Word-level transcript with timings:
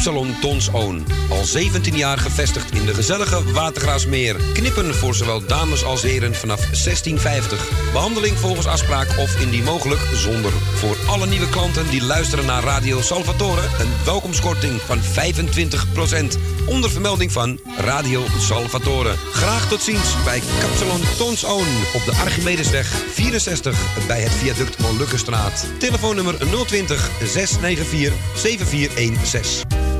Kapsalon 0.00 0.34
Tons 0.40 0.68
Own. 0.68 1.06
Al 1.30 1.44
17 1.44 1.96
jaar 1.96 2.18
gevestigd 2.18 2.72
in 2.72 2.86
de 2.86 2.94
gezellige 2.94 3.52
Watergraasmeer. 3.52 4.36
Knippen 4.52 4.94
voor 4.94 5.14
zowel 5.14 5.46
dames 5.46 5.84
als 5.84 6.02
heren 6.02 6.34
vanaf 6.34 6.60
1650. 6.60 7.68
Behandeling 7.92 8.38
volgens 8.38 8.66
afspraak 8.66 9.18
of 9.18 9.40
indien 9.40 9.64
mogelijk 9.64 10.00
zonder. 10.14 10.52
Voor 10.52 10.96
alle 11.06 11.26
nieuwe 11.26 11.48
klanten 11.48 11.90
die 11.90 12.04
luisteren 12.04 12.46
naar 12.46 12.62
Radio 12.62 13.00
Salvatore... 13.00 13.60
een 13.60 13.92
welkomstkorting 14.04 14.80
van 14.80 14.98
25%. 14.98 16.38
Onder 16.66 16.90
vermelding 16.90 17.32
van 17.32 17.60
Radio 17.78 18.24
Salvatore. 18.38 19.14
Graag 19.32 19.68
tot 19.68 19.82
ziens 19.82 20.14
bij 20.24 20.42
Kapsalon 20.60 21.00
Tons 21.18 21.44
Own. 21.44 21.68
Op 21.94 22.04
de 22.04 22.12
Archimedesweg 22.12 22.86
64 22.86 24.06
bij 24.06 24.20
het 24.20 24.32
viaduct 24.32 24.78
Molukkenstraat. 24.78 25.66
Telefoonnummer 25.78 26.36
020 26.66 27.10
694 27.24 28.14
7416. 28.34 29.99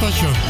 Naar 0.00 0.47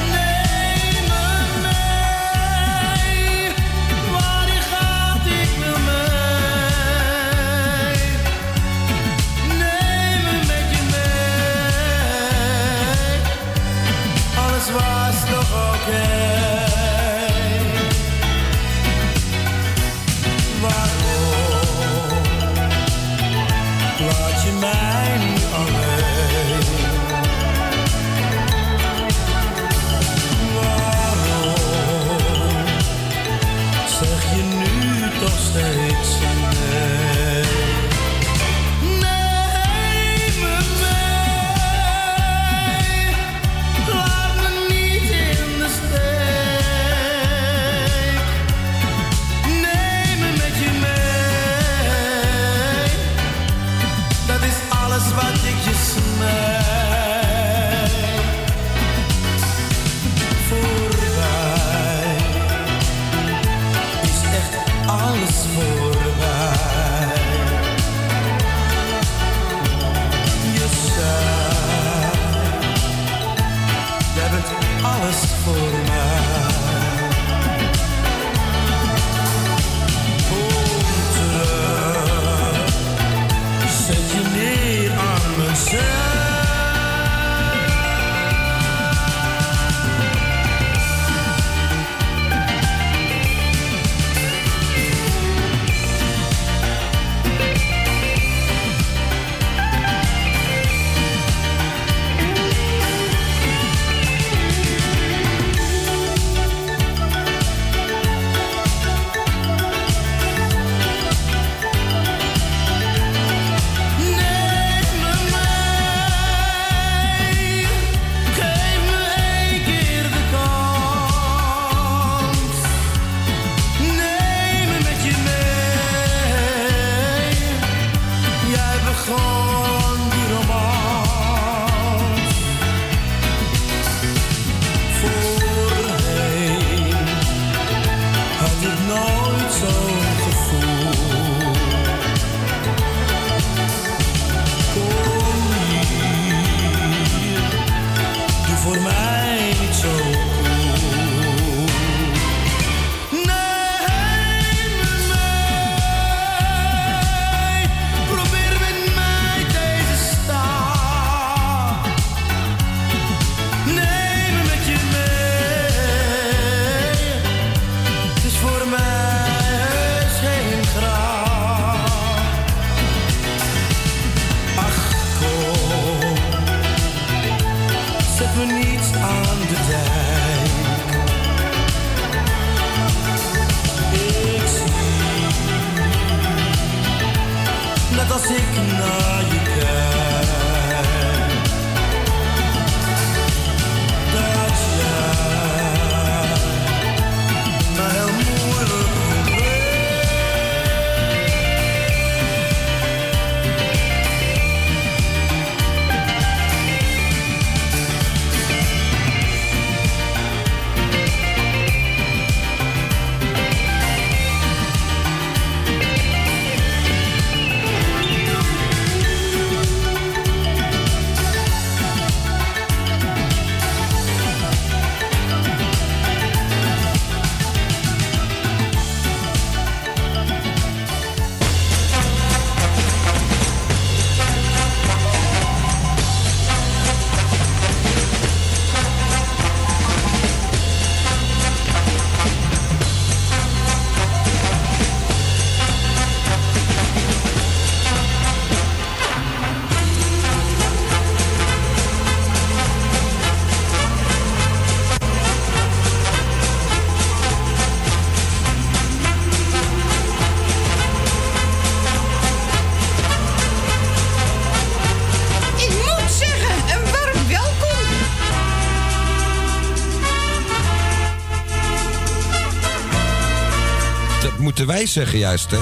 zeggen 274.93 275.19
juist, 275.19 275.51
hè? 275.51 275.59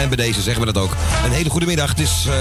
En 0.00 0.08
bij 0.08 0.16
deze 0.16 0.42
zeggen 0.42 0.66
we 0.66 0.72
dat 0.72 0.82
ook. 0.82 0.96
Een 1.24 1.30
hele 1.30 1.50
goede 1.50 1.66
middag. 1.66 1.88
Het 1.88 2.00
is 2.00 2.26
eh, 2.28 2.34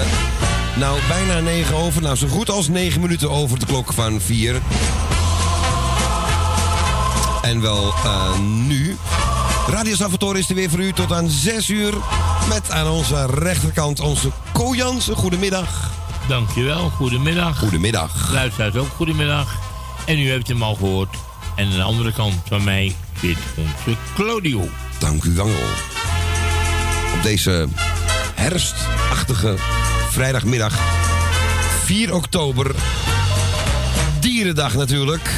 nou 0.78 1.00
bijna 1.08 1.40
negen 1.40 1.76
over. 1.76 2.02
Nou, 2.02 2.16
zo 2.16 2.28
goed 2.28 2.50
als 2.50 2.68
negen 2.68 3.02
minuten 3.02 3.32
over 3.32 3.60
de 3.60 3.66
klok 3.66 3.94
van 3.94 4.22
vier. 4.22 4.62
En 7.42 7.62
wel 7.62 7.94
eh, 8.04 8.40
nu. 8.40 8.98
Radio 9.68 9.96
Salvatore 9.96 10.40
is 10.40 10.50
er 10.50 10.56
weer 10.56 10.70
voor 10.70 10.80
u 10.80 10.94
tot 10.94 11.12
aan 11.12 11.30
6 11.30 11.70
uur. 11.70 11.94
Met 12.50 12.72
aan 12.72 12.88
onze 12.88 13.26
rechterkant 13.26 14.00
onze 14.00 14.30
Ko 14.52 14.76
Jansen. 14.76 15.16
Goedemiddag. 15.16 15.90
Dankjewel, 16.28 16.90
goedemiddag. 16.90 17.60
Goedemiddag. 17.60 18.32
Luisteraars 18.32 18.76
ook 18.76 18.90
goedemiddag. 18.96 19.56
En 20.06 20.20
u 20.20 20.30
heeft 20.30 20.48
hem 20.48 20.64
al 20.64 20.76
gehoord. 20.76 21.16
En 21.56 21.66
aan 21.66 21.72
de 21.72 21.82
andere 21.82 22.14
kant 22.14 22.34
van 22.48 22.64
mij 22.64 22.96
zit 23.22 23.38
onze 23.58 23.98
Claudio. 24.16 24.70
Dank 25.00 25.24
u 25.24 25.34
wel. 25.36 25.50
Op 27.16 27.24
deze 27.24 27.68
herfstachtige 28.36 29.56
vrijdagmiddag 30.10 30.80
4 31.84 32.14
oktober. 32.14 32.76
Dierendag 34.20 34.74
natuurlijk. 34.74 35.30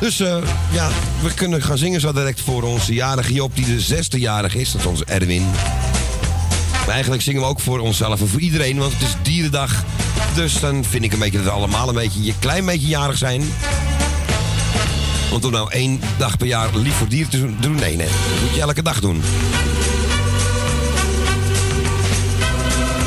Dus 0.00 0.20
eh, 0.20 0.36
ja, 0.72 0.90
we 1.22 1.34
kunnen 1.34 1.62
gaan 1.62 1.78
zingen 1.78 2.00
zo 2.00 2.12
direct 2.12 2.40
voor 2.40 2.62
onze 2.62 2.94
jarige 2.94 3.32
Joop, 3.32 3.56
die 3.56 3.64
de 3.64 3.80
zesde 3.80 4.18
jarig 4.18 4.54
is. 4.54 4.72
Dat 4.72 4.80
is 4.80 4.86
onze 4.86 5.04
Erwin. 5.04 5.50
Maar 6.86 6.94
eigenlijk 6.94 7.22
zingen 7.22 7.40
we 7.40 7.46
ook 7.46 7.60
voor 7.60 7.78
onszelf 7.78 8.20
en 8.20 8.28
voor 8.28 8.40
iedereen, 8.40 8.78
want 8.78 8.92
het 8.92 9.02
is 9.02 9.14
dierendag. 9.22 9.84
Dus 10.34 10.60
dan 10.60 10.84
vind 10.84 11.04
ik 11.04 11.12
een 11.12 11.18
beetje 11.18 11.38
dat 11.38 11.46
we 11.46 11.50
allemaal 11.50 11.88
een 11.88 11.94
beetje, 11.94 12.20
een 12.26 12.38
klein 12.38 12.64
beetje 12.64 12.86
jarig 12.86 13.16
zijn. 13.16 13.42
Want 15.30 15.44
om 15.44 15.50
nou 15.50 15.70
één 15.70 16.00
dag 16.18 16.36
per 16.36 16.46
jaar 16.46 16.76
lief 16.76 16.94
voor 16.94 17.08
dieren 17.08 17.30
te 17.30 17.56
doen, 17.60 17.74
nee, 17.74 17.96
nee. 17.96 18.06
Dat 18.06 18.40
moet 18.42 18.54
je 18.54 18.60
elke 18.60 18.82
dag 18.82 19.00
doen. 19.00 19.22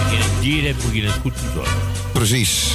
Als 0.03 0.11
je 0.11 0.17
een 0.17 0.41
dier 0.41 0.63
hebt, 0.63 0.83
moet 0.83 0.95
je 0.95 1.03
het 1.03 1.19
goed 1.21 1.33
verzorgen. 1.35 1.77
Precies. 2.11 2.73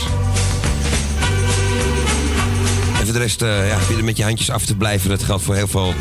En 2.98 3.04
voor 3.04 3.12
de 3.12 3.18
rest, 3.18 3.42
eh 3.42 3.68
ja, 3.68 3.78
weer 3.88 4.04
met 4.04 4.16
je 4.16 4.22
handjes 4.24 4.50
af 4.50 4.64
te 4.64 4.76
blijven. 4.76 5.08
Dat 5.08 5.22
geldt 5.22 5.42
voor 5.42 5.54
heel 5.54 5.68
veel 5.68 5.94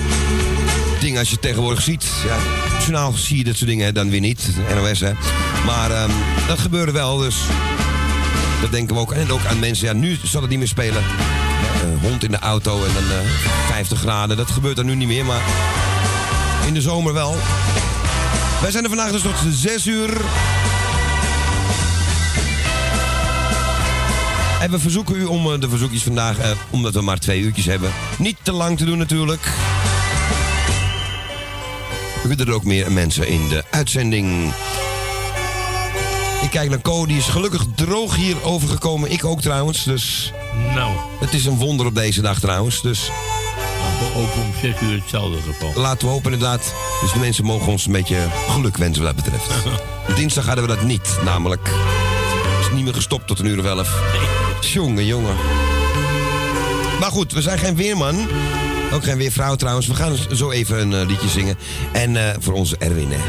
dingen 1.00 1.19
als 1.19 1.30
je 1.30 1.40
tegenwoordig 1.40 1.81
ziet. 1.81 2.06
Ja, 2.25 2.38
journaal 2.80 3.12
zie 3.12 3.38
je 3.38 3.44
dat 3.44 3.56
soort 3.56 3.69
dingen 3.69 3.94
dan 3.94 4.10
weer 4.10 4.19
niet. 4.19 4.50
NOS, 4.75 5.00
hè. 5.00 5.12
Maar 5.66 5.92
ehm, 5.92 6.10
dat 6.48 6.60
gebeurde 6.60 6.92
wel, 6.92 7.18
dus 7.18 7.36
dat 8.62 8.72
denken 8.72 8.96
we 8.96 9.02
ook. 9.02 9.12
En 9.12 9.32
ook 9.32 9.46
aan 9.46 9.60
mensen, 9.60 9.88
ja, 9.88 9.94
nu 9.94 10.20
zal 10.24 10.42
het 10.42 10.50
niet 10.50 10.60
meer 10.60 10.68
spelen. 10.68 11.04
Eh, 11.04 12.02
hond 12.02 12.24
in 12.24 12.32
de 12.32 12.40
auto 12.40 12.84
en 12.84 12.94
dan 12.94 13.04
eh 13.04 13.50
50 13.68 14.00
graden. 14.00 14.38
Dat 14.38 14.52
gebeurt 14.52 14.78
er 14.78 14.86
nu 14.86 14.96
niet 14.96 15.08
meer, 15.08 15.26
maar 15.26 15.42
in 16.68 16.74
de 16.74 16.82
zomer 16.82 17.14
wel. 17.14 17.36
Wij 18.62 18.72
zijn 18.72 18.84
er 18.84 18.90
vandaag 18.90 19.12
dus 19.12 19.22
tot 19.22 19.36
6 19.50 19.86
uur. 19.88 20.22
En 24.62 24.72
we 24.72 24.80
verzoeken 24.80 25.16
u 25.16 25.24
om 25.24 25.52
eh, 25.54 25.60
de 25.60 25.70
verzoekjes 25.70 26.04
vandaag, 26.04 26.38
eh, 26.38 26.52
omdat 26.70 26.94
we 26.94 27.02
maar 27.02 27.20
twee 27.20 27.42
uurtjes 27.42 27.66
hebben, 27.66 27.92
niet 28.18 28.38
te 28.42 28.52
lang 28.52 28.78
te 28.78 28.86
doen 28.86 28.98
natuurlijk. 28.98 29.42
We 32.22 32.28
willen 32.28 32.48
er 32.48 32.54
ook 32.54 32.64
meer 32.64 32.92
mensen 32.92 33.28
in 33.28 33.48
de 33.48 33.64
uitzending. 33.70 34.54
Ik 36.42 36.50
kijk 36.50 36.69
naar 36.69 36.81
Co, 36.81 37.06
die 37.06 37.18
is 37.18 37.26
gelukkig 37.26 37.64
droog 37.76 38.16
hier 38.16 38.44
overgekomen. 38.44 39.12
Ik 39.12 39.26
ook 39.26 39.42
trouwens, 39.42 39.84
dus 39.84 40.34
Nou, 40.76 40.92
het 41.19 41.34
is 41.34 41.46
een 41.46 41.58
wonder 41.58 41.86
op 41.86 41.96
deze 41.96 42.22
dag 42.22 42.40
trouwens. 42.40 42.81
Dus 42.81 43.12
ook 44.16 44.34
om 44.36 44.52
6 44.62 44.81
uur 44.81 45.00
hetzelfde 45.02 45.38
geval. 45.42 45.81
laten 45.81 46.08
we 46.08 46.14
hopen 46.14 46.34
inderdaad. 46.34 46.74
Dus 47.02 47.12
de 47.12 47.19
mensen 47.19 47.44
mogen 47.46 47.72
ons 47.72 47.86
een 47.86 47.92
beetje 47.92 48.18
geluk 48.50 48.78
wensen 48.78 49.04
wat 49.04 49.16
dat 49.16 49.24
betreft. 49.24 49.52
Dinsdag 50.18 50.46
hadden 50.46 50.68
we 50.68 50.76
dat 50.76 50.84
niet, 50.84 51.18
namelijk. 51.24 51.68
Het 51.68 52.68
is 52.68 52.72
niet 52.76 52.84
meer 52.84 52.94
gestopt 52.94 53.28
tot 53.28 53.40
een 53.40 53.46
uur 53.46 53.60
of 53.60 53.66
elf. 53.66 54.02
Jongen, 54.62 55.06
jongen. 55.06 55.36
Maar 57.00 57.12
goed, 57.12 57.31
we 57.31 57.42
zijn 57.42 57.60
geen 57.60 57.76
weerman. 57.76 58.28
Ook 58.94 59.04
geen 59.04 59.18
weervrouw 59.18 59.56
trouwens. 59.56 59.88
We 59.88 59.96
gaan 59.96 60.16
zo 60.34 60.52
even 60.52 60.80
een 60.80 60.94
eh, 60.94 61.08
liedje 61.08 61.30
zingen. 61.30 61.58
En 61.92 62.16
eh, 62.16 62.36
voor 62.40 62.54
onze 62.54 62.78
Erwin, 62.78 63.12
hè. 63.12 63.19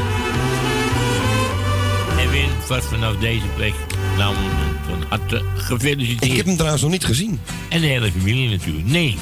Vast 2.65 2.85
vanaf 2.87 3.15
deze 3.15 3.45
plek, 3.55 3.73
nou, 4.17 4.35
van 4.89 5.03
harte 5.09 5.43
gefeliciteerd. 5.55 6.31
Ik 6.31 6.37
heb 6.37 6.45
hem 6.45 6.55
trouwens 6.55 6.81
nog 6.81 6.91
niet 6.91 7.05
gezien. 7.05 7.39
En 7.69 7.81
de 7.81 7.87
hele 7.87 8.11
familie 8.11 8.49
natuurlijk. 8.49 8.85
Nee, 8.87 9.17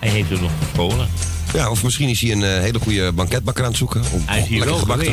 hij 0.00 0.08
heeft 0.08 0.30
er 0.30 0.40
nog 0.40 0.50
gescholen. 0.62 1.08
Ja, 1.54 1.70
of 1.70 1.82
misschien 1.84 2.08
is 2.08 2.20
hij 2.20 2.32
een 2.32 2.42
eh, 2.44 2.60
hele 2.60 2.78
goede 2.78 3.12
banketbakker 3.12 3.62
aan 3.64 3.68
het 3.70 3.78
zoeken. 3.78 4.02
Om 4.12 4.22
Hij 4.26 4.40
is 4.40 4.46
hier 4.48 4.58
lekker 4.58 4.76
wel 4.76 4.78
gebak 4.96 5.02
te. 5.02 5.12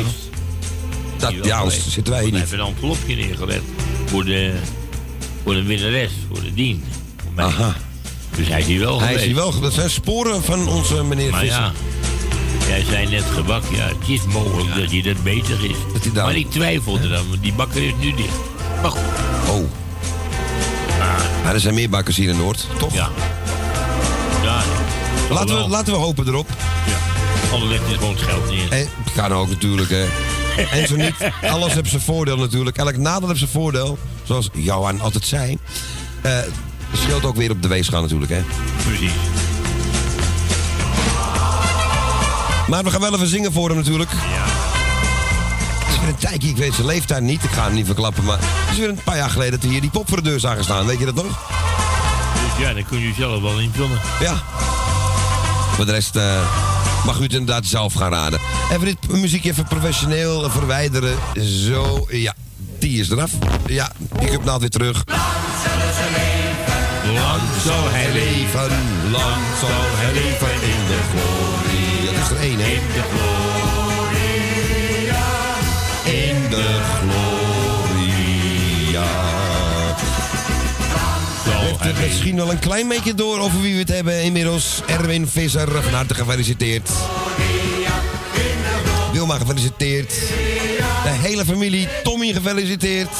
Dat, 1.16 1.34
ja, 1.42 1.58
anders 1.58 1.88
zitten 1.88 2.12
wij 2.12 2.22
hier 2.22 2.32
niet. 2.32 2.40
Hij 2.40 2.50
heeft 2.58 2.62
een 2.62 2.74
envelopje 2.74 3.14
neergelegd 3.16 3.62
voor 4.06 4.24
de, 4.24 4.52
voor 5.42 5.54
de 5.54 5.62
winnares, 5.62 6.10
voor 6.28 6.42
de 6.42 6.54
dien. 6.54 6.84
Voor 7.22 7.32
mij. 7.34 7.44
Aha. 7.44 7.76
Dus 8.36 8.48
hij 8.48 8.60
is 8.60 8.66
hier 8.66 8.80
wel 8.80 8.98
Hij 9.00 9.14
is 9.14 9.20
geweest. 9.20 9.24
hier 9.26 9.34
wel. 9.34 9.60
Dat 9.60 9.72
zijn 9.72 9.90
sporen 9.90 10.42
van 10.44 10.68
onze 10.68 11.04
meneer 11.04 11.30
Maar 11.30 11.40
Visser. 11.40 11.60
ja, 11.60 11.72
jij 12.66 12.84
zei 12.84 13.08
net 13.08 13.24
gebak, 13.24 13.62
ja, 13.70 13.86
het 13.86 14.08
is 14.08 14.24
mogelijk 14.24 14.74
dat 14.74 14.90
hij 14.90 15.02
dat 15.02 15.22
bezig 15.22 15.62
is. 15.62 15.76
Dat 16.12 16.24
Maar 16.24 16.36
ik 16.36 16.50
twijfelde 16.50 17.08
dan, 17.08 17.28
want 17.28 17.42
die 17.42 17.52
bakker 17.52 17.82
is 17.82 17.92
nu 18.00 18.14
dicht. 18.14 18.36
Maar 18.82 18.90
goed, 18.90 19.00
Oh. 19.48 19.64
Maar 21.44 21.54
er 21.54 21.60
zijn 21.60 21.74
meer 21.74 21.90
bakkers 21.90 22.16
hier 22.16 22.28
in 22.28 22.36
Noord, 22.36 22.66
toch? 22.78 22.94
ja. 22.94 23.10
Laten 25.30 25.56
we, 25.62 25.68
laten 25.68 25.92
we 25.92 25.98
hopen 25.98 26.28
erop. 26.28 26.48
Ja. 26.86 26.96
Anders 27.52 27.70
legt 27.70 27.86
hij 27.86 27.94
gewoon 27.94 28.14
het 28.14 28.22
geld 28.22 28.50
neer. 28.50 28.72
En, 28.72 28.88
kan 29.14 29.32
ook 29.32 29.48
natuurlijk, 29.48 29.90
hè. 29.90 30.06
En 30.70 30.86
zo 30.86 30.96
niet, 30.96 31.14
alles 31.42 31.74
heeft 31.74 31.90
zijn 31.90 32.02
voordeel 32.02 32.36
natuurlijk. 32.36 32.76
Elk 32.76 32.96
nadeel 32.96 33.28
heeft 33.28 33.40
zijn 33.40 33.50
voordeel. 33.50 33.98
Zoals 34.22 34.48
Johan 34.52 35.00
altijd 35.00 35.24
zei. 35.24 35.58
Eh 36.20 36.32
het 36.94 37.02
scheelt 37.02 37.24
ook 37.24 37.36
weer 37.36 37.50
op 37.50 37.62
de 37.62 37.68
weegschaal 37.68 38.02
natuurlijk, 38.02 38.30
hè. 38.30 38.40
Precies. 38.86 39.12
Maar 42.68 42.84
we 42.84 42.90
gaan 42.90 43.00
wel 43.00 43.14
even 43.14 43.26
zingen 43.26 43.52
voor 43.52 43.68
hem 43.68 43.76
natuurlijk. 43.76 44.10
Ja. 44.10 44.44
Het 45.84 45.94
is 45.94 45.98
weer 46.00 46.08
een 46.08 46.16
tijdje, 46.16 46.48
ik 46.48 46.56
weet 46.56 46.74
zijn 46.74 46.86
leeftijd 46.86 47.22
niet. 47.22 47.44
Ik 47.44 47.50
ga 47.50 47.64
hem 47.64 47.74
niet 47.74 47.86
verklappen, 47.86 48.24
maar 48.24 48.38
het 48.40 48.72
is 48.72 48.78
weer 48.78 48.88
een 48.88 49.00
paar 49.04 49.16
jaar 49.16 49.30
geleden 49.30 49.52
dat 49.52 49.62
we 49.62 49.68
hier 49.68 49.80
die 49.80 49.90
pop 49.90 50.08
voor 50.08 50.16
de 50.16 50.28
deur 50.28 50.40
zagen 50.40 50.64
staan. 50.64 50.86
Weet 50.86 50.98
je 50.98 51.04
dat 51.04 51.14
nog? 51.14 51.24
Dus 51.24 52.66
ja, 52.66 52.72
dan 52.72 52.84
kun 52.84 52.98
je 53.00 53.12
zelf 53.16 53.42
wel 53.42 53.58
invullen. 53.58 54.00
Ja. 54.20 54.42
Voor 55.74 55.86
de 55.86 55.92
rest 55.92 56.16
eh, 56.16 56.40
mag 57.04 57.18
u 57.18 57.22
het 57.22 57.32
inderdaad 57.32 57.66
zelf 57.66 57.92
gaan 57.92 58.12
raden. 58.12 58.40
Even 58.72 58.84
dit 58.84 59.08
muziekje 59.08 59.50
even 59.50 59.64
professioneel 59.64 60.50
verwijderen. 60.50 61.16
Zo, 61.40 62.06
ja. 62.10 62.34
Die 62.78 63.00
is 63.00 63.10
eraf. 63.10 63.30
Ja, 63.66 63.92
ik 64.20 64.30
heb 64.30 64.44
naald 64.44 64.60
weer 64.60 64.70
terug. 64.70 65.04
Lang 67.14 67.40
zal 67.64 67.90
hij 67.90 68.12
leven 68.12 68.44
Leven, 68.54 69.10
lang 69.10 69.42
zal 69.60 69.70
hij 69.70 70.12
leven 70.12 70.52
in 70.52 70.86
de 70.86 70.98
glorie. 71.10 71.53
Is 72.24 72.30
er 72.30 72.40
één, 72.40 72.58
hè? 72.58 72.66
in 72.66 72.80
de 72.92 73.02
gloria. 73.14 74.04
In 76.04 76.50
de 76.50 76.80
gloria. 77.00 79.04
Heeft 81.48 81.80
het 81.80 82.00
misschien 82.00 82.36
wel 82.36 82.50
een 82.50 82.58
klein 82.58 82.88
beetje 82.88 83.14
door 83.14 83.38
over 83.38 83.60
wie 83.60 83.72
we 83.72 83.78
het 83.78 83.88
hebben 83.88 84.22
inmiddels. 84.22 84.80
Erwin 84.86 85.28
Visser, 85.28 85.82
van 85.82 85.92
harte 85.92 86.14
gefeliciteerd. 86.14 86.90
Wilma 89.12 89.38
gefeliciteerd. 89.38 90.10
De 91.02 91.10
hele 91.10 91.44
familie, 91.44 91.88
Tommy 92.02 92.32
gefeliciteerd. 92.32 93.10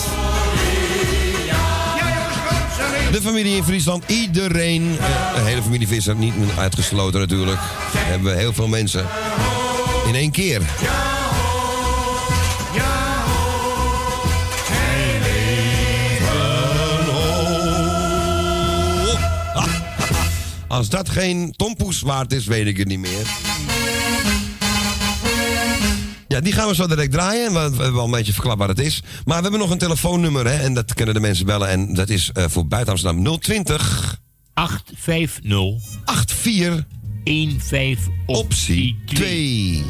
De 3.15 3.23
familie 3.23 3.57
in 3.57 3.65
Friesland, 3.65 4.05
iedereen. 4.07 4.97
eh, 4.99 5.35
De 5.35 5.41
hele 5.41 5.63
familie 5.63 5.89
Visser, 5.89 6.17
niet 6.17 6.35
uitgesloten 6.59 7.21
natuurlijk. 7.21 7.61
We 7.93 7.99
hebben 7.99 8.37
heel 8.37 8.53
veel 8.53 8.69
mensen. 8.69 9.07
In 10.07 10.15
één 10.15 10.31
keer. 10.31 10.63
Als 20.69 20.89
dat 20.89 21.09
geen 21.09 21.53
tompoes 21.57 22.01
waard 22.01 22.33
is, 22.33 22.47
weet 22.47 22.67
ik 22.67 22.77
het 22.77 22.89
niet 22.89 22.99
meer. 22.99 23.44
Ja, 26.35 26.41
die 26.41 26.53
gaan 26.53 26.69
we 26.69 26.75
zo 26.75 26.87
direct 26.87 27.13
draaien. 27.13 27.53
want 27.53 27.77
We 27.77 27.83
hebben 27.83 28.01
al 28.01 28.07
een 28.07 28.13
beetje 28.13 28.33
verklapt 28.33 28.59
wat 28.59 28.69
het 28.69 28.79
is. 28.79 29.03
Maar 29.25 29.37
we 29.37 29.43
hebben 29.43 29.61
nog 29.61 29.71
een 29.71 29.79
telefoonnummer, 29.79 30.47
hè, 30.47 30.57
en 30.57 30.75
dat 30.75 30.95
kunnen 30.95 31.15
de 31.15 31.21
mensen 31.21 31.47
bellen. 31.47 31.69
En 31.69 31.95
dat 31.95 32.09
is 32.09 32.31
eh, 32.33 32.45
voor 32.49 32.67
buiten 32.67 32.93
Amsterdam 32.93 33.39
020 33.41 34.21
850 34.55 35.45
84 36.27 36.85
15 37.69 37.99
optie 38.27 38.97
2. 39.07 39.83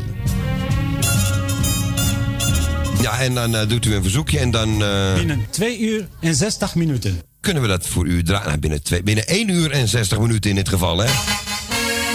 Ja, 3.01 3.19
en 3.21 3.35
dan 3.35 3.57
eh, 3.57 3.69
doet 3.69 3.85
u 3.87 3.95
een 3.95 4.03
verzoekje 4.03 4.39
en 4.39 4.51
dan... 4.51 4.83
eh, 4.85 5.15
Binnen 5.15 5.47
2 5.51 5.79
uur 5.81 6.09
en 6.21 6.35
60 6.35 6.75
minuten. 6.75 7.23
kunnen 7.41 7.63
we 7.63 7.69
dat 7.69 7.87
voor 7.87 8.07
u 8.07 8.23
draaien. 8.23 8.47
Nou, 8.47 8.59
binnen, 8.59 8.83
twee, 8.83 9.03
binnen 9.03 9.27
1 9.27 9.49
uur 9.49 9.71
en 9.71 9.89
60 9.89 10.19
minuten 10.19 10.51
in 10.51 10.57
dit 10.57 10.69
geval, 10.69 10.99
hè? 10.99 11.05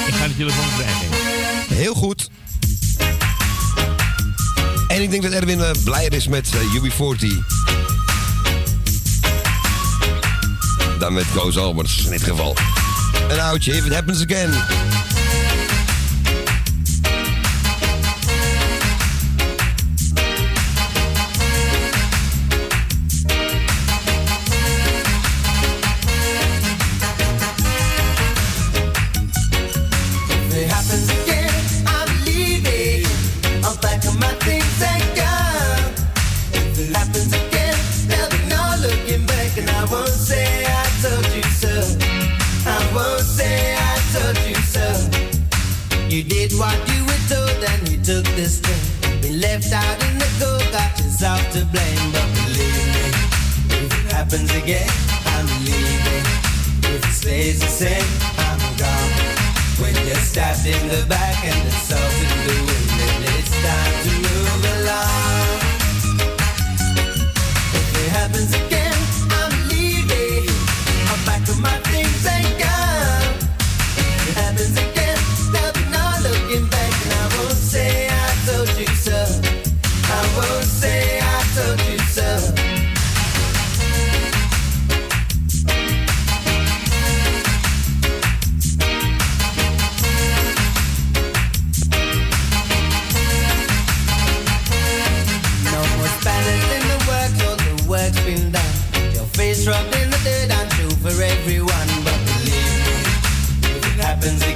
Ik 0.08 0.14
ga 0.14 0.28
de 0.28 0.36
telefoon 0.38 0.68
krijgen. 0.78 1.08
Heel 1.76 1.94
goed. 1.94 2.30
En 5.00 5.06
ik 5.06 5.12
denk 5.12 5.24
dat 5.24 5.32
Erwin 5.32 5.60
uh, 5.60 5.70
blijer 5.84 6.14
is 6.14 6.28
met 6.28 6.50
uh, 6.54 6.84
UB40. 6.84 7.28
Dan 11.00 11.14
met 11.14 11.26
Koos 11.34 11.58
Albers 11.58 12.06
in 12.06 12.12
dit 12.12 12.24
geval. 12.24 12.56
Een 13.30 13.40
oudje, 13.40 13.76
if 13.76 13.86
it 13.86 13.94
happens 13.94 14.24
again. 14.24 14.52
left 49.60 49.74
out 49.74 50.10
in 50.10 50.18
the 50.18 50.30
cold, 50.40 50.72
got 50.72 50.98
yourself 51.00 51.42
to 51.52 51.66
blame. 51.66 52.12
But 52.12 52.28
believe 52.34 52.88
me, 52.96 53.08
if 53.84 54.06
it 54.06 54.12
happens 54.14 54.52
again, 54.56 54.90
I'm 55.26 55.48
leaving. 55.66 56.26
If 56.96 57.04
it 57.06 57.14
stays 57.14 57.60
the 57.60 57.68
same, 57.68 58.08
I'm 58.38 58.60
gone. 58.78 59.12
When 59.82 59.96
you're 60.08 60.16
stabbed 60.16 60.66
in 60.66 60.88
the 60.88 61.06
back 61.08 61.44
and 61.44 61.68
it's 61.68 61.76
assaulted 61.76 62.30
to 62.30 62.48
do 62.48 62.66
wind. 62.66 62.89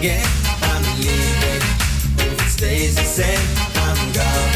again, 0.04 0.26
I'm 0.64 0.84
leaving. 0.98 1.64
If 2.18 2.34
it 2.34 2.50
stays 2.50 2.96
the 2.96 3.04
same, 3.04 3.48
I'm 3.76 4.12
gone. 4.12 4.52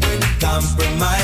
When 0.00 0.20
you 0.20 0.34
compromise. 0.40 1.23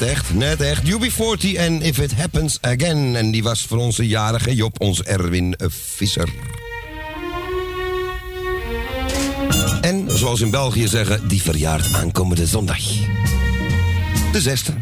Net 0.00 0.08
echt, 0.08 0.34
net 0.34 0.60
echt. 0.60 0.82
UB40 0.82 1.56
en 1.56 1.82
If 1.82 1.98
It 1.98 2.14
Happens 2.14 2.58
Again. 2.60 3.16
En 3.16 3.30
die 3.30 3.42
was 3.42 3.62
voor 3.62 3.78
onze 3.78 4.06
jarige 4.06 4.54
Job, 4.54 4.80
ons 4.80 5.02
Erwin 5.02 5.54
Visser. 5.68 6.28
En 9.80 10.06
zoals 10.08 10.40
in 10.40 10.50
België 10.50 10.88
zeggen, 10.88 11.28
die 11.28 11.42
verjaart 11.42 11.92
aankomende 11.92 12.46
zondag. 12.46 12.78
De 14.32 14.40
zesde. 14.40 14.72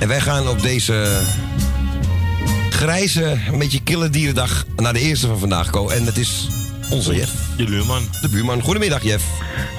En 0.00 0.08
wij 0.08 0.20
gaan 0.20 0.48
op 0.48 0.62
deze 0.62 1.20
grijze, 2.70 3.40
een 3.52 3.58
beetje 3.58 3.82
kille 3.82 4.10
dierendag 4.10 4.64
naar 4.76 4.92
de 4.92 5.00
eerste 5.00 5.26
van 5.26 5.38
vandaag 5.38 5.70
komen. 5.70 5.94
En 5.94 6.04
het 6.04 6.16
is 6.16 6.48
onze 6.90 7.14
Jeff. 7.14 7.32
De 7.56 7.64
buurman. 7.64 8.08
De 8.20 8.28
buurman. 8.28 8.62
Goedemiddag, 8.62 9.02
Jeff. 9.02 9.24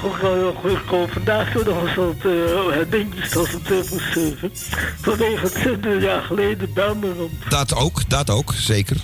Goedemiddag. 0.00 1.12
Vandaag 1.12 1.52
zo 1.52 1.62
nog 1.64 1.82
eens 1.86 1.94
wat 1.94 2.32
uh, 2.32 2.72
herdenkings 2.72 3.36
als 3.36 3.50
het 3.50 3.70
uh, 3.70 4.00
7. 4.12 4.52
Vanwege 5.00 5.42
het 5.42 5.52
7 5.52 6.00
jaar 6.00 6.22
geleden 6.22 6.72
Bijlmerramp. 6.72 7.32
Dat 7.48 7.74
ook, 7.74 8.08
dat 8.08 8.30
ook, 8.30 8.52
zeker. 8.56 8.96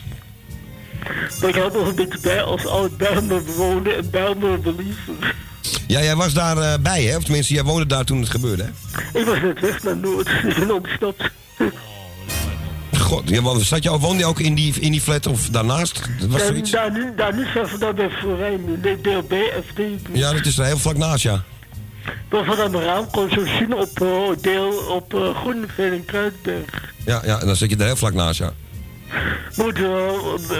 Maar 1.40 1.48
ik 1.48 1.54
had 1.54 1.72
nog 1.72 1.86
een 1.86 1.94
beetje 1.94 2.18
bij 2.20 2.42
als 2.42 2.66
oud 2.66 2.96
Bijlmer 2.96 3.42
bewoner 3.42 3.96
en 3.96 4.10
Bijlmer 4.10 4.60
believer. 4.60 5.34
Ja, 5.86 6.02
jij 6.02 6.16
was 6.16 6.34
daar 6.34 6.56
uh, 6.56 6.74
bij, 6.80 7.02
hè? 7.02 7.16
Of 7.16 7.24
tenminste, 7.24 7.54
jij 7.54 7.62
woonde 7.62 7.86
daar 7.86 8.04
toen 8.04 8.20
het 8.20 8.30
gebeurde, 8.30 8.62
hè? 8.62 9.18
Ik 9.20 9.26
was 9.26 9.40
net 9.40 9.60
weg 9.60 9.82
naar 9.82 9.96
Noord. 9.96 10.28
Ik 10.28 10.54
ben 10.58 10.74
ontsnapt. 10.74 11.30
God, 13.06 13.28
ja, 13.28 13.58
zat 13.58 13.82
je, 13.82 13.98
woonde 13.98 14.18
je 14.18 14.24
ook 14.24 14.40
in 14.40 14.54
die, 14.54 14.74
in 14.80 14.92
die 14.92 15.00
flat 15.00 15.26
of 15.26 15.48
daarnaast? 15.48 16.00
Was 16.28 16.38
daar, 16.40 16.46
zoiets? 16.46 16.70
daar, 16.70 16.92
niet, 16.92 17.16
daar 17.16 17.36
niet 17.36 17.46
vandaan 17.64 17.94
bij 17.94 18.10
Florijn, 18.10 18.80
nee, 18.82 19.00
DLB, 19.00 19.34
FD. 19.68 19.80
Ja, 20.12 20.32
dat 20.32 20.46
is 20.46 20.58
er 20.58 20.64
heel 20.64 20.78
vlak 20.78 20.96
naast, 20.96 21.22
ja. 21.22 21.42
Dan 22.28 22.44
vanuit 22.44 22.70
mijn 22.70 22.84
raam 22.84 23.10
kon 23.10 23.30
zo 23.30 23.44
zien 23.58 23.74
op 23.74 24.00
uh, 24.02 24.10
deel 24.40 24.70
op 24.70 25.14
uh, 25.14 25.40
Groeneveen 25.40 25.92
en 25.92 26.04
Kruidberg. 26.04 26.92
Ja, 27.04 27.22
ja, 27.24 27.40
en 27.40 27.46
dan 27.46 27.56
zit 27.56 27.70
je 27.70 27.76
er 27.76 27.84
heel 27.84 27.96
vlak 27.96 28.14
naast, 28.14 28.38
ja. 28.38 28.52
Moet, 29.56 29.78
uh, 29.78 29.88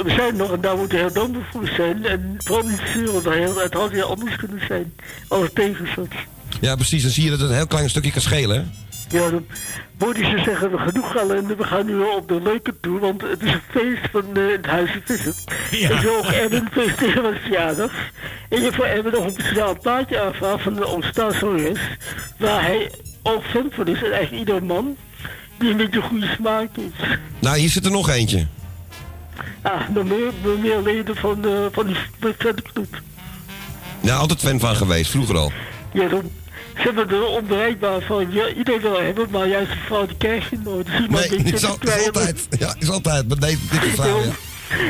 we 0.04 0.12
zijn 0.16 0.36
nog 0.36 0.52
en 0.52 0.60
daar 0.60 0.76
moet 0.76 0.92
heel 0.92 1.12
dankbaar 1.12 1.48
voor 1.52 1.68
zijn. 1.76 2.04
En 2.04 2.34
vooral 2.38 2.68
niet 2.68 2.80
zuur, 2.94 3.12
want 3.12 3.24
heel, 3.24 3.58
het 3.58 3.74
had 3.74 3.90
heel 3.90 4.10
anders 4.10 4.36
kunnen 4.36 4.60
zijn 4.66 4.94
als 5.28 5.42
het 5.42 5.54
tegen 5.54 5.88
zat. 5.94 6.08
Ja, 6.60 6.74
precies. 6.74 7.02
Dan 7.02 7.10
zie 7.10 7.24
je 7.24 7.30
dat 7.30 7.40
het 7.40 7.50
een 7.50 7.56
heel 7.56 7.66
klein 7.66 7.90
stukje 7.90 8.10
kan 8.10 8.20
schelen, 8.20 8.56
hè? 8.56 8.85
Ja, 9.08 9.30
dan 9.30 9.46
moet 9.98 10.16
ze 10.16 10.42
zeggen, 10.44 10.78
genoeg 10.78 11.16
ellende, 11.16 11.56
we 11.56 11.64
gaan 11.64 11.86
nu 11.86 12.00
op 12.00 12.28
de 12.28 12.42
leuke 12.42 12.74
toe, 12.80 12.98
want 12.98 13.22
het 13.22 13.42
is 13.42 13.52
een 13.52 13.60
feest 13.70 14.10
van 14.10 14.36
eh, 14.36 14.52
het 14.52 14.66
Huisje 14.66 15.00
Vissen. 15.04 15.34
Ja. 15.70 15.90
Ik 15.90 16.00
wil 16.00 16.16
ook 16.16 16.24
Erwin 16.24 16.68
feesteren 16.72 17.22
met 17.22 17.40
verjaardag. 17.40 17.92
En 18.48 18.62
je 18.62 18.72
voor 18.72 18.84
Erwin 18.84 19.12
nog 19.12 19.24
een 19.24 19.30
speciaal 19.30 19.78
plaatje 19.78 20.20
aanvragen 20.20 20.60
van 20.60 20.74
de 20.74 20.86
omstaansongeres, 20.86 21.78
waar 22.38 22.62
hij 22.62 22.90
ook 23.22 23.44
fan 23.44 23.68
van 23.70 23.86
is, 23.86 24.02
en 24.02 24.12
eigenlijk 24.12 24.48
ieder 24.48 24.64
man 24.64 24.96
die 25.58 25.70
een 25.70 25.76
beetje 25.76 26.00
goede 26.00 26.26
smaak 26.26 26.68
heeft. 26.76 27.18
Nou, 27.38 27.58
hier 27.58 27.68
zit 27.68 27.84
er 27.84 27.90
nog 27.90 28.08
eentje. 28.08 28.46
Ah, 29.62 29.88
nog 29.88 30.04
meer, 30.04 30.32
nog 30.42 30.58
meer 30.58 30.80
leden 30.82 31.16
van, 31.16 31.44
eh, 31.44 31.66
van 31.72 31.86
die 31.86 31.96
fanclub. 32.18 33.00
Ja, 34.00 34.16
altijd 34.16 34.40
fan 34.40 34.60
van 34.60 34.76
geweest, 34.76 35.10
vroeger 35.10 35.36
al. 35.36 35.52
Ja, 35.92 36.08
dan 36.08 36.30
ze 36.76 36.82
hebben 36.82 37.08
er 37.10 37.24
onbereikbaar 37.26 38.00
van, 38.00 38.26
ja, 38.32 38.48
iedereen 38.48 38.80
wil 38.80 39.00
hebben, 39.00 39.26
maar 39.30 39.48
juist 39.48 39.70
de 39.70 39.78
vrouw 39.86 40.06
die 40.06 40.16
krijg 40.16 40.50
je 40.50 40.58
nooit. 40.64 40.86
Dus 40.86 41.28
Nee, 41.30 41.42
is, 41.44 41.64
al- 41.64 41.78
is 41.80 42.06
altijd. 42.06 42.48
Ja, 42.58 42.74
is 42.78 42.90
altijd. 42.90 43.28
Maar 43.28 43.38
deze, 43.38 43.58
dit 43.70 43.82
is 43.82 43.90
vrouw, 43.94 44.20
ja. 44.20 44.30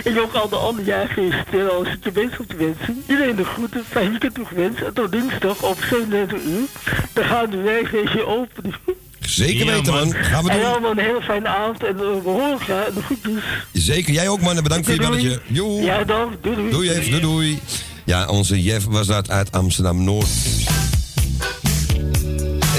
En 0.05 0.12
je 0.14 0.20
ook 0.22 0.33
al 0.35 0.49
de 0.49 0.57
andere 0.57 0.87
jaar 0.87 1.09
feliciteren 1.09 1.77
als 1.77 1.88
het 1.90 2.05
je 2.05 2.12
wens 2.12 2.33
op 2.38 2.49
te 2.49 2.57
wensen. 2.57 3.03
Iedereen 3.09 3.37
de 3.37 3.44
groeten, 3.44 3.85
fijn 3.90 4.11
weekend 4.11 4.35
toegewenst. 4.35 4.81
En 4.81 4.92
tot 4.94 5.12
dinsdag 5.12 5.62
op 5.62 5.79
37 5.90 6.42
uur. 6.44 6.66
Dan 7.12 7.25
gaan 7.25 7.51
de 7.51 7.57
werkfeestje 7.57 8.27
open. 8.27 8.75
Zeker 9.20 9.66
Ja, 9.66 9.72
weten, 9.72 9.92
man. 9.92 10.03
man. 10.09 10.14
Gaan 10.14 10.44
we 10.44 10.51
En 10.51 10.59
doen. 10.59 10.66
allemaal 10.68 10.90
een 10.90 10.99
hele 10.99 11.22
fijne 11.22 11.49
avond 11.49 11.85
en 11.85 11.94
uh, 11.94 12.01
we 12.01 12.20
horen 12.25 12.51
elkaar. 12.51 12.87
En 12.87 12.94
de 12.94 13.03
groetjes. 13.03 13.42
Zeker. 13.72 14.12
Jij 14.12 14.29
ook, 14.29 14.40
man. 14.40 14.57
En 14.57 14.62
bedankt 14.62 14.85
voor 14.87 14.94
je 14.94 15.01
belletje. 15.01 15.29
doei. 15.29 15.40
Joe. 15.46 15.83
Ja, 15.83 16.05
dan. 16.05 16.37
Doei, 16.40 16.57
doei. 16.57 16.70
Doei, 16.70 16.90
even. 16.90 17.11
Doei, 17.11 17.20
doei. 17.22 17.59
Ja, 18.05 18.27
onze 18.29 18.62
Jeff 18.62 18.85
was 18.85 19.07
dat 19.07 19.31
uit 19.31 19.53
Amsterdam-Noord. 19.53 20.27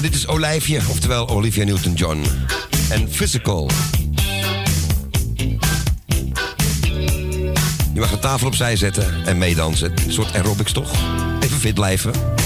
Dit 0.07 0.15
is 0.15 0.27
Olijfje, 0.27 0.77
oftewel 0.89 1.29
Olivia 1.29 1.63
Newton-John. 1.63 2.23
En 2.89 3.09
Physical. 3.09 3.69
Je 7.93 7.99
mag 7.99 8.09
de 8.09 8.19
tafel 8.19 8.47
opzij 8.47 8.75
zetten 8.75 9.25
en 9.25 9.37
meedansen. 9.37 9.91
Een 10.05 10.11
soort 10.11 10.33
aerobics, 10.33 10.71
toch? 10.71 10.91
Even 11.39 11.57
fit 11.57 11.73
blijven. 11.73 12.36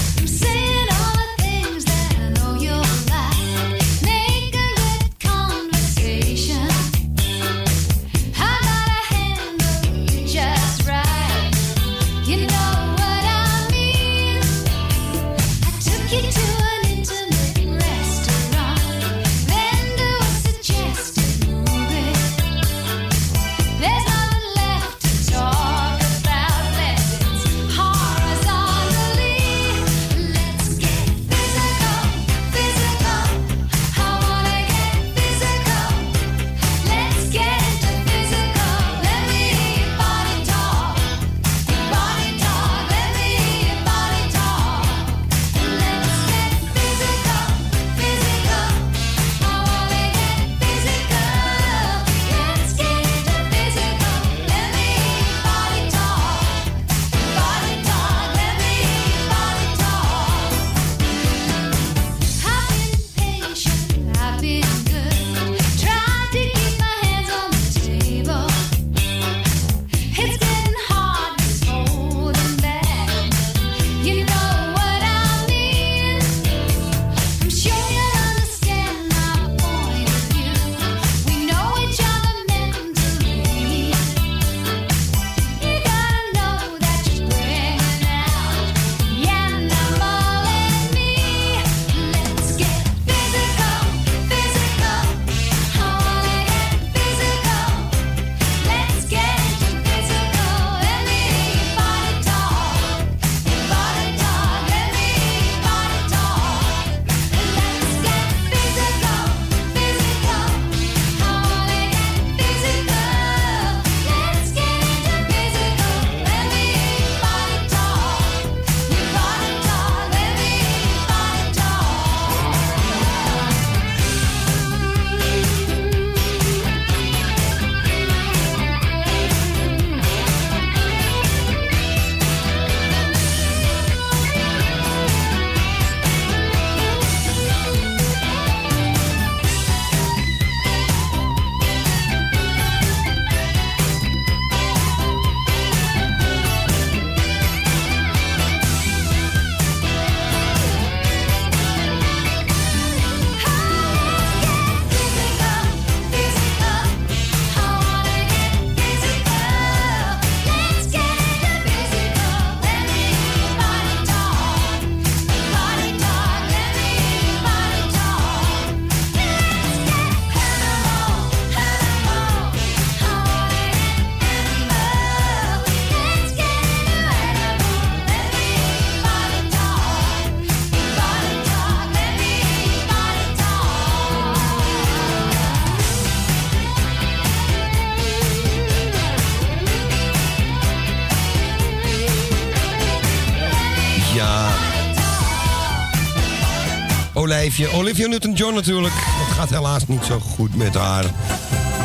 Olijfje. 197.52 197.78
Olivia 197.78 198.06
Newton-John 198.06 198.54
natuurlijk. 198.54 198.94
Het 198.96 199.36
gaat 199.36 199.50
helaas 199.50 199.86
niet 199.86 200.04
zo 200.04 200.18
goed 200.20 200.54
met 200.56 200.74
haar. 200.74 201.04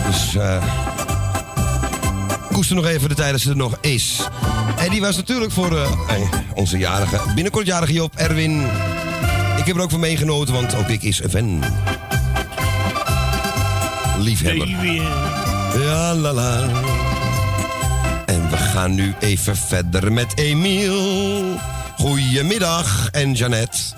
Dus 0.09 0.35
eh 0.35 0.63
koester 2.51 2.75
nog 2.75 2.85
even 2.85 3.09
de 3.09 3.15
tijd 3.15 3.31
dat 3.31 3.39
ze 3.39 3.49
er 3.49 3.55
nog 3.55 3.77
is. 3.81 4.19
En 4.77 4.89
die 4.89 5.01
was 5.01 5.15
natuurlijk 5.15 5.51
voor 5.51 5.77
eh, 5.77 5.91
eh, 6.07 6.21
onze 6.53 6.77
jarige, 6.77 7.19
binnenkort 7.35 7.65
jarige 7.65 7.93
Job, 7.93 8.15
Erwin. 8.15 8.61
Ik 9.57 9.65
heb 9.65 9.75
er 9.75 9.81
ook 9.81 9.89
van 9.89 9.99
meegenoten, 9.99 10.53
want 10.53 10.75
ook 10.75 10.87
ik 10.87 11.03
is 11.03 11.23
een 11.23 11.29
fan. 11.29 11.63
Liefhebber. 14.17 14.67
Ja, 15.79 16.13
la 16.13 16.33
la. 16.33 16.59
En 18.25 18.49
we 18.49 18.57
gaan 18.57 18.95
nu 18.95 19.15
even 19.19 19.55
verder 19.55 20.13
met 20.13 20.37
Emiel. 20.37 21.59
Goedemiddag 21.97 23.09
en 23.11 23.33
Jeannette. 23.33 23.96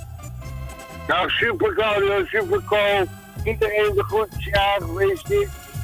Nou, 1.10 1.30
super 1.30 1.74
Claudio, 1.74 2.26
super 2.26 2.62
cool. 2.66 3.06
Iedereen 3.44 3.94
de 3.96 4.04
groetjes 4.04 4.46
ja, 4.46 4.78
geweest. 4.80 5.28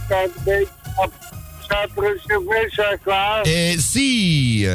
Kijk 0.08 0.36
een 0.36 0.44
beetje 0.44 0.68
op. 0.96 1.12
Staat 1.62 1.90
er 1.96 2.04
een 2.04 2.20
cerveza 2.26 2.98
klaar? 3.04 3.42
Eh, 3.42 3.78
zie. 3.78 4.70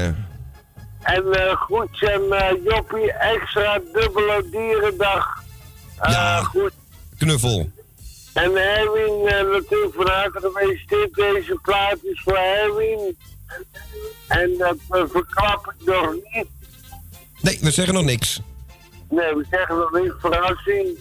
En 1.03 1.33
eh 1.33 1.57
groetjes 1.61 2.09
en 2.11 2.23
eh, 2.33 2.65
Joppie, 2.65 3.13
extra 3.13 3.81
dubbele 3.93 4.49
dierendag. 4.51 5.43
Eh, 5.99 6.11
Ja. 6.13 6.43
Goed. 6.43 6.73
Knuffel. 7.19 7.71
En 8.35 8.57
Erwin, 8.57 9.27
eh, 9.27 9.51
natuurlijk 9.53 9.95
van 9.95 10.07
harte 10.09 10.41
gefeliciteerd. 10.41 11.15
Deze 11.15 11.59
plaat 11.63 11.99
is 12.03 12.21
voor 12.25 12.37
Erwin. 12.37 13.17
En 14.29 14.55
dat 14.59 14.77
uh, 14.91 15.03
verklap 15.11 15.75
ik 15.79 15.87
nog 15.87 16.13
niet. 16.13 16.47
Nee, 17.41 17.59
we 17.61 17.71
zeggen 17.71 17.95
nog 17.95 18.05
niks. 18.05 18.41
Nee, 19.11 19.35
we 19.35 19.47
zeggen 19.51 19.77
nog 19.77 19.93
niet 19.93 20.13
verrassing. 20.19 20.99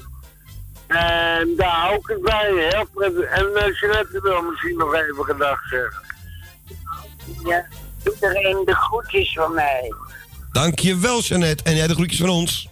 En 0.87 1.53
daar 1.55 1.75
hou 1.75 1.95
ik 1.95 2.07
het 2.07 2.21
bij. 2.21 2.69
Heel 2.69 2.87
prettig. 2.93 3.23
En 3.23 3.45
uh, 3.55 3.79
Jeanette 3.79 4.19
wil 4.21 4.41
misschien 4.41 4.77
nog 4.77 4.93
even 4.93 5.23
gedag 5.25 5.59
zeggen. 5.69 6.01
Ja, 7.45 7.65
iedereen 8.13 8.65
de 8.65 8.75
groetjes 8.75 9.33
van 9.33 9.53
mij. 9.53 9.93
Dankjewel, 10.51 11.21
Jeannette. 11.21 11.63
En 11.63 11.75
jij 11.75 11.87
de 11.87 11.93
groetjes 11.93 12.19
van 12.19 12.29
ons. 12.29 12.67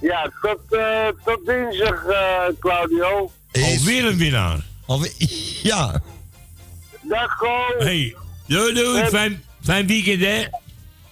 Ja, 0.00 0.30
tot, 0.42 0.58
eh, 0.68 1.08
tot 1.24 1.46
dinsdag, 1.46 2.04
eh, 2.06 2.42
Claudio. 2.60 3.30
Alweer 3.52 4.04
een 4.06 4.16
winnaar. 4.18 4.58
Alweer, 4.86 5.12
ja. 5.62 6.02
Dag, 7.02 7.36
Ko. 7.36 7.64
Hey, 7.78 8.16
doei 8.46 8.74
doei. 8.74 9.04
Fijn, 9.06 9.44
fijn 9.62 9.86
weekend, 9.86 10.20
hè? 10.20 10.46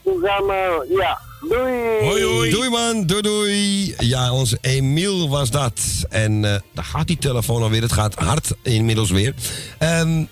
We 0.03 0.21
gaan, 0.23 0.51
eh, 0.51 0.97
ja. 0.97 1.21
Doei. 1.49 2.01
Hoi, 2.01 2.23
hoi. 2.23 2.51
Doei 2.51 2.69
man, 2.69 3.07
doei 3.07 3.23
doei. 3.23 3.95
Ja, 3.99 4.33
onze 4.33 4.59
Emiel 4.61 5.29
was 5.29 5.51
dat. 5.51 5.81
En 6.09 6.45
eh, 6.45 6.61
daar 6.75 6.85
gaat 6.85 7.07
die 7.07 7.19
telefoon 7.19 7.63
alweer. 7.63 7.83
Het 7.83 7.93
gaat 7.93 8.15
hard 8.15 8.55
inmiddels 8.63 9.11
weer. 9.11 9.35
Ehm 9.79 10.25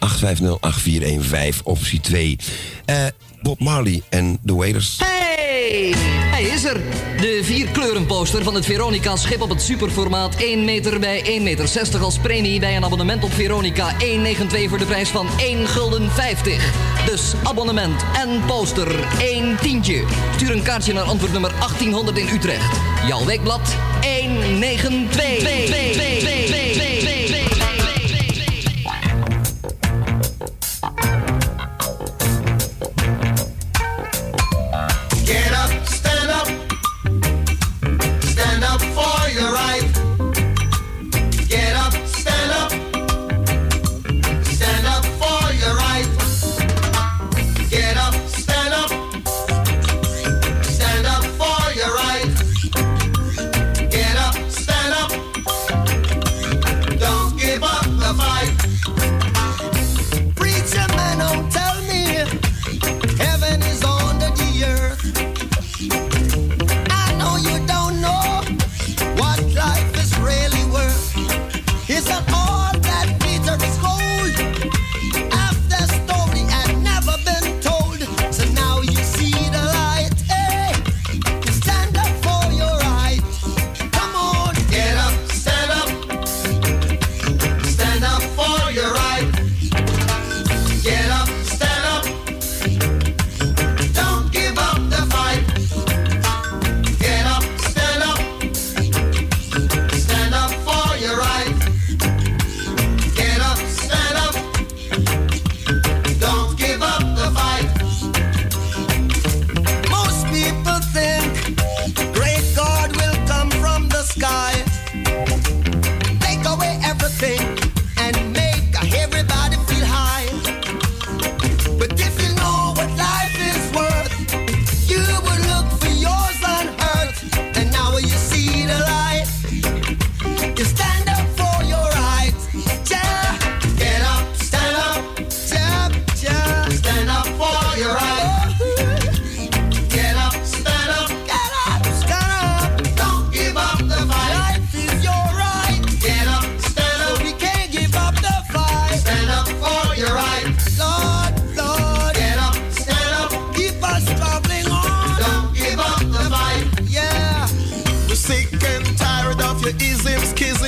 850-8415, 0.00 1.62
optie 1.64 2.00
2. 2.00 2.36
Eh, 2.84 3.06
Bob 3.42 3.60
Marley 3.60 4.02
en 4.08 4.38
The 4.44 4.54
Wailers. 4.54 4.98
Hey, 4.98 5.94
hij 6.30 6.42
is 6.42 6.64
er. 6.64 6.80
De 7.20 7.40
vierkleurenposter 7.42 8.44
van 8.44 8.54
het 8.54 8.64
Veronica-schip 8.64 9.40
op 9.40 9.48
het 9.48 9.62
superformaat 9.62 10.36
1 10.36 10.64
meter 10.64 11.00
bij 11.00 11.22
1,60 11.24 11.42
meter 11.42 12.02
als 12.02 12.18
premie 12.18 12.60
bij 12.60 12.76
een 12.76 12.84
abonnement 12.84 13.24
op 13.24 13.32
Veronica 13.32 13.84
192 13.84 14.68
voor 14.68 14.78
de 14.78 14.84
prijs 14.84 15.08
van 15.08 15.28
1 15.38 15.66
gulden 15.66 16.10
50. 16.10 16.72
Dus 17.06 17.32
abonnement 17.42 18.04
en 18.14 18.44
poster 18.46 19.04
1 19.20 19.56
tientje. 19.60 20.04
Stuur 20.34 20.50
een 20.50 20.62
kaartje 20.62 20.92
naar 20.92 21.04
antwoordnummer 21.04 21.50
1800 21.58 22.18
in 22.18 22.28
Utrecht. 22.28 22.80
Jouw 23.06 23.24
weekblad 23.24 23.76
192. 24.00 25.60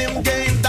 slim 0.03 0.23
game. 0.23 0.62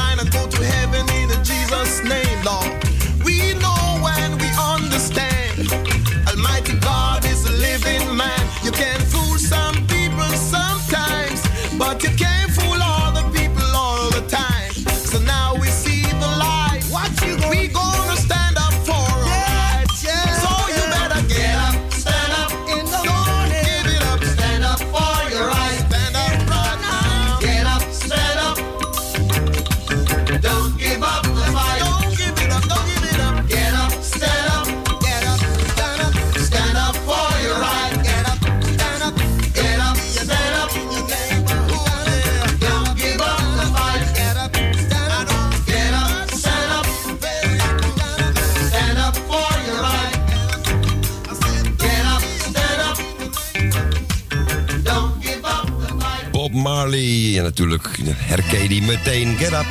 Natuurlijk 57.54 58.00
herken 58.18 58.70
die 58.70 58.82
meteen. 58.82 59.38
Get 59.38 59.52
up, 59.52 59.66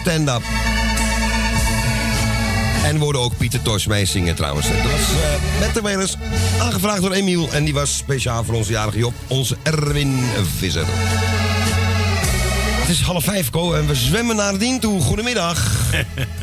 stand 0.00 0.28
up. 0.28 0.42
En 2.84 2.98
worden 2.98 3.20
ook 3.20 3.36
Pieter 3.36 3.62
Tosh 3.62 3.86
mee 3.86 4.04
zingen 4.04 4.34
trouwens. 4.34 4.66
Dat 4.66 4.82
was 4.82 4.92
eh, 4.92 5.60
met 5.60 5.74
de 5.74 5.80
Wailers 5.80 6.14
aangevraagd 6.60 7.02
door 7.02 7.12
Emiel. 7.12 7.48
En 7.52 7.64
die 7.64 7.74
was 7.74 7.96
speciaal 7.96 8.44
voor 8.44 8.54
onze 8.54 8.72
jarige 8.72 8.98
Job, 8.98 9.14
onze 9.26 9.56
Erwin 9.62 10.24
Visser. 10.58 10.84
Het 12.80 12.88
is 12.88 13.00
half 13.00 13.24
vijf, 13.24 13.50
Ko, 13.50 13.72
en 13.74 13.86
we 13.86 13.94
zwemmen 13.94 14.36
naar 14.36 14.58
Dien 14.58 14.80
toe. 14.80 15.00
Goedemiddag. 15.00 15.70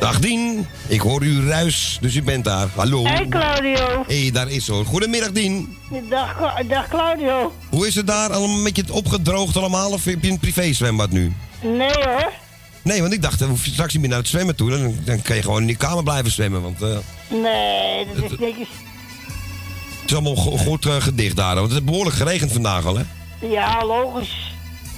Dag 0.00 0.18
Dien, 0.20 0.66
ik 0.86 1.00
hoor 1.00 1.22
uw 1.22 1.46
ruis, 1.48 1.98
dus 2.00 2.14
u 2.14 2.22
bent 2.22 2.44
daar. 2.44 2.68
Hallo. 2.74 3.04
Hey 3.04 3.26
Claudio. 3.28 4.04
Hé, 4.06 4.20
hey, 4.22 4.30
daar 4.30 4.48
is 4.50 4.64
ze 4.64 4.72
hoor. 4.72 4.84
Goedemiddag 4.84 5.30
Dien. 5.32 5.76
Dag, 6.08 6.36
dag 6.68 6.88
Claudio. 6.88 7.52
Hoe 7.68 7.86
is 7.86 7.94
het 7.94 8.06
daar? 8.06 8.32
Allemaal 8.32 8.56
een 8.56 8.64
beetje 8.64 8.92
opgedroogd 8.92 9.56
allemaal? 9.56 9.90
Of 9.90 10.04
heb 10.04 10.22
je 10.22 10.30
een 10.30 10.38
privézwembad 10.38 11.10
nu? 11.10 11.32
Nee 11.62 11.92
hoor. 11.94 12.32
Nee, 12.82 13.00
want 13.00 13.12
ik 13.12 13.22
dacht, 13.22 13.38
dan 13.38 13.48
hoef 13.48 13.64
je 13.64 13.70
straks 13.70 13.92
niet 13.92 14.00
meer 14.00 14.10
naar 14.10 14.18
het 14.18 14.28
zwemmen 14.28 14.56
toe. 14.56 14.70
Dan, 14.70 14.94
dan 15.04 15.22
kan 15.22 15.36
je 15.36 15.42
gewoon 15.42 15.60
in 15.60 15.66
die 15.66 15.76
kamer 15.76 16.02
blijven 16.02 16.30
zwemmen. 16.30 16.62
Want 16.62 16.82
eh, 16.82 16.96
Nee, 17.28 18.06
dat 18.14 18.30
is 18.32 18.38
niks. 18.38 18.58
het 20.00 20.10
is 20.10 20.12
allemaal 20.12 20.36
go- 20.36 20.56
goed 20.56 20.86
eh, 20.86 20.94
gedicht 20.98 21.36
daar. 21.36 21.54
Want 21.54 21.68
het 21.68 21.78
is 21.78 21.84
behoorlijk 21.84 22.16
geregend 22.16 22.52
vandaag 22.52 22.84
al, 22.86 22.96
hè? 22.96 23.02
Ja, 23.50 23.84
logisch. 23.84 24.36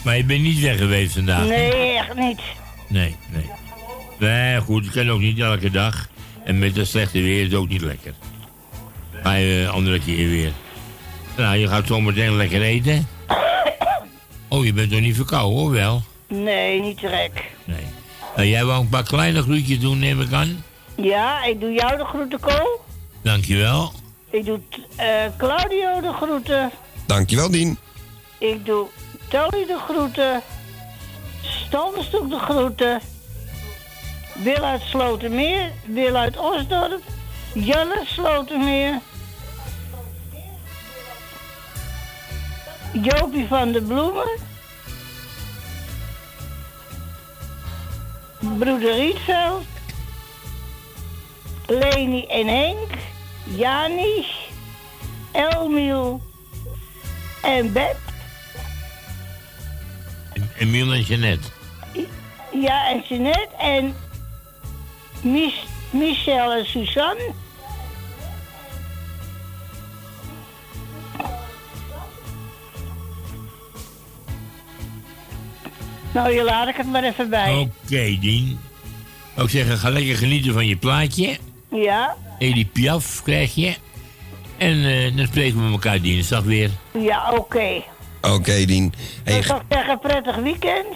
Maar 0.04 0.16
je 0.16 0.24
bent 0.24 0.42
niet 0.42 0.60
weg 0.60 0.78
geweest 0.78 1.12
vandaag. 1.14 1.46
Nee, 1.46 1.92
echt 1.92 2.14
niet. 2.16 2.40
Nee, 2.88 3.16
nee. 3.32 3.50
Nee, 4.18 4.60
goed, 4.60 4.84
het 4.84 4.94
kan 4.94 5.10
ook 5.10 5.20
niet 5.20 5.38
elke 5.38 5.70
dag. 5.70 6.08
En 6.44 6.58
met 6.58 6.76
het 6.76 6.86
slechte 6.88 7.20
weer 7.20 7.38
is 7.38 7.44
het 7.44 7.54
ook 7.54 7.68
niet 7.68 7.80
lekker. 7.80 8.14
Ga 9.22 9.32
je 9.34 9.62
eh, 9.64 9.74
andere 9.74 9.98
keer 10.00 10.28
weer. 10.28 10.52
Nou, 11.36 11.56
je 11.56 11.68
gaat 11.68 11.86
zometeen 11.86 12.36
lekker 12.36 12.62
eten. 12.62 13.06
Oh, 14.48 14.64
je 14.64 14.72
bent 14.72 14.90
toch 14.90 15.00
niet 15.00 15.16
verkouden, 15.16 15.58
hoor 15.58 15.70
wel? 15.70 16.02
Nee, 16.28 16.80
niet 16.80 16.96
trek. 16.98 17.50
Nee. 17.64 17.84
Nou, 18.36 18.48
jij 18.48 18.64
wou 18.64 18.80
een 18.80 18.88
paar 18.88 19.02
kleine 19.02 19.42
groetjes 19.42 19.80
doen, 19.80 19.98
neem 19.98 20.20
ik 20.20 20.32
aan. 20.32 20.64
Ja, 20.96 21.44
ik 21.44 21.60
doe 21.60 21.72
jou 21.72 21.96
de 21.96 22.04
groeten, 22.04 22.40
Ko. 22.40 22.80
Dankjewel. 23.22 23.92
Ik 24.30 24.44
doe 24.44 24.60
eh, 24.96 25.06
Claudio 25.38 26.00
de 26.00 26.12
groeten. 26.12 26.70
Dankjewel, 27.06 27.50
Dien. 27.50 27.78
Ik 28.38 28.66
doe 28.66 28.86
Tony 29.28 29.66
de 29.66 29.78
groeten. 29.88 30.40
Stamstok 31.42 32.30
de 32.30 32.38
groeten. 32.38 33.00
Wil 34.34 34.64
uit 34.64 34.82
Slotermeer. 34.82 35.70
Wil 35.84 36.16
uit 36.16 36.36
Osdorp. 36.36 37.02
Jelle 37.54 38.00
Slotermeer. 38.04 39.00
Jopie 42.92 43.46
van 43.46 43.72
de 43.72 43.82
Bloemen. 43.82 44.30
Broeder 48.58 48.94
Rietveld. 48.94 49.64
Leni 51.66 52.26
en 52.26 52.46
Henk. 52.46 52.90
Jani. 53.44 54.26
Elmiel. 55.32 56.20
En 57.42 57.72
Beb. 57.72 57.96
Emiel 60.58 60.92
en 60.92 61.00
Jeannette. 61.00 61.48
Ja, 62.52 62.88
en 62.88 63.00
Jeanette 63.08 63.56
en 63.58 63.94
Mich 65.22 65.64
Michel 65.90 66.52
en 66.52 66.66
Suzanne. 66.66 67.32
Nou, 76.14 76.34
je 76.34 76.42
laat 76.42 76.68
ik 76.68 76.76
het 76.76 76.86
maar 76.86 77.04
even 77.04 77.30
bij. 77.30 77.56
Oké, 77.58 78.16
Dien. 78.20 78.58
Ook 79.38 79.50
zeggen, 79.50 79.78
ga 79.78 79.90
lekker 79.90 80.16
genieten 80.16 80.52
van 80.52 80.66
je 80.66 80.76
plaatje. 80.76 81.36
Ja, 81.70 82.16
Edith 82.38 82.72
Piaf 82.72 83.22
krijg 83.22 83.54
je. 83.54 83.74
En 84.56 84.84
eh, 84.84 85.16
dan 85.16 85.26
spreken 85.26 85.64
we 85.66 85.72
elkaar 85.72 86.00
dinsdag 86.00 86.42
weer. 86.42 86.70
ja, 86.98 87.32
oké. 87.32 87.82
Oké, 88.20 88.64
Dien. 88.64 88.94
Hey, 89.24 89.36
Ik 89.38 89.44
zou 89.44 89.62
zeggen, 89.68 89.98
prettig 89.98 90.36
weekend. 90.36 90.86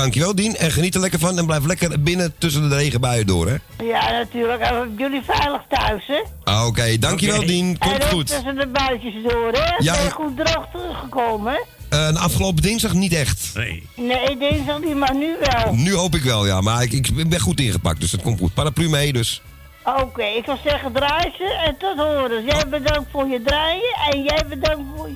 Dankjewel, 0.00 0.34
Dien. 0.34 0.56
En 0.56 0.70
geniet 0.70 0.94
er 0.94 1.00
lekker 1.00 1.18
van. 1.18 1.38
En 1.38 1.46
blijf 1.46 1.64
lekker 1.66 2.02
binnen 2.02 2.34
tussen 2.38 2.68
de 2.68 2.76
regenbuien 2.76 3.26
door, 3.26 3.48
hè? 3.48 3.84
Ja, 3.84 4.10
natuurlijk. 4.10 4.60
En 4.60 4.94
jullie 4.98 5.22
veilig 5.26 5.62
thuis, 5.68 6.06
hè? 6.06 6.22
Ah, 6.44 6.66
Oké, 6.66 6.98
dankjewel, 6.98 7.36
Oké. 7.36 7.46
Dien. 7.46 7.78
Komt 7.78 8.02
en 8.04 8.08
goed. 8.08 8.26
tussen 8.26 8.56
de 8.56 8.66
buitjes 8.66 9.14
door, 9.28 9.52
hè? 9.52 9.74
Ja, 9.78 9.92
Ben 9.92 10.02
je 10.04 10.10
goed 10.10 10.36
droog 10.36 10.66
teruggekomen, 10.72 11.52
hè? 11.52 11.58
Eh, 11.88 12.22
afgelopen 12.22 12.62
dinsdag 12.62 12.92
niet 12.92 13.12
echt. 13.12 13.50
Nee. 13.54 13.88
Nee, 13.96 14.36
dinsdag 14.38 14.80
niet, 14.80 14.96
maar 14.96 15.14
nu 15.14 15.36
wel. 15.40 15.74
Nu 15.74 15.94
hoop 15.94 16.14
ik 16.14 16.22
wel, 16.22 16.46
ja. 16.46 16.60
Maar 16.60 16.82
ik, 16.82 16.92
ik 16.92 17.28
ben 17.28 17.40
goed 17.40 17.60
ingepakt, 17.60 18.00
dus 18.00 18.12
het 18.12 18.22
komt 18.22 18.38
goed. 18.38 18.54
Paraplu 18.54 18.88
mee, 18.88 19.12
dus. 19.12 19.42
Oké, 19.84 20.22
ik 20.24 20.44
zou 20.44 20.58
zeggen 20.64 20.92
draai 20.92 21.32
ze 21.38 21.62
en 21.66 21.76
tot 21.78 21.96
horen. 21.96 22.44
Jij 22.44 22.68
bedankt 22.68 23.10
voor 23.12 23.26
je 23.28 23.42
draaien 23.44 23.96
en 24.12 24.22
jij 24.22 24.44
bedankt 24.48 24.82
voor 24.96 25.08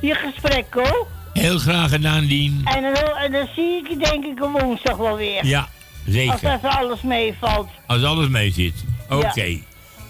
je 0.00 0.14
gesprek, 0.14 0.66
hoor. 0.70 1.06
Heel 1.38 1.58
graag 1.58 1.90
gedaan, 1.90 2.26
Dien. 2.26 2.60
En 2.64 2.82
dan, 2.82 3.16
en 3.16 3.32
dan 3.32 3.48
zie 3.54 3.76
ik 3.76 3.88
je 3.88 3.96
denk 3.96 4.24
ik 4.24 4.44
op 4.44 4.60
woensdag 4.60 4.96
wel 4.96 5.16
weer. 5.16 5.46
Ja, 5.46 5.60
Als 5.60 5.68
zeker. 6.14 6.34
even 6.52 6.70
alles 6.70 7.02
meevalt. 7.02 7.68
Als 7.86 8.02
alles 8.02 8.28
mee 8.28 8.52
zit. 8.52 8.74
Oké. 9.08 9.58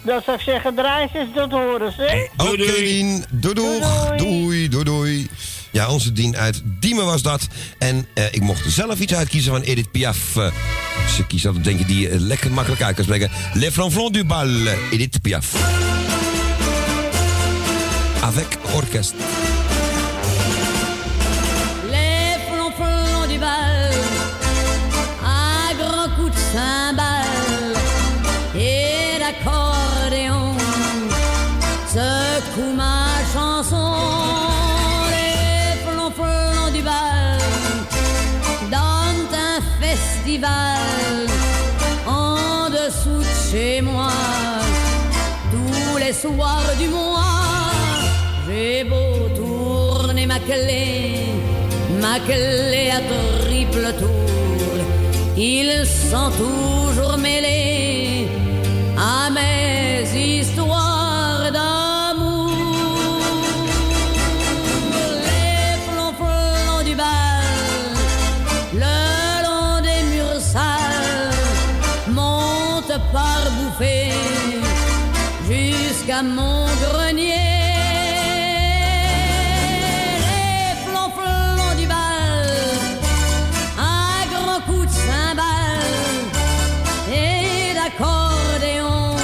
Dan 0.02 0.20
zou 0.24 0.36
ik 0.36 0.42
zeggen 0.42 0.74
draai 0.74 1.08
ze 1.12 1.18
en 1.18 1.32
tot 1.34 1.50
horen, 1.50 1.92
hè. 1.96 2.26
Oké, 2.36 2.56
Dien. 2.56 3.24
Doei, 3.30 3.54
doeg. 3.54 4.16
Doei, 4.16 4.68
doei, 4.68 4.84
doei. 4.84 5.28
Ja, 5.70 5.88
onze 5.88 6.12
Dien 6.12 6.36
uit 6.36 6.62
Diemen 6.64 7.04
was 7.04 7.22
dat. 7.22 7.48
En 7.78 8.06
eh, 8.14 8.24
ik 8.30 8.40
mocht 8.40 8.70
zelf 8.72 9.00
iets 9.00 9.14
uitkiezen 9.14 9.52
van 9.52 9.62
Edith 9.62 9.90
Piaf. 9.90 10.36
Eh, 10.36 10.46
ze 11.16 11.26
kiest 11.26 11.46
altijd, 11.46 11.64
denk 11.64 11.78
je, 11.78 11.84
die 11.84 12.08
eh, 12.08 12.20
lekker 12.20 12.50
makkelijk 12.50 12.82
uit 12.82 12.94
kan 12.94 13.04
spreken. 13.04 13.30
Le 13.54 13.72
Flanflon 13.72 14.12
du 14.12 14.24
Bal, 14.24 14.48
Edith 14.90 15.22
Piaf. 15.22 15.54
Avec 18.22 18.56
orchestre. 18.74 19.47
Soirs 46.22 46.74
du 46.80 46.88
mois. 46.88 47.70
J'ai 48.46 48.84
beau 48.84 49.28
tourner 49.36 50.26
ma 50.26 50.40
clé, 50.40 50.86
ma 52.00 52.18
clé 52.28 52.90
à 52.98 53.00
triple 53.10 53.88
tour, 54.00 54.74
ils 55.36 55.86
sont 56.10 56.30
toujours 56.42 57.16
mêlés 57.18 58.26
jusqu'à 76.18 76.22
mon 76.22 76.66
grenier. 76.66 77.34
Les 80.20 80.74
flonflons 80.84 81.74
du 81.76 81.86
bal, 81.86 82.48
un 83.78 84.26
grand 84.32 84.60
coup 84.66 84.84
de 84.84 84.90
cymbale 84.90 85.46
et 87.12 87.74
d'accordéon, 87.74 89.16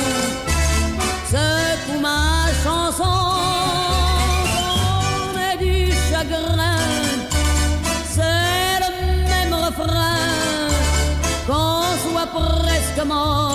secoue 1.30 2.00
ma 2.00 2.46
chanson. 2.62 3.04
On 5.26 5.38
est 5.38 5.58
du 5.64 5.92
chagrin, 6.10 6.78
c'est 8.08 8.78
le 8.84 8.90
même 9.28 9.54
refrain, 9.54 10.68
qu'on 11.46 11.82
soit 12.04 12.28
presque 12.32 13.06
mort 13.06 13.53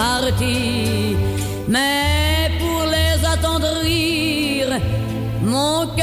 parti. 0.00 1.16
Mais 1.68 2.50
pour 2.60 2.82
les 2.94 3.18
attendrir, 3.34 4.60
mon 5.42 5.76
cœur 5.88 5.99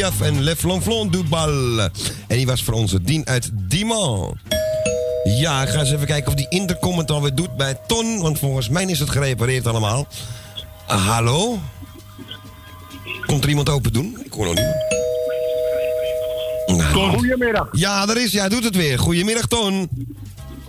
Piaf 0.00 0.20
en 0.20 0.42
Le 0.42 0.56
Flonflon 0.56 1.10
du 1.10 1.22
Bal. 1.22 1.80
En 1.80 2.36
die 2.36 2.46
was 2.46 2.62
voor 2.62 2.74
onze 2.74 3.02
Dien 3.02 3.26
uit 3.26 3.50
Dieman. 3.52 4.38
Ja, 5.24 5.62
ik 5.62 5.68
ga 5.68 5.80
eens 5.80 5.92
even 5.92 6.06
kijken 6.06 6.28
of 6.28 6.34
die 6.34 6.46
intercom 6.48 6.98
het 6.98 7.10
alweer 7.10 7.34
doet 7.34 7.56
bij 7.56 7.78
Ton. 7.86 8.20
Want 8.20 8.38
volgens 8.38 8.68
mij 8.68 8.84
is 8.84 8.98
het 8.98 9.10
gerepareerd 9.10 9.66
allemaal. 9.66 10.06
Ah, 10.86 11.06
hallo? 11.08 11.58
Komt 13.26 13.42
er 13.42 13.48
iemand 13.48 13.68
open 13.68 13.92
doen? 13.92 14.18
Ik 14.24 14.32
hoor 14.32 14.44
nog 14.44 14.54
niemand. 14.54 14.76
Nou. 16.66 17.16
Goedemiddag. 17.16 17.68
Ja, 17.72 18.06
daar 18.06 18.16
is 18.16 18.32
hij. 18.32 18.40
Hij 18.40 18.50
doet 18.50 18.64
het 18.64 18.76
weer. 18.76 18.98
Goedemiddag, 18.98 19.46
Ton. 19.46 19.88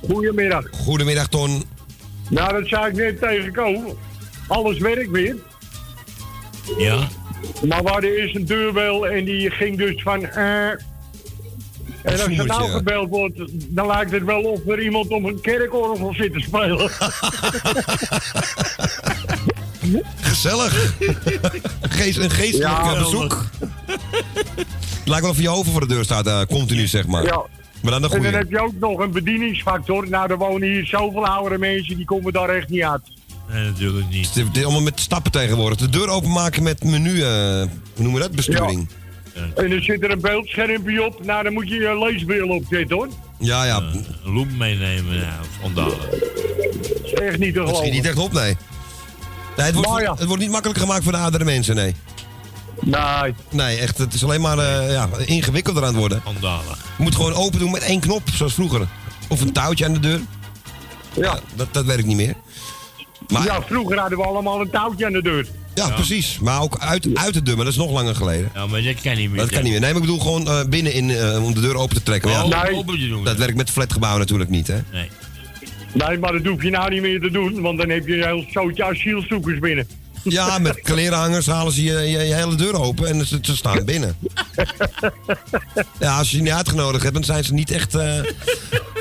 Goedemiddag. 0.09 0.63
Goedemiddag, 0.71 1.27
Ton. 1.27 1.63
Nou, 2.29 2.53
dat 2.53 2.67
zou 2.67 2.87
ik 2.87 2.95
net 2.95 3.19
tegenkomen. 3.19 3.95
Alles 4.47 4.77
werkt 4.77 5.11
weer. 5.11 5.35
Ja. 6.77 7.07
Maar 7.67 7.83
we 7.83 7.89
hadden 7.89 8.15
eerst 8.15 8.35
een 8.35 8.45
deurbel 8.45 9.07
en 9.07 9.25
die 9.25 9.49
ging 9.49 9.77
dus 9.77 10.01
van... 10.01 10.25
eh 10.25 10.71
en 12.01 12.11
als 12.11 12.21
zoemertje, 12.21 12.57
nou 12.57 12.69
gebeld 12.69 13.09
wordt, 13.09 13.41
dan 13.75 13.87
lijkt 13.87 14.11
het 14.11 14.23
wel 14.23 14.41
of 14.41 14.67
er 14.67 14.81
iemand 14.81 15.09
op 15.09 15.23
een 15.23 15.41
kerkorgel 15.41 16.13
zit 16.13 16.33
te 16.33 16.39
spelen. 16.39 16.89
Gezellig. 20.21 20.93
Geest, 21.81 22.17
een 22.17 22.29
geestelijk 22.29 22.71
Ja, 22.71 22.99
bezoek. 22.99 23.45
Het 23.85 25.07
lijkt 25.07 25.21
wel 25.21 25.31
of 25.31 25.41
je 25.41 25.47
hoofd 25.47 25.69
voor 25.69 25.79
de 25.79 25.87
deur 25.87 26.03
staat, 26.03 26.27
eh, 26.27 26.41
continu 26.41 26.87
zeg 26.87 27.07
maar. 27.07 27.23
Ja. 27.23 27.45
Maar 27.81 27.91
dan 27.91 28.01
de 28.01 28.15
En 28.15 28.21
dan 28.21 28.33
heb 28.33 28.49
je 28.49 28.59
ook 28.59 28.79
nog 28.79 28.99
een 28.99 29.11
bedieningsfactor. 29.11 30.09
Nou, 30.09 30.31
er 30.31 30.37
wonen 30.37 30.67
hier 30.67 30.85
zoveel 30.85 31.25
oudere 31.27 31.57
mensen, 31.57 31.95
die 31.97 32.05
komen 32.05 32.33
daar 32.33 32.49
echt 32.49 32.69
niet 32.69 32.83
uit. 32.83 33.01
Nee, 33.51 33.63
natuurlijk 33.63 34.09
niet. 34.09 34.33
Het 34.33 34.57
is 34.57 34.63
allemaal 34.63 34.81
met 34.81 34.99
stappen 34.99 35.31
tegenwoordig. 35.31 35.77
De 35.77 35.89
deur 35.89 36.07
openmaken 36.07 36.63
met 36.63 36.83
menu, 36.83 37.21
eh, 37.21 37.27
hoe 37.29 37.69
noemen 37.95 38.13
we 38.13 38.19
dat? 38.19 38.31
Besturing. 38.31 38.89
En 39.55 39.69
dan 39.69 39.81
zit 39.81 40.03
er 40.03 40.11
een 40.11 40.21
beeldschermpje 40.21 41.05
op. 41.05 41.25
Nou, 41.25 41.43
dan 41.43 41.53
moet 41.53 41.67
je 41.69 41.75
je 41.75 41.97
leesbril 41.99 42.47
opzetten, 42.49 42.95
hoor. 42.95 43.07
Ja, 43.39 43.63
ja. 43.63 43.77
Een 43.77 44.05
loep 44.33 44.51
meenemen, 44.57 45.17
nou, 45.19 45.31
schandalig. 45.57 46.09
Echt 47.13 47.37
niet 47.37 47.53
te 47.53 47.59
Dat 47.59 47.67
geloven. 47.67 47.75
schiet 47.75 47.91
niet 47.93 48.05
echt 48.05 48.17
op, 48.17 48.31
nee. 48.33 48.57
Nee, 49.57 49.65
het, 49.65 49.75
wordt, 49.75 50.01
ja. 50.01 50.13
het 50.13 50.25
wordt 50.25 50.41
niet 50.41 50.51
makkelijker 50.51 50.83
gemaakt 50.83 51.03
voor 51.03 51.11
de 51.11 51.17
oudere 51.17 51.43
mensen, 51.43 51.75
nee. 51.75 51.95
Nee. 52.81 53.33
Nee, 53.49 53.77
echt. 53.77 53.97
Het 53.97 54.13
is 54.13 54.23
alleen 54.23 54.41
maar 54.41 54.57
eh, 54.57 54.91
ja, 54.91 55.09
ingewikkelder 55.25 55.83
aan 55.83 55.89
het 55.89 55.97
worden. 55.97 56.21
Schandalig. 56.21 56.77
Je 56.97 57.03
moet 57.03 57.15
gewoon 57.15 57.33
open 57.33 57.59
doen 57.59 57.71
met 57.71 57.81
één 57.83 57.99
knop, 57.99 58.21
zoals 58.33 58.53
vroeger. 58.53 58.87
Of 59.29 59.41
een 59.41 59.51
touwtje 59.53 59.85
aan 59.85 59.93
de 59.93 59.99
deur. 59.99 60.19
Ja. 61.13 61.39
dat, 61.55 61.67
dat 61.71 61.85
werkt 61.85 62.05
niet 62.05 62.15
meer. 62.17 62.35
Maar, 63.27 63.45
ja, 63.45 63.53
Ja, 63.55 63.61
vroeger 63.61 63.99
hadden 63.99 64.17
we 64.17 64.23
allemaal 64.23 64.61
een 64.61 64.69
touwtje 64.69 65.05
aan 65.05 65.11
de 65.13 65.21
deur. 65.21 65.47
precies. 65.95 66.39
Maar 66.39 66.61
ook 66.61 66.77
uit, 66.79 67.07
uit 67.13 67.33
de 67.33 67.41
deur, 67.43 67.55
maar 67.55 67.65
dat 67.65 67.73
is 67.73 67.79
nog 67.79 67.91
langer 67.91 68.15
geleden. 68.15 68.51
Ja, 68.53 68.65
maar 68.67 68.81
dat 68.83 69.01
kan 69.01 69.15
niet 69.15 69.29
meer. 69.29 69.39
Dat 69.39 69.49
kan 69.49 69.63
niet 69.63 69.71
meer. 69.71 69.81
Nee, 69.81 69.93
maar 69.93 70.01
ik 70.01 70.07
bedoel 70.07 70.19
gewoon 70.19 70.47
eh, 70.47 70.63
binnen 70.65 70.93
in, 70.93 71.09
eh, 71.09 71.43
om 71.43 71.53
de 71.53 71.61
deur 71.61 71.75
open 71.75 71.95
te 71.95 72.03
trekken. 72.03 72.29
Ja, 72.31 72.43
Oh, 72.43 72.63
Nee. 72.87 73.09
doen. 73.09 73.23
dat 73.23 73.37
werkt 73.37 73.55
met 73.55 73.69
flatgebouwen 73.69 74.19
natuurlijk 74.21 74.49
niet, 74.49 74.67
hè? 74.67 74.77
Nee. 74.91 75.09
Nee, 75.93 76.17
maar 76.17 76.31
dat 76.31 76.45
hoef 76.45 76.63
je 76.63 76.69
nou 76.69 76.89
niet 76.89 77.01
meer 77.01 77.19
te 77.21 77.31
doen, 77.31 77.61
want 77.61 77.77
dan 77.77 77.89
heb 77.89 78.07
je 78.07 78.13
een 78.17 78.27
heel 78.27 78.45
zootje 78.53 78.83
asielzoekers 78.85 79.59
binnen. 79.59 79.87
Ja, 80.23 80.59
met 80.59 80.81
klerenhangers 80.81 81.45
halen 81.47 81.73
ze 81.73 81.83
je, 81.83 81.93
je, 81.93 82.17
je 82.19 82.33
hele 82.33 82.55
deur 82.55 82.73
open 82.73 83.07
en 83.07 83.25
ze, 83.25 83.37
ze 83.41 83.55
staan 83.55 83.85
binnen. 83.85 84.15
Ja, 85.99 86.17
als 86.17 86.29
je 86.31 86.37
ze 86.37 86.43
niet 86.43 86.51
uitgenodigd 86.51 87.01
hebt, 87.03 87.15
dan 87.15 87.23
zijn 87.23 87.43
ze 87.43 87.53
niet 87.53 87.71
echt, 87.71 87.95
eh, 87.95 88.17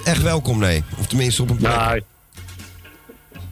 echt 0.04 0.22
welkom, 0.22 0.58
nee. 0.58 0.82
Of 0.98 1.06
tenminste 1.06 1.42
op 1.42 1.50
een 1.50 1.56
plek. 1.56 1.86
Nee. 1.88 2.02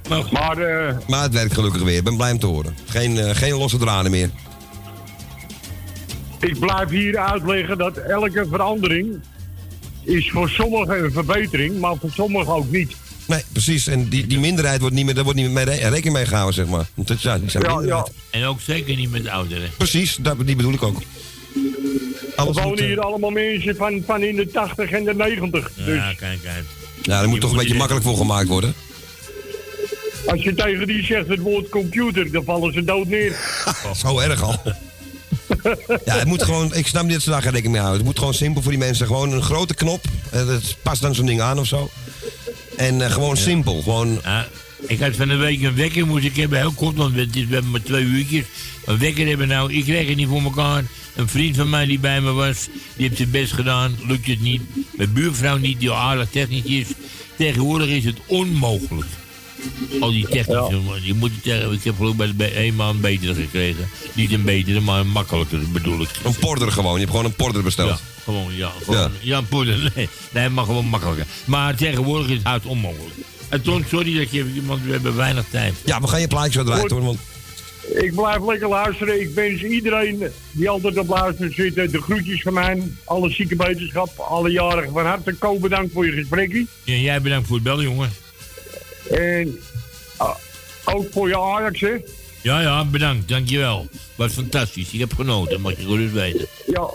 Maar, 0.09 0.59
eh, 0.59 0.94
Maar 1.07 1.23
het 1.23 1.33
werkt 1.33 1.55
gelukkig 1.55 1.83
weer. 1.83 1.97
Ik 1.97 2.05
ben 2.05 2.16
blij 2.16 2.33
om 2.33 2.38
te 2.38 2.47
horen. 2.47 2.77
Geen, 2.87 3.18
eh, 3.18 3.35
geen 3.37 3.53
losse 3.55 3.77
draden 3.79 4.11
meer. 4.11 4.31
ik 6.40 6.59
blijf 6.59 6.88
hier 6.88 7.18
uitleggen 7.18 7.79
dat 7.79 7.97
elke 7.97 8.47
verandering 8.51 9.21
is 10.03 10.31
voor 10.31 10.49
sommigen 10.51 11.05
een 11.05 11.12
verbetering, 11.12 11.79
maar 11.81 11.94
voor 12.01 12.11
sommigen 12.11 12.53
ook 12.53 12.71
niet. 12.71 12.97
Nee, 13.27 13.42
precies. 13.53 13.87
En 13.87 14.09
die, 14.09 14.27
die 14.27 14.38
minderheid 14.38 14.81
wordt 14.81 14.94
niet 14.94 15.05
meer, 15.05 15.14
daar 15.14 15.25
wordt 15.25 15.38
niet 15.38 15.51
meer 15.51 15.66
mee 15.66 15.77
re- 15.77 15.88
rekening 15.88 16.14
mee 16.16 16.27
gehouden, 16.27 16.55
zeg 16.55 16.66
maar. 16.66 16.87
Want 16.94 17.09
dat, 17.09 17.23
ja, 17.23 17.38
die 17.38 17.51
zijn 17.51 17.87
Ja. 17.87 18.07
En 18.31 18.44
ook 18.44 18.61
zeker 18.61 18.97
niet 18.97 19.11
met 19.11 19.29
ouderen. 19.29 19.71
Precies, 19.77 20.16
dat, 20.21 20.47
die 20.47 20.57
bedoel 20.57 20.73
ik 20.73 20.83
ook. 20.83 21.01
Alles 22.37 22.56
moet, 22.56 22.65
wonen 22.65 22.79
eh, 22.79 22.85
hier 22.87 23.00
allemaal 23.00 23.31
mensen 23.31 23.77
van, 23.77 24.02
van 24.06 24.23
in 24.23 24.37
de 24.37 24.50
80 24.50 24.90
en 24.90 25.04
de 25.04 25.15
90. 25.15 25.71
Dus 25.75 25.87
Ja, 25.87 26.13
kijk 26.17 26.38
uit. 26.46 26.65
ja, 27.02 27.19
daar 27.21 27.29
moet 27.29 27.40
toch 27.40 27.50
een 27.50 27.56
beetje 27.56 27.75
makkelijk 27.75 28.04
voor 28.04 28.17
gemaakt 28.17 28.48
worden. 28.48 28.75
Als 30.31 30.42
je 30.42 30.54
tegen 30.54 30.87
die 30.87 31.04
zegt 31.04 31.29
het 31.29 31.40
woord 31.40 31.68
computer, 31.68 32.31
dan 32.31 32.44
vallen 32.44 32.72
ze 32.72 32.85
dood 32.85 33.06
neer. 33.08 33.37
Zo 34.02 34.18
erg 34.18 34.42
al. 34.42 34.60
Ja, 36.04 36.18
het 36.18 36.24
moet 36.26 36.42
gewoon, 36.42 36.74
ik 36.74 36.87
snap 36.87 37.02
niet 37.02 37.12
dat 37.12 37.22
ze 37.22 37.31
daar 37.31 37.42
geen 37.42 37.50
rekening 37.50 37.72
mee 37.74 37.83
houden. 37.83 38.00
Het 38.00 38.10
moet 38.10 38.18
gewoon 38.18 38.35
simpel 38.35 38.62
voor 38.62 38.70
die 38.70 38.81
mensen. 38.81 39.06
Gewoon 39.06 39.33
een 39.33 39.42
grote 39.42 39.74
knop. 39.74 40.04
eh, 40.31 40.46
Dat 40.46 40.76
past 40.83 41.02
dan 41.02 41.14
zo'n 41.14 41.26
ding 41.26 41.40
aan 41.40 41.58
of 41.58 41.66
zo. 41.66 41.90
En 42.76 43.02
eh, 43.02 43.10
gewoon 43.10 43.37
simpel. 43.37 43.83
Gewoon, 43.83 44.20
Ja, 44.22 44.46
ik 44.87 45.00
had 45.00 45.16
van 45.16 45.29
de 45.29 45.37
week 45.37 45.62
een 45.62 45.74
wekker 45.74 46.06
moest 46.06 46.24
ik 46.24 46.37
hebben, 46.37 46.58
heel 46.58 46.72
kort, 46.72 46.96
want 46.96 47.14
we, 47.14 47.26
we 47.33 47.46
hebben 47.50 47.70
maar 47.70 47.83
twee 47.83 48.04
uurtjes. 48.04 48.44
Een 48.85 48.98
wekker 48.98 49.26
hebben 49.26 49.48
nou, 49.48 49.72
ik 49.72 49.85
kreeg 49.85 50.08
het 50.08 50.16
niet 50.16 50.29
voor 50.29 50.42
elkaar. 50.42 50.85
Een 51.14 51.29
vriend 51.29 51.56
van 51.56 51.70
mij 51.70 51.87
die 51.87 51.98
bij 51.98 52.20
me 52.20 52.33
was, 52.33 52.68
die 52.96 53.06
heeft 53.06 53.16
zijn 53.16 53.31
best 53.31 53.52
gedaan, 53.52 53.96
lukt 54.06 54.26
het 54.26 54.40
niet. 54.40 54.62
Mijn 54.96 55.12
buurvrouw 55.12 55.56
niet, 55.56 55.81
die 55.81 55.90
al 55.90 55.96
aardig 55.96 56.29
technisch 56.31 56.64
is. 56.64 56.87
Tegenwoordig 57.37 57.88
is 57.88 58.04
het 58.04 58.16
onmogelijk. 58.26 59.06
Al 60.00 60.11
die 60.11 60.29
technische, 60.29 60.77
man, 60.87 60.98
je 61.02 61.15
moet 61.15 61.31
het 61.31 61.42
tegen, 61.42 61.73
ik 61.73 61.85
heb 61.85 61.96
geloof 61.96 62.13
ik 62.13 62.17
bij, 62.17 62.35
bij 62.35 62.67
een 62.67 62.75
man 62.75 63.00
beter 63.00 63.35
gekregen. 63.35 63.88
Niet 64.15 64.33
een 64.33 64.44
betere, 64.44 64.81
maar 64.81 65.00
een 65.00 65.09
makkelijker 65.11 65.59
bedoel 65.73 66.00
ik. 66.00 66.09
een 66.25 66.35
porter 66.35 66.73
gewoon. 66.73 66.92
Je 66.92 66.98
hebt 66.98 67.11
gewoon 67.11 67.25
een 67.25 67.35
porter 67.35 67.63
besteld. 67.63 67.88
Ja, 67.88 67.98
gewoon, 68.25 68.56
ja. 68.56 68.73
Gewoon, 68.85 69.11
ja. 69.21 69.38
een 69.38 69.48
poeder. 69.48 69.77
Nee, 69.94 70.09
nee, 70.33 70.48
maar 70.48 70.65
gewoon 70.65 70.85
makkelijker. 70.87 71.27
Maar 71.44 71.75
tegenwoordig 71.77 72.29
is 72.29 72.37
het 72.37 72.46
hard 72.46 72.67
onmogelijk. 72.67 73.15
En 73.48 73.63
Ton, 73.63 73.85
sorry 73.88 74.19
dat 74.19 74.31
je, 74.31 74.63
want 74.67 74.83
we 74.85 74.90
hebben 74.92 75.17
weinig 75.17 75.44
tijd. 75.50 75.75
Ja, 75.85 76.00
we 76.00 76.06
gaan 76.06 76.21
je 76.21 76.27
plaatje 76.29 76.52
zo 76.52 76.65
draaien, 76.65 76.90
hoor. 76.90 77.02
Want 77.02 77.19
Ik 77.94 78.15
blijf 78.15 78.46
lekker 78.46 78.69
luisteren. 78.69 79.21
Ik 79.21 79.31
wens 79.35 79.63
iedereen 79.63 80.23
die 80.52 80.69
altijd 80.69 80.98
op 80.98 81.09
luisteren 81.09 81.54
zit 81.54 81.75
de 81.75 82.00
groetjes 82.02 82.42
van 82.42 82.52
mij. 82.52 82.83
Alle 83.04 83.31
zieke 83.31 83.56
wetenschap, 83.56 84.19
alle 84.19 84.50
jarigen 84.50 84.92
van 84.92 85.06
harte. 85.06 85.33
Ko, 85.33 85.59
bedankt 85.59 85.92
voor 85.92 86.06
je 86.06 86.13
gesprekje. 86.13 86.67
Ja, 86.85 86.94
jij 86.94 87.21
bedankt 87.21 87.46
voor 87.46 87.56
het 87.56 87.65
bellen, 87.65 87.85
jongen. 87.85 88.11
En 89.11 89.61
ah, 90.17 90.37
ook 90.85 91.06
voor 91.13 91.29
je 91.29 91.38
Ajax, 91.38 91.81
hè. 91.81 91.96
Ja, 92.42 92.61
ja, 92.61 92.85
bedankt. 92.85 93.29
Dankjewel. 93.29 93.88
Was 94.15 94.33
fantastisch. 94.33 94.92
Ik 94.92 95.00
heb 95.00 95.15
genoten, 95.15 95.61
mag 95.61 95.77
je 95.77 95.83
gerust 95.83 96.13
weten. 96.13 96.46
Ja. 96.67 96.88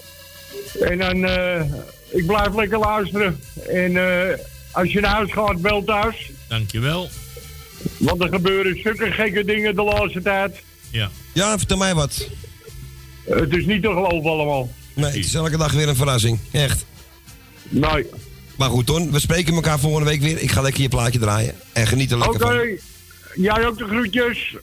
En 0.80 0.97
dan, 0.97 1.26
eh, 1.26 1.61
ik 2.09 2.26
blijf 2.26 2.55
lekker 2.55 2.80
luisteren. 2.80 3.39
En 3.68 3.97
eh, 3.97 4.38
als 4.72 4.91
je 4.91 4.99
naar 4.99 5.11
huis 5.11 5.32
gaat, 5.32 5.61
bel 5.61 5.84
thuis. 5.84 6.30
Dankjewel. 6.47 7.09
Want 7.97 8.22
er 8.22 8.30
gebeuren 8.30 8.82
zulke 8.82 9.11
gekke 9.11 9.45
dingen 9.45 9.76
de 9.76 9.84
laatste 9.84 10.22
tijd. 10.22 10.55
Ja. 10.89 11.09
ja, 11.34 11.57
vertel 11.57 11.78
mij 11.78 11.93
wat. 11.93 12.28
Het 13.26 13.53
is 13.53 13.66
niet 13.66 13.82
te 13.82 13.88
geloven 13.88 14.30
allemaal. 14.30 14.70
Nee, 14.93 15.05
het 15.05 15.16
is 15.16 15.34
elke 15.34 15.57
dag 15.57 15.72
weer 15.72 15.88
een 15.88 15.95
verrassing. 15.95 16.39
Echt. 16.51 16.86
Nee. 17.70 18.05
Maar 18.58 18.70
goed, 18.70 18.86
Ton, 18.86 19.12
we 19.12 19.20
spreken 19.20 19.54
elkaar 19.54 19.80
volgende 19.80 20.10
week 20.10 20.22
weer. 20.22 20.41
Ik 20.41 20.51
ga 20.51 20.62
lekker 20.62 20.82
je 20.82 20.89
plaatje 20.89 21.20
draaien. 21.20 21.56
En 21.74 21.88
geniet 21.88 22.12
er 22.12 22.18
Oké. 22.18 22.30
lekker 22.30 22.47
van. 22.47 23.43
Jij 23.43 23.66
ook 23.68 23.78
de 23.78 23.86
groetjes. 23.86 24.56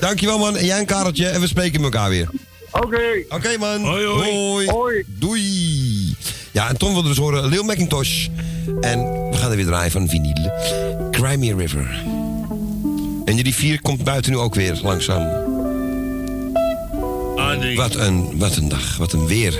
Dankjewel, 0.00 0.38
man. 0.38 0.56
En 0.56 0.64
jij 0.64 0.78
een 0.78 0.86
kareltje. 0.86 1.26
En 1.26 1.40
we 1.40 1.46
spreken 1.46 1.82
elkaar 1.82 2.10
weer. 2.10 2.30
Oké. 2.70 3.24
Oké, 3.28 3.56
man. 3.58 3.84
Hoi, 3.84 4.06
hoi. 4.06 4.66
hoi. 4.70 5.04
Doei. 5.06 6.16
Ja, 6.50 6.68
en 6.68 6.76
Ton 6.76 6.92
wilde 6.92 7.08
dus 7.08 7.16
horen 7.16 7.46
Lil 7.46 7.62
Macintosh. 7.62 8.26
En 8.80 8.98
we 9.30 9.36
gaan 9.36 9.50
er 9.50 9.56
weer 9.56 9.66
draaien 9.66 9.90
van 9.90 10.08
vinyl. 10.08 10.50
Crimea 11.10 11.56
River. 11.56 12.02
En 13.24 13.34
die 13.36 13.42
rivier 13.44 13.80
komt 13.80 14.04
buiten 14.04 14.32
nu 14.32 14.38
ook 14.38 14.54
weer 14.54 14.78
langzaam. 14.82 15.48
Wat 17.76 17.94
een, 17.94 18.38
wat 18.38 18.56
een 18.56 18.68
dag, 18.68 18.96
wat 18.96 19.12
een 19.12 19.26
weer. 19.26 19.58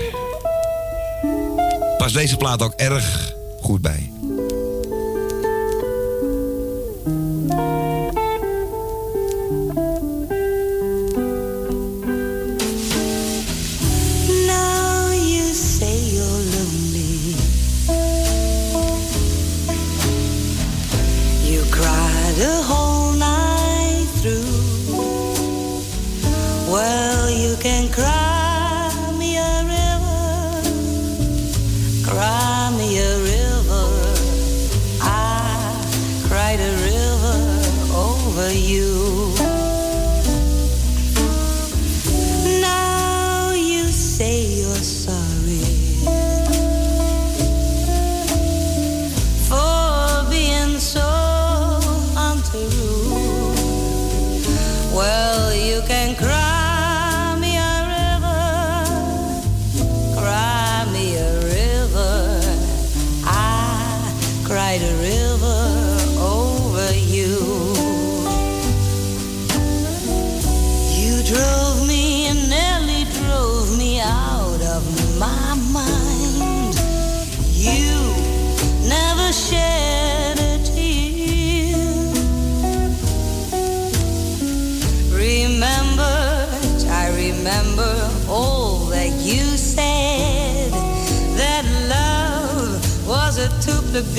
Pas 2.01 2.12
deze 2.12 2.36
plaat 2.36 2.62
ook 2.62 2.72
erg 2.72 3.34
goed 3.61 3.80
bij. 3.80 4.12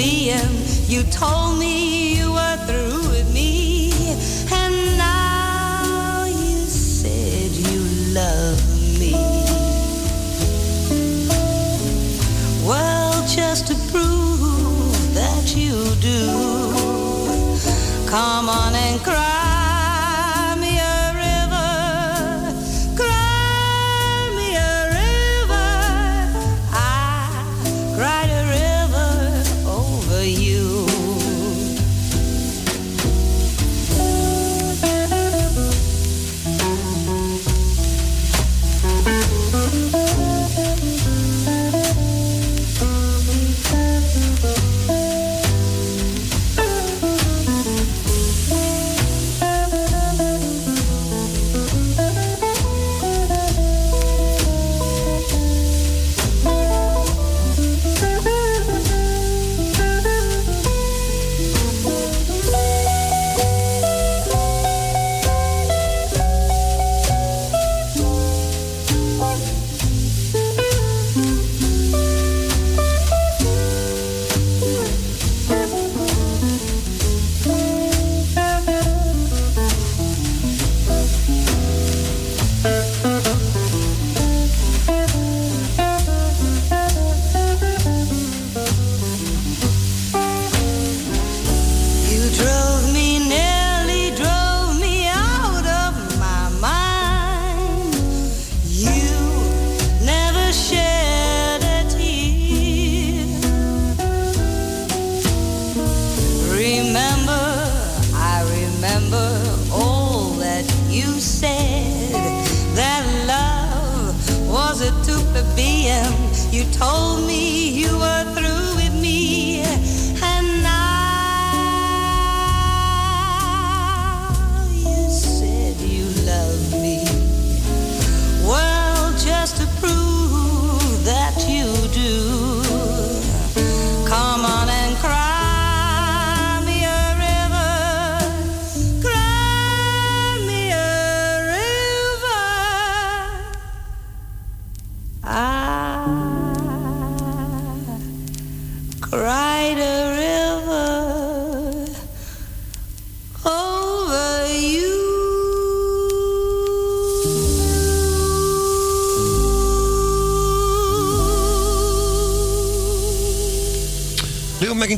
You 0.02 1.04
told 1.04 1.51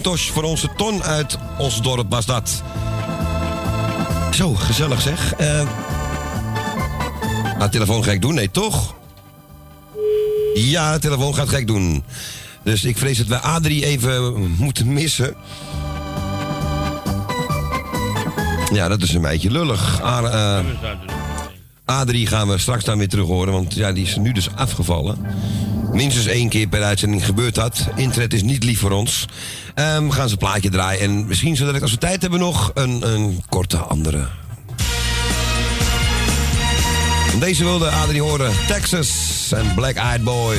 Leo 0.03 0.11
McIntosh 0.11 0.29
voor 0.31 0.43
onze 0.43 0.69
Ton 0.75 1.03
uit 1.03 1.37
Osdorp 1.57 2.09
was 2.09 2.25
dat. 2.25 2.63
Zo, 4.31 4.53
gezellig 4.55 5.01
zeg. 5.01 5.33
Gaat 7.57 7.59
de 7.59 7.69
telefoon 7.69 8.03
gek 8.03 8.21
doen? 8.21 8.33
Nee, 8.33 8.51
toch? 8.51 8.95
Ja, 10.53 10.93
de 10.93 10.99
telefoon 10.99 11.35
gaat 11.35 11.49
gek 11.49 11.67
doen. 11.67 12.03
Dus 12.63 12.83
ik 12.83 12.97
vrees 12.97 13.17
dat 13.17 13.27
we 13.27 13.39
Adrie 13.39 13.85
even 13.85 14.49
moeten 14.57 14.93
missen. 14.93 15.35
Ja, 18.73 18.87
dat 18.87 19.01
is 19.01 19.13
een 19.13 19.21
beetje 19.21 19.51
lullig. 19.51 20.03
A- 20.03 20.23
eh, 20.23 20.65
Adrie 21.85 22.27
gaan 22.27 22.47
we 22.47 22.57
straks 22.57 22.83
dan 22.83 22.97
weer 22.97 23.09
terug 23.09 23.25
horen, 23.27 23.53
want 23.53 23.73
ja, 23.73 23.91
die 23.91 24.05
is 24.05 24.15
nu 24.15 24.31
dus 24.31 24.55
afgevallen. 24.55 25.17
Minstens 25.93 26.25
één 26.25 26.49
keer 26.49 26.67
per 26.67 26.83
uitzending 26.83 27.25
gebeurt 27.25 27.55
dat. 27.55 27.87
Internet 27.95 28.33
is 28.33 28.43
niet 28.43 28.63
lief 28.63 28.79
voor 28.79 28.91
ons. 28.91 29.25
Ehm, 29.75 30.05
we 30.05 30.11
gaan 30.11 30.27
ze 30.27 30.33
een 30.33 30.39
plaatje 30.39 30.69
draaien. 30.69 31.01
En 31.01 31.27
misschien 31.27 31.55
zodat 31.55 31.75
ik, 31.75 31.81
als 31.81 31.91
we 31.91 31.97
tijd 31.97 32.21
hebben 32.21 32.39
nog, 32.39 32.71
een, 32.73 33.13
een 33.13 33.43
korte 33.49 33.77
andere. 33.77 34.27
Deze 37.39 37.63
wilde 37.63 37.89
Adrie 37.89 38.21
horen. 38.21 38.51
Texas 38.67 39.51
en 39.55 39.73
Black 39.75 39.95
Eyed 39.95 40.23
Boy. 40.23 40.57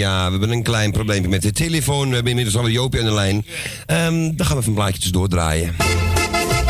Ja, 0.00 0.24
we 0.24 0.30
hebben 0.30 0.50
een 0.50 0.62
klein 0.62 0.90
probleempje 0.92 1.28
met 1.30 1.42
de 1.42 1.52
telefoon. 1.52 2.08
We 2.08 2.14
hebben 2.14 2.30
inmiddels 2.30 2.56
al 2.56 2.64
een 2.64 2.72
Joopje 2.72 2.98
aan 2.98 3.04
de 3.04 3.12
lijn. 3.12 3.46
Ehm, 3.86 4.30
dan 4.36 4.46
gaan 4.46 4.54
we 4.56 4.60
even 4.60 4.68
een 4.68 4.74
plaatje 4.74 4.94
tussendoor 4.94 5.28
draaien. 5.28 5.76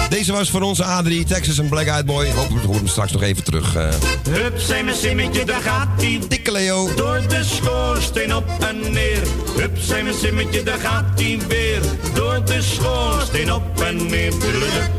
Deze 0.09 0.33
was 0.33 0.51
voor 0.51 0.61
onze 0.63 0.85
Adrie, 0.85 1.25
Texas 1.25 1.59
en 1.59 1.69
Black 1.69 1.87
Eyed 1.87 2.05
Boy. 2.07 2.27
Hoop 2.31 2.49
we 2.49 2.55
horen 2.59 2.75
hem 2.75 2.87
straks 2.87 3.13
nog 3.13 3.23
even 3.23 3.45
terug. 3.45 3.75
eh. 3.77 3.89
Hup, 4.31 4.59
zijn 4.59 4.85
mijn 4.85 4.97
simmetje, 4.97 5.45
daar 5.45 5.61
gaat 5.61 6.03
ie. 6.03 6.19
Dikke 6.29 6.53
Leo. 6.53 6.95
Door 6.95 7.23
de 7.29 7.45
schoorsteen 7.45 8.35
op 8.35 8.45
en 8.61 8.93
neer. 8.93 9.23
Hup, 9.57 9.79
zijn 9.79 10.05
mijn 10.05 10.17
simmetje, 10.17 10.63
daar 10.63 10.79
gaat 10.79 11.21
ie 11.21 11.39
weer. 11.49 11.81
Door 12.15 12.45
de 12.45 12.63
schoorsteen 12.63 13.53
op 13.53 13.81
en 13.81 13.97
neer. 14.07 14.31
Tudeludup. 14.31 14.91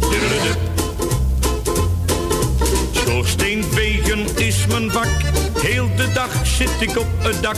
Tudeludup. 0.00 0.58
Schoorsteenvegen 2.92 4.36
is 4.36 4.66
mijn 4.66 4.90
vak. 4.90 5.06
Heel 5.60 5.88
de 5.96 6.12
dag 6.12 6.46
zit 6.46 6.80
ik 6.80 6.98
op 6.98 7.06
het 7.18 7.42
dak. 7.42 7.56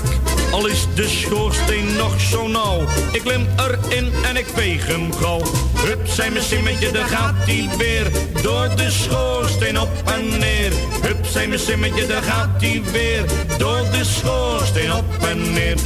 Al 0.50 0.66
is 0.66 0.86
de 0.94 1.08
schoorsteen 1.08 1.96
nog 1.96 2.20
zo 2.20 2.48
nauw. 2.48 2.80
Ik 3.12 3.20
klim 3.20 3.46
erin 3.56 4.12
en 4.24 4.36
ik 4.36 4.46
veeg 4.54 4.86
hem 4.86 5.12
gauw. 5.14 5.42
Hup, 5.76 6.06
zijn 6.06 6.32
mijn 6.32 6.44
simmetje, 6.44 6.90
daar 6.90 7.08
gaat 7.08 7.34
hij 7.36 7.68
weer. 7.78 8.10
Door 8.42 8.68
de 8.76 8.90
schoorsteen 8.90 9.80
op 9.80 9.90
en 10.04 10.38
neer. 10.38 10.72
Hup, 11.02 11.26
zijn 11.26 11.48
mijn 11.48 11.60
simmetje, 11.60 12.06
daar 12.06 12.22
gaat 12.22 12.60
hij 12.60 12.82
weer. 12.92 13.24
Door 13.58 13.84
de 13.90 14.04
schoorsteen 14.04 14.92
op 14.92 15.26
en 15.28 15.52
neer. 15.52 15.76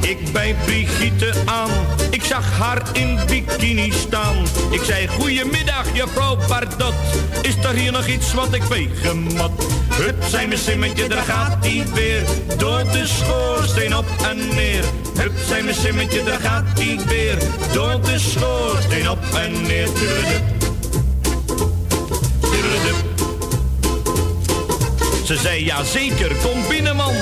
Ik 0.00 0.32
bij 0.32 0.56
Brigitte 0.64 1.32
aan. 1.44 1.70
Ik 2.10 2.22
zag 2.22 2.58
haar 2.58 2.82
in 2.92 3.18
bikini 3.26 3.92
staan. 3.92 4.36
Ik 4.70 4.82
zei, 4.82 5.08
goedemiddag, 5.08 5.86
juffrouw 5.92 6.36
Bardot. 6.48 6.94
Is 7.42 7.56
er 7.64 7.74
hier 7.74 7.92
nog 7.92 8.06
iets 8.06 8.34
wat 8.34 8.54
ik 8.54 8.62
wegen 8.62 9.22
moet? 9.22 9.50
Hup, 9.88 10.22
zijn 10.28 10.48
mijn 10.48 10.60
simmetje, 10.60 11.08
daar 11.08 11.22
gaat 11.22 11.56
hij 11.60 11.84
weer. 11.94 12.22
Door 12.56 12.84
de 12.92 13.06
schoorsteen 13.06 13.96
op 13.96 14.06
en 14.28 14.54
neer. 14.54 14.84
Hup, 15.18 15.32
zijn 15.46 15.64
mijn 15.64 15.76
simmetje, 15.76 16.22
daar 16.22 16.40
gaat 16.40 16.78
hij 16.78 16.98
weer. 17.06 17.36
Door 17.72 18.00
de 18.00 18.18
schoorsteen 18.18 19.10
op 19.10 19.24
en 19.34 19.62
neer. 19.62 19.88
Ze 25.24 25.36
zei, 25.36 25.64
ja 25.64 25.84
zeker, 25.84 26.34
kom 26.42 26.68
binnen 26.68 26.96
man. 26.96 27.14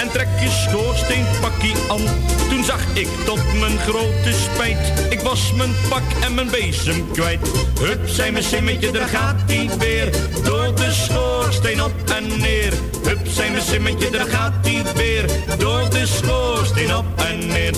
En 0.00 0.10
trek 0.12 0.28
je 0.40 0.48
schoorsteenpakkie 0.68 1.74
aan. 1.88 2.02
Toen 2.48 2.64
zag 2.64 2.80
ik 2.92 3.08
tot 3.24 3.40
mijn 3.60 3.78
grote 3.78 4.32
spijt. 4.32 5.12
Ik 5.12 5.20
was 5.20 5.52
mijn 5.52 5.74
pak 5.88 6.02
en 6.22 6.34
mijn 6.34 6.50
bezem 6.50 7.10
kwijt. 7.12 7.48
Hup, 7.80 8.08
zei 8.08 8.30
mijn 8.30 8.44
simmetje, 8.44 8.90
daar 8.90 9.08
gaat 9.08 9.40
hij 9.46 9.68
weer. 9.78 10.10
Door 10.44 10.74
de 10.74 10.92
schoorsteen 10.92 11.82
op 11.82 11.92
en 12.14 12.40
neer. 12.40 12.72
Hup, 13.04 13.18
zei 13.24 13.50
mijn 13.50 13.62
simmetje, 13.62 14.10
daar 14.10 14.28
gaat 14.28 14.54
hij 14.62 14.82
weer. 14.94 15.30
Door 15.58 15.90
de 15.90 16.06
schoorsteen 16.06 16.96
op 16.96 17.04
en 17.16 17.46
neer. 17.46 17.72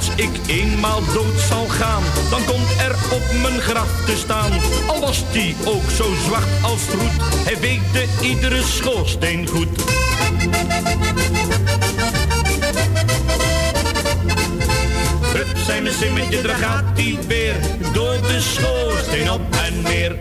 Als 0.00 0.14
ik 0.16 0.30
eenmaal 0.46 1.02
dood 1.14 1.40
zal 1.48 1.68
gaan, 1.68 2.02
dan 2.30 2.44
komt 2.44 2.70
er 2.78 2.94
op 3.12 3.22
mijn 3.42 3.60
graf 3.60 4.04
te 4.06 4.16
staan. 4.16 4.52
Al 4.86 5.00
was 5.00 5.24
die 5.32 5.56
ook 5.64 5.90
zo 5.90 6.14
zwart 6.24 6.48
als 6.62 6.82
roet, 6.88 7.44
hij 7.44 7.60
weegde 7.60 8.04
iedere 8.22 8.62
schoorsteen 8.62 9.46
goed. 9.46 9.68
Hup, 15.32 15.56
zijn 15.64 15.82
mijn 15.82 15.94
simmetje, 15.94 16.42
daar 16.42 16.56
gaat 16.56 16.98
hij 16.98 17.18
weer. 17.26 17.54
Door 17.92 18.20
de 18.20 18.40
schoorsteen 18.40 19.30
op 19.30 19.40
en 19.64 19.82
neer. 19.82 20.16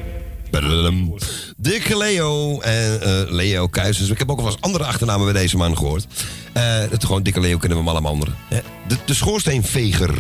Badadadam. 0.52 1.18
Dikke 1.62 1.97
Leo 1.97 2.60
en 2.60 3.01
eh, 3.01 3.32
Leo 3.32 3.68
Kuijsers. 3.68 4.10
Ik 4.10 4.18
heb 4.18 4.30
ook 4.30 4.38
al 4.38 4.43
wel 4.43 4.51
eens 4.53 4.62
andere 4.62 4.84
achternamen 4.84 5.34
bij 5.34 5.41
deze 5.41 5.57
man 5.57 5.78
gehoord. 5.78 6.05
Eh, 6.53 6.64
het 6.64 7.05
gewoon 7.05 7.24
Dikke 7.24 7.39
Leo 7.39 7.57
kennen 7.57 7.78
we 7.78 7.84
hem 7.84 7.93
allemaal 7.93 8.12
anderen. 8.12 8.36
De, 8.88 8.97
de 9.05 9.14
schoorsteenveger. 9.14 10.16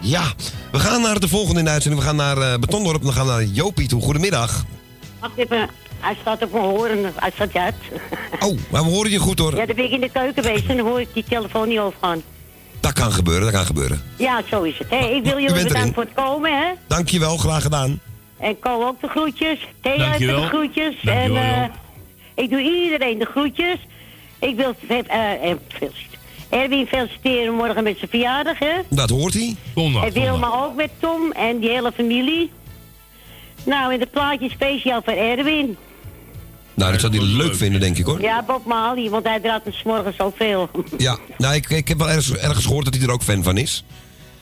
Ja, 0.00 0.32
we 0.72 0.78
gaan 0.78 1.02
naar 1.02 1.20
de 1.20 1.28
volgende 1.28 1.58
in 1.58 1.64
de 1.64 1.70
uitzending. 1.70 2.02
We 2.02 2.08
gaan 2.08 2.16
naar 2.16 2.38
eh 2.38 2.58
Betondorp 2.58 3.00
en 3.00 3.06
we 3.06 3.12
gaan 3.12 3.26
naar 3.26 3.44
Jopie 3.44 3.88
toe. 3.88 4.02
Goedemiddag. 4.02 4.64
Wacht 5.20 5.36
even, 5.36 5.68
hij 6.00 6.16
staat 6.20 6.42
op 6.42 6.52
mijn 6.52 6.64
horen, 6.64 7.12
hij 7.14 7.30
staat 7.34 7.54
uit. 7.54 7.74
Oh, 8.40 8.58
maar 8.70 8.84
we 8.84 8.90
horen 8.90 9.10
je 9.10 9.18
goed 9.18 9.38
hoor. 9.38 9.56
Ja, 9.56 9.66
dan 9.66 9.76
ben 9.76 9.84
ik 9.84 9.90
in 9.90 10.00
de 10.00 10.10
keuken 10.10 10.42
bezig 10.42 10.68
en 10.68 10.76
dan 10.76 10.86
hoor 10.86 11.00
ik 11.00 11.08
die 11.12 11.24
telefoon 11.28 11.68
niet 11.68 11.78
overgaan. 11.78 12.22
Dat 12.80 12.92
kan 12.92 13.12
gebeuren, 13.12 13.42
dat 13.42 13.52
kan 13.52 13.66
gebeuren. 13.66 14.02
Ja, 14.16 14.42
zo 14.50 14.62
is 14.62 14.78
het. 14.78 14.90
Hey, 14.90 15.16
ik 15.16 15.24
wil 15.24 15.40
jullie 15.40 15.62
bedanken 15.62 15.94
voor 15.94 16.02
het 16.02 16.12
komen, 16.14 16.58
hè. 16.58 16.72
Dankjewel, 16.86 17.36
graag 17.36 17.62
gedaan. 17.62 18.00
En 18.40 18.58
Ko 18.58 18.86
ook 18.86 19.00
de 19.00 19.08
groetjes. 19.08 19.68
Dankjewel. 19.80 20.40
de 20.40 20.46
groetjes. 20.46 20.94
Dankjewel, 21.02 21.36
en 21.42 21.70
eh, 22.34 22.44
ik 22.44 22.50
doe 22.50 22.60
iedereen 22.60 23.18
de 23.18 23.24
groetjes. 23.24 23.78
Ik 24.38 24.56
wil 24.56 24.74
eh, 24.88 25.50
eh. 25.50 25.56
Erwin 26.48 26.86
feliciteren 26.86 27.54
morgen 27.54 27.82
met 27.82 27.98
zijn 27.98 28.10
verjaardag, 28.10 28.58
hè. 28.58 28.74
Dat 28.88 29.10
hoort 29.10 29.34
hij. 29.34 29.56
en 29.74 30.12
Wilma 30.12 30.50
ook 30.64 30.74
met 30.74 30.90
Tom 30.98 31.32
en 31.32 31.58
die 31.58 31.70
hele 31.70 31.92
familie. 31.92 32.50
Nou, 33.64 33.92
en 33.92 33.98
de 33.98 34.06
plaatje 34.06 34.50
speciaal 34.50 35.02
voor 35.04 35.12
Erwin. 35.12 35.76
Nou, 36.74 36.92
dat 36.92 37.00
zal 37.00 37.10
hij 37.10 37.20
leuk 37.20 37.54
vinden, 37.54 37.80
denk 37.80 37.98
ik 37.98 38.04
hoor. 38.04 38.20
Ja, 38.20 38.42
Bob 38.42 38.64
Marley, 38.64 39.10
want 39.10 39.26
hij 39.26 39.40
draait 39.40 39.84
morgen 39.84 40.14
zoveel. 40.18 40.70
Ja, 40.96 41.18
nou, 41.38 41.54
ik, 41.54 41.70
ik 41.70 41.88
heb 41.88 41.98
wel 41.98 42.08
ergens, 42.08 42.36
ergens 42.36 42.64
gehoord 42.64 42.84
dat 42.84 42.94
hij 42.94 43.02
er 43.02 43.12
ook 43.12 43.22
fan 43.22 43.42
van 43.42 43.56
is. 43.56 43.84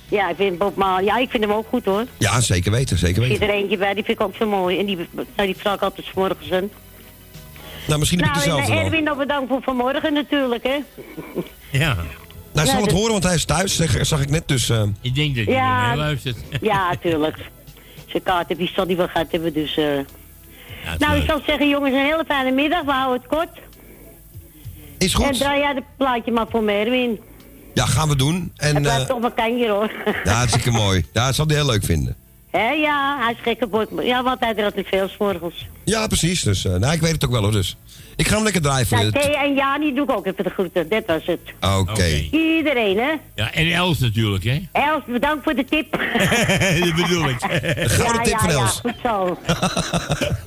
Ja, 0.09 0.29
ik 0.31 0.37
vind 0.37 0.59
Bob 0.59 0.77
Marley, 0.77 1.05
ja, 1.05 1.17
ik 1.19 1.31
vind 1.31 1.43
hem 1.45 1.53
ook 1.53 1.67
goed 1.69 1.85
hoor. 1.85 2.05
Ja, 2.19 2.41
zeker 2.41 2.71
weten, 2.73 2.99
zeker 2.99 3.23
Er 3.23 3.29
zit 3.29 3.39
weten. 3.39 3.55
er 3.55 3.61
eentje 3.61 3.77
bij, 3.77 3.95
die 3.95 4.05
vind 4.05 4.21
ik 4.21 4.27
ook 4.27 4.35
zo 4.37 4.47
mooi. 4.47 4.79
En 4.79 4.87
die, 4.87 4.97
nou, 5.11 5.47
die 5.49 5.57
vraag 5.57 5.75
ik 5.75 5.83
altijd 5.83 6.07
's 6.07 6.13
morgens 6.15 6.49
in. 6.49 6.71
Nou, 7.87 7.99
misschien 7.99 8.21
heb 8.23 8.29
ik 8.29 8.35
Nou, 8.35 8.45
en 8.49 8.51
dezelfde 8.57 8.73
eh, 8.73 8.77
wel. 8.79 8.85
Erwin 8.87 9.05
nog 9.05 9.17
bedankt 9.17 9.49
voor 9.49 9.63
vanmorgen 9.63 10.13
natuurlijk, 10.13 10.63
hè. 10.63 10.77
Ja. 11.73 11.95
Nou, 11.95 12.07
hij 12.53 12.65
zal 12.65 12.75
Ja, 12.75 12.81
het 12.81 12.85
dat- 12.91 12.99
horen, 12.99 13.13
want 13.13 13.25
hij 13.25 13.35
is 13.35 13.45
thuis, 13.45 13.77
zeg, 13.77 14.07
zag 14.07 14.21
ik 14.21 14.31
net. 14.31 14.49
Dus, 14.49 14.69
eh, 14.71 14.83
Ik 15.01 15.15
denk 15.15 15.37
dat 15.37 15.45
je 15.45 15.51
Ja. 15.51 15.91
ja. 15.91 15.97
luistert. 15.97 16.37
Ja, 16.61 16.93
tuurlijk. 17.01 17.37
Zijn 18.07 18.23
kaart 18.23 18.49
heb 18.49 18.59
je 18.59 18.71
zal 18.75 18.87
die 18.87 18.97
wel 18.97 19.09
gehad 19.09 19.27
hebben, 19.31 19.53
dus... 19.53 19.77
eh. 19.77 19.85
nou, 20.99 21.17
ik 21.17 21.25
zal 21.27 21.41
zeggen, 21.47 21.69
jongens, 21.69 21.93
een 21.95 22.05
hele 22.05 22.25
fijne 22.27 22.51
middag. 22.51 22.83
We 22.83 22.91
houden 22.93 23.21
het 23.23 23.29
kort. 23.39 23.59
Is 24.99 25.15
goed. 25.15 25.27
En 25.27 25.33
draai 25.33 25.61
jij 25.61 25.75
het 25.75 25.85
plaatje 25.97 26.33
maar 26.33 26.47
voor 26.51 26.63
me, 26.63 26.73
Erwin. 26.73 27.21
Ja, 27.77 27.87
gaan 27.87 28.09
we 28.09 28.17
doen. 28.17 28.53
En, 28.57 28.75
het 28.75 28.83
blijft 28.83 29.01
eh, 29.01 29.07
toch 29.07 29.21
mijn 29.21 29.35
kanjer, 29.35 29.71
hoor. 29.71 29.91
ja, 30.25 30.33
hartstikke 30.33 30.71
mooi. 30.71 31.05
Ja, 31.13 31.27
dat 31.27 31.35
zal 31.35 31.47
hij 31.47 31.57
heel 31.57 31.67
leuk 31.67 31.85
vinden. 31.85 32.17
Hè, 32.51 32.69
ja, 32.71 33.19
hij 33.21 33.33
is 33.33 33.39
gek 33.43 33.63
op 33.63 33.71
bord. 33.71 33.89
Ja, 34.03 34.23
want 34.23 34.41
hij 34.41 34.55
draait 34.55 34.77
niet 34.77 34.87
veel 34.87 35.09
's 35.09 35.17
morgens. 35.19 35.69
Ja, 35.85 36.07
precies. 36.07 36.43
Dus, 36.43 36.65
eh, 36.65 36.75
nou, 36.75 36.95
ik 36.95 37.01
weet 37.01 37.13
het 37.13 37.25
ook 37.25 37.31
wel 37.31 37.43
hoor. 37.43 37.53
Dus. 37.53 37.77
Ik 38.17 38.29
ga 38.29 38.35
hem 38.35 38.45
lekker 38.45 38.63
draaien 38.63 38.87
voor 38.87 38.97
Nou, 38.99 39.11
je. 39.13 39.19
Thea 39.21 39.45
en 39.45 39.55
Jani 39.55 39.95
doe 39.95 40.05
ik 40.05 40.11
ook 40.11 40.27
even 40.27 40.45
de 40.45 40.51
groeten. 40.51 40.89
Dat 40.89 41.03
was 41.07 41.23
het. 41.25 41.41
Oké. 41.79 42.07
Iedereen, 42.31 42.99
hè. 42.99 43.13
Ja, 43.35 43.53
en 43.53 43.73
Els 43.73 43.99
natuurlijk, 43.99 44.45
hè? 44.45 44.63
Els, 44.73 45.03
bedankt 45.07 45.45
voor 45.45 45.55
de 45.55 45.65
tip. 45.65 45.91
dat 46.85 46.95
bedoel 46.95 47.29
ik. 47.29 47.37
Gouden 47.91 48.23
tip 48.23 48.33
ja, 48.33 48.39
van 48.39 48.51
ja, 48.51 48.59
Els. 48.59 48.81
goed 48.81 48.95
zo. 49.03 49.39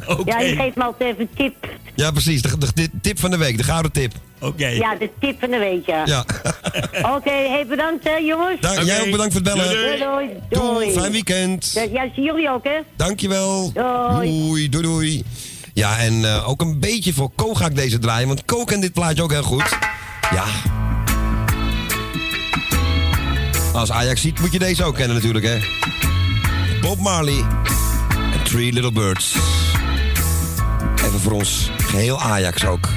Ja, 0.25 0.37
die 0.39 0.55
geeft 0.55 0.75
me 0.75 0.83
altijd 0.83 1.09
even 1.13 1.21
een 1.21 1.29
tip. 1.35 1.67
Ja, 1.95 2.11
precies. 2.11 2.41
De, 2.41 2.57
de- 2.57 2.71
de 2.73 2.89
tip 3.01 3.19
van 3.19 3.31
de 3.31 3.37
week, 3.37 3.57
de 3.57 3.63
gouden 3.63 3.91
tip. 3.91 4.13
Oké. 4.39 4.67
Ja, 4.67 4.95
de 4.95 5.09
tip 5.19 5.39
van 5.39 5.49
de 5.49 5.57
week, 5.57 5.85
ja. 5.85 6.05
Ja. 6.05 6.25
Oké, 7.15 7.29
hey, 7.31 7.65
bedankt 7.67 8.03
hè, 8.03 8.15
jongens. 8.15 8.59
Dank- 8.61 8.81
Jij 8.81 9.01
ook 9.01 9.11
bedankt 9.11 9.33
voor 9.33 9.41
het 9.41 9.53
bellen. 9.53 9.69
Doei, 9.73 9.97
doei. 9.97 10.29
doei. 10.49 10.73
Doei, 10.73 10.91
fijn 10.91 11.11
weekend. 11.11 11.71
Ja, 11.73 11.81
ja, 11.81 12.09
zie 12.15 12.23
jullie 12.23 12.49
ook, 12.49 12.63
hè? 12.63 12.77
Dankjewel. 12.95 13.71
Doei. 13.73 14.29
Doei, 14.47 14.69
doei, 14.69 14.83
doei. 14.83 15.23
Ja, 15.79 15.97
en 15.97 16.25
eh, 16.25 16.49
ook 16.49 16.61
een 16.61 16.79
beetje 16.79 17.13
voor 17.13 17.31
Ko 17.35 17.53
ga 17.53 17.65
ik 17.65 17.75
deze 17.75 17.99
draaien, 17.99 18.27
want 18.27 18.45
Ko 18.45 18.63
kent 18.63 18.81
dit 18.81 18.93
plaatje 18.93 19.23
ook 19.23 19.31
heel 19.31 19.43
goed. 19.43 19.77
Ja. 20.31 20.45
Als 23.73 23.91
Ajax 23.91 24.21
ziet, 24.21 24.39
moet 24.39 24.51
je 24.51 24.59
deze 24.59 24.83
ook 24.83 24.95
kennen 24.95 25.15
natuurlijk, 25.15 25.45
hè. 25.45 25.57
Bob 26.81 26.99
Marley 26.99 27.45
en 28.33 28.43
Three 28.43 28.71
Little 28.71 28.91
Birds. 28.91 29.35
Even 31.05 31.19
voor 31.19 31.31
ons 31.31 31.71
geheel 31.77 32.21
Ajax 32.21 32.65
ook. 32.65 32.89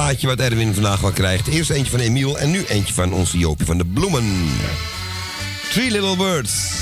Plaatje 0.00 0.26
wat 0.26 0.40
Erwin 0.40 0.74
vandaag 0.74 1.00
wel 1.00 1.10
krijgt. 1.10 1.46
Eerst 1.48 1.70
eentje 1.70 1.90
van 1.90 2.00
Emiel 2.00 2.38
en 2.38 2.50
nu 2.50 2.64
eentje 2.64 2.94
van 2.94 3.12
onze 3.12 3.38
Joopje 3.38 3.64
van 3.64 3.78
de 3.78 3.84
Bloemen. 3.84 4.24
Three 5.70 5.90
Little 5.90 6.16
Birds. 6.16 6.72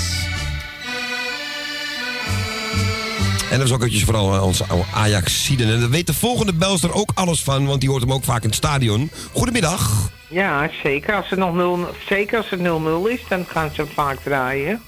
En 3.50 3.58
dat 3.58 3.66
is 3.66 3.72
ook 3.72 3.78
eventjes 3.80 4.04
vooral 4.04 4.34
eh, 4.34 4.42
onze 4.42 4.64
oude 4.68 4.84
Ajaxiden. 4.94 5.72
En 5.72 5.80
daar 5.80 5.90
weet 5.90 6.06
de 6.06 6.14
volgende 6.14 6.52
belster 6.54 6.92
ook 6.92 7.10
alles 7.14 7.42
van, 7.42 7.66
want 7.66 7.80
die 7.80 7.90
hoort 7.90 8.02
hem 8.02 8.12
ook 8.12 8.24
vaak 8.24 8.42
in 8.42 8.48
het 8.48 8.56
stadion. 8.56 9.10
Goedemiddag. 9.32 10.10
Ja, 10.28 10.70
zeker. 10.82 11.14
Als 11.14 11.30
het 11.30 11.38
nog 11.38 11.54
0, 11.54 11.88
zeker 12.08 12.36
als 12.38 12.50
het 12.50 12.60
0-0 12.60 12.62
is, 13.08 13.20
dan 13.28 13.44
gaan 13.48 13.70
ze 13.74 13.80
hem 13.80 13.90
vaak 13.94 14.18
draaien. 14.22 14.82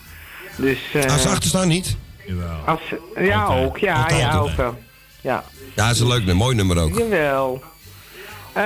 Dus, 0.56 0.78
eh 0.92 1.12
Als 1.12 1.22
ze 1.22 1.28
achterstaan 1.28 1.68
niet? 1.68 1.96
als, 2.66 2.80
ja, 3.20 3.46
ook. 3.46 3.78
Ja, 3.78 3.94
Altijd, 3.94 4.20
ja, 4.20 4.38
ook 4.38 4.56
wel. 4.56 4.78
Ja. 5.20 5.44
Ja, 5.74 5.86
dat 5.86 5.94
is 5.94 6.00
een 6.00 6.08
leuk 6.08 6.18
nummer, 6.24 6.36
mooi 6.36 6.56
nummer 6.56 6.78
ook. 6.78 6.98
Jawel. 6.98 7.62
Eh, 8.52 8.62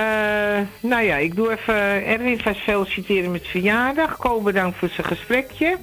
nou 0.79 1.03
ja, 1.03 1.15
ik 1.15 1.35
doe 1.35 1.51
even 1.51 2.05
Erwin 2.05 2.39
vast 2.41 2.59
feliciteren 2.59 3.31
met 3.31 3.47
verjaardag. 3.47 4.17
Ko 4.17 4.41
bedankt 4.41 4.77
voor 4.77 4.89
zijn 4.89 5.07
gesprekje. 5.07 5.77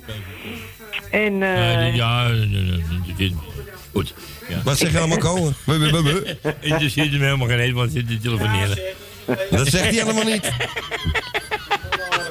En 1.11 1.43
eh, 1.43 1.95
ja, 1.95 2.25
eh, 2.25 2.33
eh, 2.33 3.27
eh, 3.27 3.33
goed. 3.93 4.15
Ja. 4.49 4.61
Wat 4.65 4.79
zeg 4.79 4.93
je 4.93 4.99
allemaal, 4.99 5.19
Ko? 5.19 5.51
Buh. 5.67 6.17
Interesseert 6.61 7.13
hem 7.13 7.21
helemaal 7.21 7.49
geen 7.49 7.59
eens, 7.59 7.73
want 7.73 7.93
hij 7.93 8.01
zit 8.01 8.09
te 8.09 8.19
telefoneren. 8.29 8.79
Dat 9.51 9.67
zegt 9.67 9.85
hij 9.85 9.93
helemaal 9.95 10.25
niet. 10.25 10.51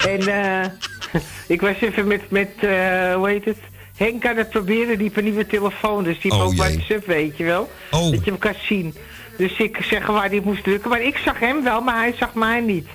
En 0.09 0.27
eh, 0.27 0.65
ik 1.55 1.61
was 1.61 1.75
even 1.81 2.07
met, 2.07 2.31
met 2.31 2.49
eh, 2.59 3.13
hoe 3.15 3.29
heet 3.29 3.45
het? 3.45 3.57
Henk 3.97 4.25
aan 4.25 4.37
het 4.37 4.49
proberen, 4.49 4.95
die 4.97 5.03
heeft 5.03 5.17
een 5.17 5.23
nieuwe 5.23 5.47
telefoon. 5.47 6.03
Dus 6.03 6.19
die 6.19 6.31
heeft 6.31 6.43
Oh, 6.43 6.49
ook 6.49 6.55
jee. 6.55 6.75
WhatsApp, 6.77 7.05
weet 7.05 7.37
je 7.37 7.43
wel. 7.43 7.71
Oh. 7.91 8.11
Dat 8.11 8.23
je 8.23 8.29
hem 8.29 8.39
kan 8.39 8.53
zien. 8.67 8.95
Dus 9.41 9.57
ik 9.57 9.77
zeg 9.89 10.05
waar 10.05 10.29
hij 10.29 10.41
moest 10.43 10.63
drukken. 10.63 10.89
Maar 10.89 11.01
ik 11.01 11.17
zag 11.25 11.39
hem 11.39 11.63
wel, 11.63 11.81
maar 11.81 11.95
hij 11.97 12.13
zag 12.19 12.33
mij 12.33 12.59
niet. 12.59 12.87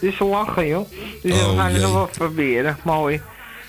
Dus 0.00 0.18
we 0.18 0.24
lachen, 0.24 0.66
joh. 0.66 0.90
Dus 1.22 1.32
Oh, 1.32 1.50
we 1.50 1.56
gaan 1.56 1.72
het 1.72 1.82
nog 1.82 1.92
wel 1.92 2.08
proberen. 2.16 2.78
Mooi. 2.84 3.20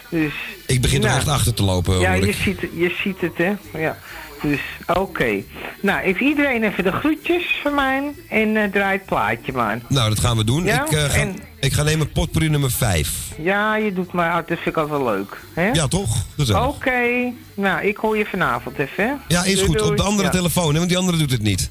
Dus, 0.10 0.34
Ik 0.66 0.82
begin 0.82 1.00
toch 1.02 1.10
nou, 1.10 1.20
echt 1.22 1.30
achter 1.30 1.54
te 1.54 1.64
lopen, 1.64 2.00
Ja, 2.00 2.14
je 2.14 2.34
ziet, 2.34 2.62
het- 2.62 2.70
je 2.74 2.96
ziet 3.04 3.22
het, 3.22 3.38
hè. 3.38 3.54
Ja. 3.80 3.98
Dus, 4.42 4.60
oké. 4.94 5.42
Nou, 5.82 6.04
ik 6.08 6.20
iedereen 6.20 6.64
even 6.64 6.84
de 6.84 6.92
groetjes 6.92 7.60
van 7.64 7.74
mij. 7.76 8.12
En 8.30 8.58
eh 8.58 8.72
draai 8.72 8.98
het 8.98 9.06
plaatje 9.06 9.52
maar. 9.52 9.80
Nou, 9.88 10.10
dat 10.10 10.20
gaan 10.20 10.38
we 10.38 10.44
doen. 10.44 10.64
Ja, 10.64 10.86
Ik, 10.86 10.92
eh, 10.92 11.04
ga, 11.04 11.14
en- 11.20 11.36
ik 11.60 11.74
ga 11.74 11.84
nemen 11.84 12.12
potpourri 12.12 12.50
nummer 12.50 12.72
5. 12.72 13.10
Ja, 13.38 13.76
je 13.76 13.94
doet 13.94 14.12
maar, 14.12 14.36
dat 14.36 14.46
vind 14.48 14.66
ik 14.66 14.78
altijd 14.78 15.02
wel 15.02 15.12
leuk. 15.14 15.38
Hè? 15.54 15.70
Ja, 15.72 15.88
toch? 15.88 16.26
Oké. 16.56 17.32
Nou, 17.54 17.82
ik 17.88 17.98
hoor 17.98 18.18
je 18.18 18.26
vanavond 18.26 18.78
even, 18.78 19.04
hè? 19.08 19.12
Ja, 19.28 19.44
is 19.44 19.54
Doei, 19.56 19.66
goed. 19.68 19.78
doei. 19.78 19.90
Op 19.92 19.98
de 19.98 20.04
andere 20.04 20.28
Ja. 20.28 20.34
telefoon, 20.34 20.72
hè, 20.72 20.78
want 20.78 20.90
die 20.90 20.98
andere 20.98 21.18
doet 21.18 21.32
het 21.32 21.42
niet. 21.42 21.70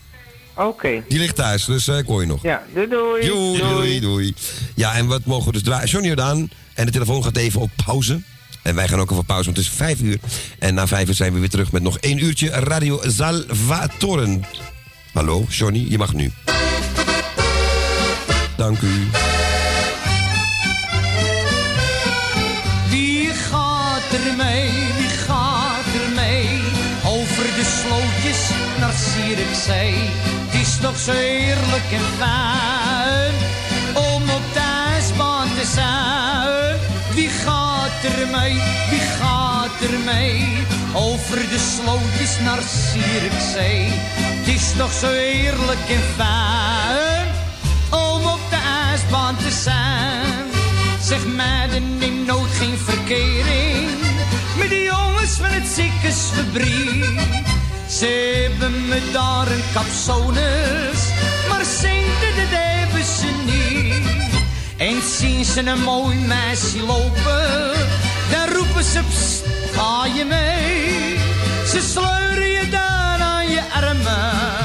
Oké. 0.58 1.02
Die 1.08 1.18
ligt 1.18 1.36
thuis, 1.36 1.64
dus 1.64 1.88
eh, 1.88 1.98
ik 1.98 2.06
hoor 2.06 2.20
je 2.20 2.26
nog. 2.26 2.42
Ja, 2.42 2.62
doei 2.74 2.88
doei. 2.88 3.26
Doei, 3.26 3.58
doei, 3.58 4.00
doei. 4.00 4.34
Ja, 4.74 4.94
en 4.94 5.06
wat 5.06 5.24
mogen 5.24 5.46
we 5.46 5.52
dus 5.52 5.62
draaien? 5.62 5.88
Johnny 5.88 6.08
Jordaan. 6.08 6.50
En 6.74 6.86
de 6.86 6.92
telefoon 6.92 7.24
gaat 7.24 7.36
even 7.36 7.60
op 7.60 7.70
pauze. 7.86 8.20
En 8.62 8.74
wij 8.74 8.88
gaan 8.88 9.00
ook 9.00 9.10
even 9.10 9.24
pauze, 9.24 9.44
want 9.44 9.56
het 9.56 9.66
is 9.66 9.72
vijf 9.72 10.00
uur. 10.00 10.18
En 10.58 10.74
na 10.74 10.86
vijf 10.86 11.08
uur 11.08 11.14
zijn 11.14 11.32
we 11.32 11.38
weer 11.38 11.48
terug 11.48 11.72
met 11.72 11.82
nog 11.82 11.98
één 11.98 12.24
uurtje 12.24 12.48
Radio 12.48 13.00
Salvatoren. 13.06 14.44
Hallo, 15.12 15.44
Johnny, 15.48 15.86
je 15.88 15.98
mag 15.98 16.14
nu. 16.14 16.32
Dank 18.56 18.80
u. 18.80 19.06
Wie 22.88 23.28
gaat 23.28 24.12
er 24.12 24.36
mee, 24.36 24.70
wie 24.98 25.08
gaat 25.08 25.86
er 25.94 26.14
mee? 26.14 26.60
Over 27.04 27.44
de 27.44 27.80
slootjes 27.82 28.48
naar 28.78 28.92
Zierikzee. 28.92 30.07
Is 30.78 30.84
toch 30.84 30.98
zo 30.98 31.12
heerlijk 31.12 31.90
en 31.92 32.04
fijn 32.18 33.34
om 33.94 34.22
op 34.22 34.42
de 34.52 34.60
ijsbaan 34.92 35.48
te 35.58 35.66
zijn. 35.74 36.78
Wie 37.14 37.28
gaat 37.28 38.04
er 38.04 38.26
mee, 38.26 38.54
wie 38.90 39.00
gaat 39.00 39.80
er 39.80 39.98
mee? 40.04 40.66
Over 40.92 41.36
de 41.36 41.58
slootjes 41.74 42.38
naar 42.44 42.58
Zierikzee. 42.62 43.92
Het 44.14 44.48
is 44.54 44.72
toch 44.76 44.92
zo 44.92 45.08
heerlijk 45.08 45.88
en 45.88 46.02
fijn 46.16 47.26
om 47.90 48.26
op 48.26 48.40
de 48.50 48.60
ijsbaan 48.90 49.36
te 49.36 49.50
zijn. 49.50 50.46
Zeg 51.00 51.26
meiden, 51.26 51.98
neem 51.98 52.24
nooit 52.24 52.52
geen 52.52 52.78
verkering 52.78 53.88
met 54.58 54.68
die 54.70 54.82
jongens 54.82 55.36
van 55.36 55.50
het 55.50 55.66
ziekersfabriek. 55.66 57.38
Ze 57.88 58.48
hebben 58.48 58.88
me 58.88 59.10
daar 59.12 59.46
een 59.50 59.62
capsones, 59.74 61.00
maar 61.48 61.64
centen 61.64 62.34
dat 62.36 62.50
hebben 62.50 63.04
ze 63.04 63.30
niet. 63.44 64.42
En 64.76 65.02
zien 65.02 65.44
ze 65.44 65.60
een 65.60 65.82
mooi 65.82 66.16
meisje 66.16 66.78
lopen, 66.86 67.72
dan 68.30 68.48
roepen 68.56 68.84
ze, 68.84 69.00
ga 69.72 70.06
je 70.06 70.24
mee? 70.24 71.18
Ze 71.66 71.80
sleuren 71.80 72.48
je 72.48 72.68
dan 72.70 73.26
aan 73.26 73.48
je 73.48 73.60
armen, 73.72 74.57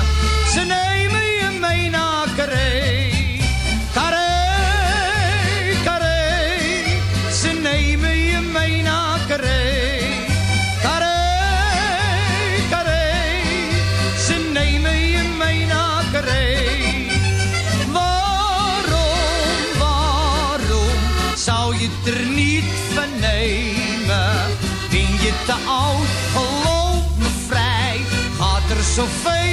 gaat 28.93 29.25
er 29.25 29.52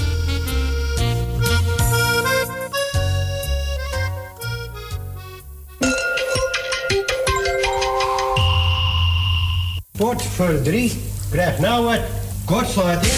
Pot 10.11 10.23
voor 10.35 10.61
drie. 10.61 11.01
Krijg 11.29 11.59
nou 11.59 11.85
wat 11.85 11.99
kortsluiting. 12.45 13.13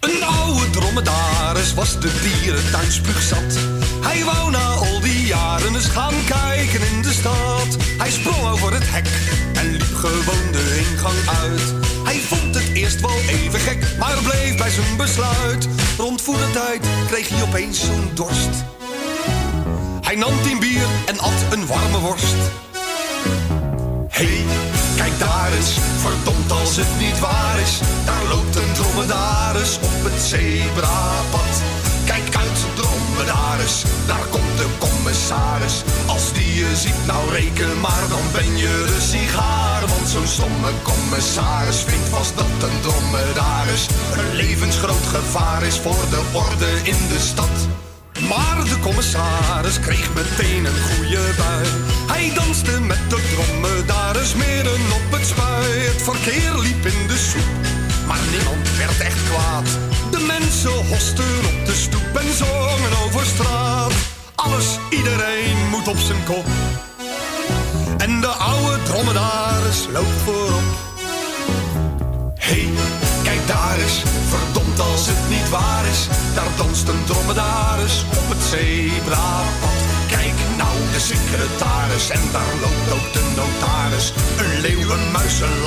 Een 0.00 0.22
oude 0.22 0.70
dromedaris 0.70 1.74
was 1.74 2.00
de 2.00 2.10
dierentuin 2.22 2.92
spuugzat. 2.92 3.58
Hij 4.00 4.24
wou 4.24 4.50
na 4.50 4.66
al 4.66 5.00
die 5.00 5.26
jaren 5.26 5.74
eens 5.74 5.86
gaan 5.86 6.14
kijken 6.26 6.80
in 6.92 7.02
de 7.02 7.12
stad. 7.12 7.76
Hij 7.98 8.10
sprong 8.10 8.48
over 8.52 8.72
het 8.72 8.84
hek 8.86 9.06
en 9.52 9.70
liep 9.70 9.94
gewoon 9.94 10.52
de 10.52 10.84
ingang 10.88 11.18
uit. 11.42 11.74
Hij 12.04 12.18
vond 12.20 12.54
het 12.54 12.70
eerst 12.74 13.00
wel 13.00 13.18
even 13.28 13.60
gek, 13.60 13.86
maar 13.98 14.22
bleef 14.22 14.56
bij 14.56 14.70
zijn 14.70 14.96
besluit. 14.96 15.68
Rond 15.98 16.22
voedertijd 16.22 16.86
kreeg 17.06 17.28
hij 17.28 17.42
opeens 17.42 17.80
zo'n 17.80 18.10
dorst. 18.14 18.64
Hij 20.00 20.14
nam 20.14 20.42
tien 20.42 20.58
bier 20.58 20.86
en 21.06 21.18
at 21.18 21.44
een 21.50 21.66
warme 21.66 21.98
worst. 21.98 22.36
Kijk 24.96 25.18
daar 25.18 25.52
eens, 25.52 25.78
verdomd 25.96 26.52
als 26.52 26.76
het 26.76 26.98
niet 26.98 27.18
waar 27.18 27.58
is. 27.60 27.80
Daar 28.04 28.24
loopt 28.28 28.56
een 28.56 28.72
dromedaris 28.72 29.76
op 29.76 30.04
het 30.08 30.22
zebrapad. 30.22 31.54
Kijk 32.04 32.36
uit, 32.36 32.58
dromedaris, 32.74 33.82
daar 34.06 34.26
komt 34.30 34.56
de 34.56 34.66
commissaris. 34.78 35.82
Als 36.06 36.32
die 36.32 36.54
je 36.54 36.76
ziet, 36.76 37.06
nou 37.06 37.30
reken 37.30 37.80
maar, 37.80 38.04
dan 38.08 38.26
ben 38.32 38.56
je 38.56 38.84
de 38.86 39.00
sigaar. 39.00 39.80
Want 39.86 40.08
zo'n 40.08 40.26
stomme 40.26 40.70
commissaris 40.82 41.80
vindt 41.86 42.08
vast 42.08 42.36
dat 42.36 42.68
een 42.68 42.80
dromedaris 42.80 43.86
een 44.18 44.34
levensgroot 44.34 45.06
gevaar 45.16 45.62
is 45.62 45.78
voor 45.78 46.04
de 46.10 46.22
orde 46.32 46.70
in 46.82 47.00
de 47.08 47.18
stad. 47.18 47.91
Maar 48.28 48.64
de 48.64 48.78
commissaris 48.80 49.80
kreeg 49.80 50.14
meteen 50.14 50.64
een 50.64 50.80
goede 50.80 51.34
bui. 51.36 51.66
Hij 52.06 52.32
danste 52.34 52.80
met 52.80 53.10
de 53.10 53.20
dromedaris 53.30 54.34
midden 54.34 54.80
op 54.92 55.12
het 55.18 55.26
spui. 55.26 55.78
Het 55.78 56.02
verkeer 56.02 56.58
liep 56.58 56.86
in 56.86 57.06
de 57.06 57.16
soep, 57.16 57.52
maar 58.06 58.20
niemand 58.30 58.76
werd 58.76 59.00
echt 59.00 59.22
kwaad. 59.30 59.68
De 60.10 60.24
mensen 60.26 60.86
hosten 60.86 61.38
op 61.52 61.66
de 61.66 61.74
stoep 61.74 62.16
en 62.16 62.32
zongen 62.34 62.92
over 63.04 63.26
straat. 63.26 63.92
Alles, 64.34 64.78
iedereen 64.90 65.68
moet 65.70 65.88
op 65.88 65.98
zijn 65.98 66.24
kop. 66.24 66.46
En 67.98 68.20
de 68.20 68.26
oude 68.26 68.82
dromedaris 68.82 69.86
loopt 69.92 70.20
voorop. 70.24 70.62
Hey, 72.34 72.68
kijk 73.22 73.46
daar 73.46 73.78
eens, 73.78 74.02
verdomd 74.28 74.61
als 74.90 75.06
het 75.06 75.28
niet 75.28 75.48
waar 75.48 75.84
is. 75.86 76.00
Daar 76.34 76.52
danst 76.56 76.88
een 76.88 77.04
dromedaris 77.04 78.04
op 78.20 78.28
het 78.34 78.42
zebrapad. 78.52 79.80
Kijk 80.14 80.36
nou, 80.60 80.76
de 80.94 81.00
secretaris 81.00 82.10
en 82.10 82.24
daar 82.32 82.54
loopt 82.64 82.90
ook 82.96 83.08
de 83.16 83.24
notaris. 83.36 84.12
Een 84.42 84.60
leeuw, 84.60 84.90
een 84.96 85.10
muis, 85.12 85.40
een 85.40 85.58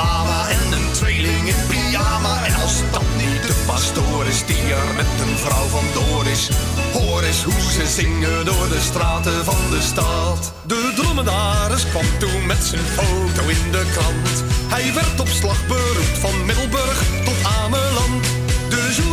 en 0.57 0.71
een 0.77 0.91
tweeling 0.91 1.47
in 1.47 1.61
pyjama. 1.67 2.45
En 2.45 2.55
als 2.61 2.75
dat 2.91 3.09
niet 3.17 3.41
de 3.47 3.55
pastoor 3.65 4.25
is 4.25 4.45
die 4.45 4.65
er 4.79 4.89
met 4.95 5.11
een 5.23 5.37
vrouw 5.37 5.67
vandoor 5.77 6.25
is. 6.25 6.49
Hoor 6.93 7.23
eens 7.23 7.43
hoe 7.43 7.71
ze 7.71 7.85
zingen 7.87 8.45
door 8.45 8.67
de 8.69 8.81
straten 8.81 9.45
van 9.45 9.61
de 9.69 9.81
stad. 9.81 10.53
De 10.67 10.93
dromedaris 10.95 11.85
kwam 11.89 12.09
toen 12.19 12.45
met 12.45 12.63
zijn 12.63 12.87
foto 12.97 13.41
in 13.47 13.71
de 13.71 13.85
krant. 13.93 14.43
Hij 14.67 14.93
werd 14.93 15.19
op 15.19 15.27
slag 15.27 15.67
beroemd 15.67 16.17
van 16.19 16.45
Middelburg 16.45 17.03
tot 17.25 17.35
Ameland. 17.63 17.84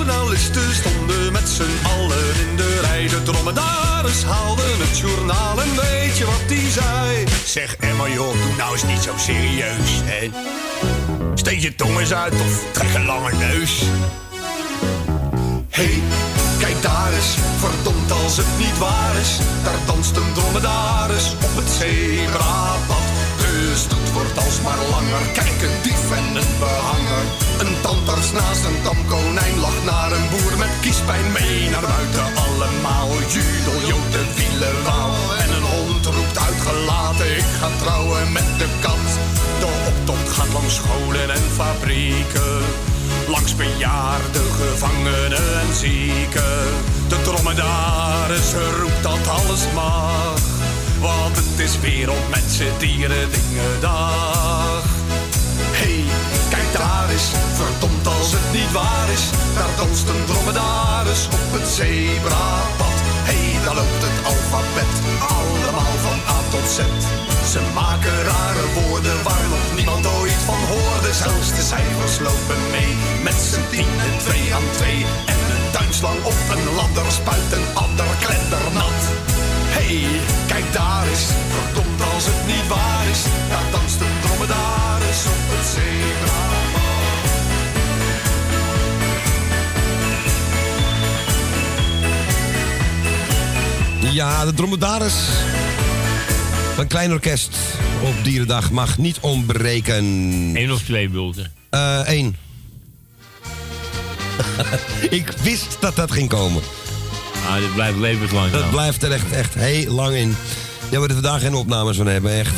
Journalisten 0.05 0.75
stonden 0.75 1.33
met 1.33 1.49
z'n 1.49 1.87
allen 1.87 2.41
in 2.49 2.57
de 2.57 2.81
rij. 2.81 3.09
De 3.09 3.23
dromedaris 3.23 4.25
haalde 4.25 4.63
het 4.63 4.99
journaal 4.99 5.61
en 5.61 5.75
weet 5.77 6.19
je 6.19 6.25
wat 6.25 6.49
die 6.49 6.71
zei? 6.71 7.25
Zeg 7.45 7.77
Emma 7.77 8.09
joh, 8.09 8.33
doe 8.33 8.57
nou 8.57 8.73
eens 8.73 8.85
niet 8.85 9.03
zo 9.03 9.13
serieus, 9.17 9.91
hè. 10.05 10.31
Steek 11.35 11.59
je 11.59 11.75
tong 11.75 11.99
eens 11.99 12.13
uit 12.13 12.33
of 12.33 12.65
trek 12.73 12.95
een 12.95 13.05
lange 13.05 13.33
neus. 13.33 13.83
Hey, 15.69 16.03
kijk 16.59 16.83
daar 16.83 17.13
eens, 17.13 17.37
verdomd 17.59 18.13
als 18.13 18.37
het 18.37 18.59
niet 18.59 18.79
waar 18.79 19.17
is. 19.21 19.39
Daar 19.65 19.79
danst 19.87 20.17
een 20.17 20.33
dromedaris 20.33 21.33
op 21.33 21.57
het 21.57 21.71
zebrapad. 21.79 23.12
De 23.73 23.79
stoet 23.79 24.13
wordt 24.13 24.39
alsmaar 24.39 24.83
langer, 24.91 25.25
kijk 25.33 25.63
een 25.63 25.77
dief 25.83 26.11
en 26.11 26.37
een 26.41 26.53
behanger. 26.59 27.25
Een 27.63 27.75
tandarts 27.81 28.33
naast 28.33 28.65
een 28.65 28.83
tamkonijn 28.83 29.59
lacht 29.59 29.85
naar 29.85 30.13
een 30.13 30.29
boer 30.31 30.59
met 30.59 30.75
kiespijn 30.81 31.33
mee 31.33 31.71
naar 31.71 31.87
buiten. 31.95 32.27
Allemaal 32.47 33.09
judel, 33.35 33.79
jote, 33.91 34.23
wielen, 34.37 34.83
wauw. 34.85 35.15
En 35.43 35.51
een 35.57 35.69
hond 35.75 36.07
roept 36.07 36.39
uitgelaten, 36.47 37.37
ik 37.37 37.49
ga 37.61 37.69
trouwen 37.83 38.33
met 38.33 38.49
de 38.59 38.69
kat. 38.81 39.09
De 39.63 39.71
optocht 39.91 40.29
gaat 40.37 40.53
langs 40.53 40.75
scholen 40.75 41.31
en 41.31 41.47
fabrieken. 41.61 42.61
Langs 43.29 43.57
bejaarden, 43.57 44.49
gevangenen 44.61 45.61
en 45.63 45.75
zieken. 45.75 46.65
De 47.09 47.19
dromedaris 47.23 48.49
roept 48.81 49.03
dat 49.03 49.29
alles 49.29 49.63
mag. 49.75 50.52
Want 51.03 51.37
het 51.37 51.59
is 51.59 51.81
wereld 51.81 52.29
mensen, 52.31 52.79
dieren, 52.79 53.31
dingen 53.31 53.81
dag. 53.81 54.85
Hey, 55.79 56.05
kijk 56.51 56.71
daar 56.79 57.09
eens, 57.11 57.29
verdomd 57.59 58.07
als 58.07 58.31
het 58.37 58.47
niet 58.53 58.73
waar 58.73 59.09
is. 59.17 59.25
Daar 59.57 59.75
danst 59.77 60.09
een 60.09 60.25
dromedaris 60.31 61.23
op 61.39 61.51
het 61.57 61.69
zebrapad. 61.79 62.97
Hey, 63.29 63.45
daar 63.65 63.77
loopt 63.81 64.03
het 64.07 64.19
alfabet, 64.31 64.93
allemaal 65.35 65.97
van 66.07 66.19
A 66.37 66.39
tot 66.53 66.67
Z. 66.77 66.79
Ze 67.53 67.61
maken 67.81 68.17
rare 68.31 68.67
woorden 68.79 69.19
waar 69.27 69.47
nog 69.55 69.67
niemand 69.79 70.05
ooit 70.19 70.41
van 70.51 70.63
hoorde. 70.73 71.11
Zelfs 71.25 71.51
de 71.59 71.65
cijfers 71.73 72.17
lopen 72.27 72.63
mee, 72.75 72.93
met 73.27 73.39
z'n 73.51 73.67
tienen 73.73 74.13
twee 74.25 74.45
aan 74.57 74.69
twee. 74.79 75.01
En 75.33 75.41
een 75.55 75.67
tuinslang 75.77 76.19
op 76.33 76.41
een 76.55 76.65
ladder 76.79 77.09
spuit 77.19 77.49
een 77.57 77.69
ander 77.85 78.11
kletternat. 78.25 79.32
Hey, 79.75 80.21
kijk 80.47 80.73
daar 80.73 81.09
eens, 81.09 81.27
verdomd 81.49 82.03
als 82.15 82.25
het 82.27 82.47
niet 82.47 82.69
waar 82.69 83.07
is. 83.11 83.23
Daar 83.49 83.71
danst 83.71 84.01
een 84.01 84.21
dromedaris 84.23 85.25
op 85.27 85.49
het 85.55 85.67
zebrapad. 85.67 86.83
Ja, 94.13 94.45
de 94.45 94.55
dromedaris. 94.55 95.15
Een 96.79 96.87
klein 96.87 97.13
orkest 97.13 97.57
op 98.03 98.15
Dierendag 98.25 98.71
mag 98.71 98.99
niet 98.99 99.19
ontbreken. 99.21 100.05
Eén 100.55 100.73
of 100.73 100.83
twee 100.83 101.09
bulten? 101.09 101.53
Eén. 102.05 102.37
Ik 105.11 105.33
wist 105.43 105.77
dat 105.81 105.97
dat 105.97 106.11
ging 106.11 106.29
komen. 106.29 106.63
Ah, 107.49 107.57
dit 107.57 107.75
blijft 107.75 107.99
levenslang. 107.99 108.51
Dat 108.51 108.71
blijft 108.71 109.03
er 109.03 109.13
echt, 109.13 109.33
echt 109.33 109.55
heel 109.55 109.93
lang 109.93 110.17
in. 110.17 110.37
Ja, 110.91 111.01
we 111.01 111.07
er 111.07 111.13
vandaag 111.13 111.41
geen 111.41 111.55
opnames 111.55 111.97
van 111.97 112.07
hebben, 112.07 112.39
echt. 112.39 112.55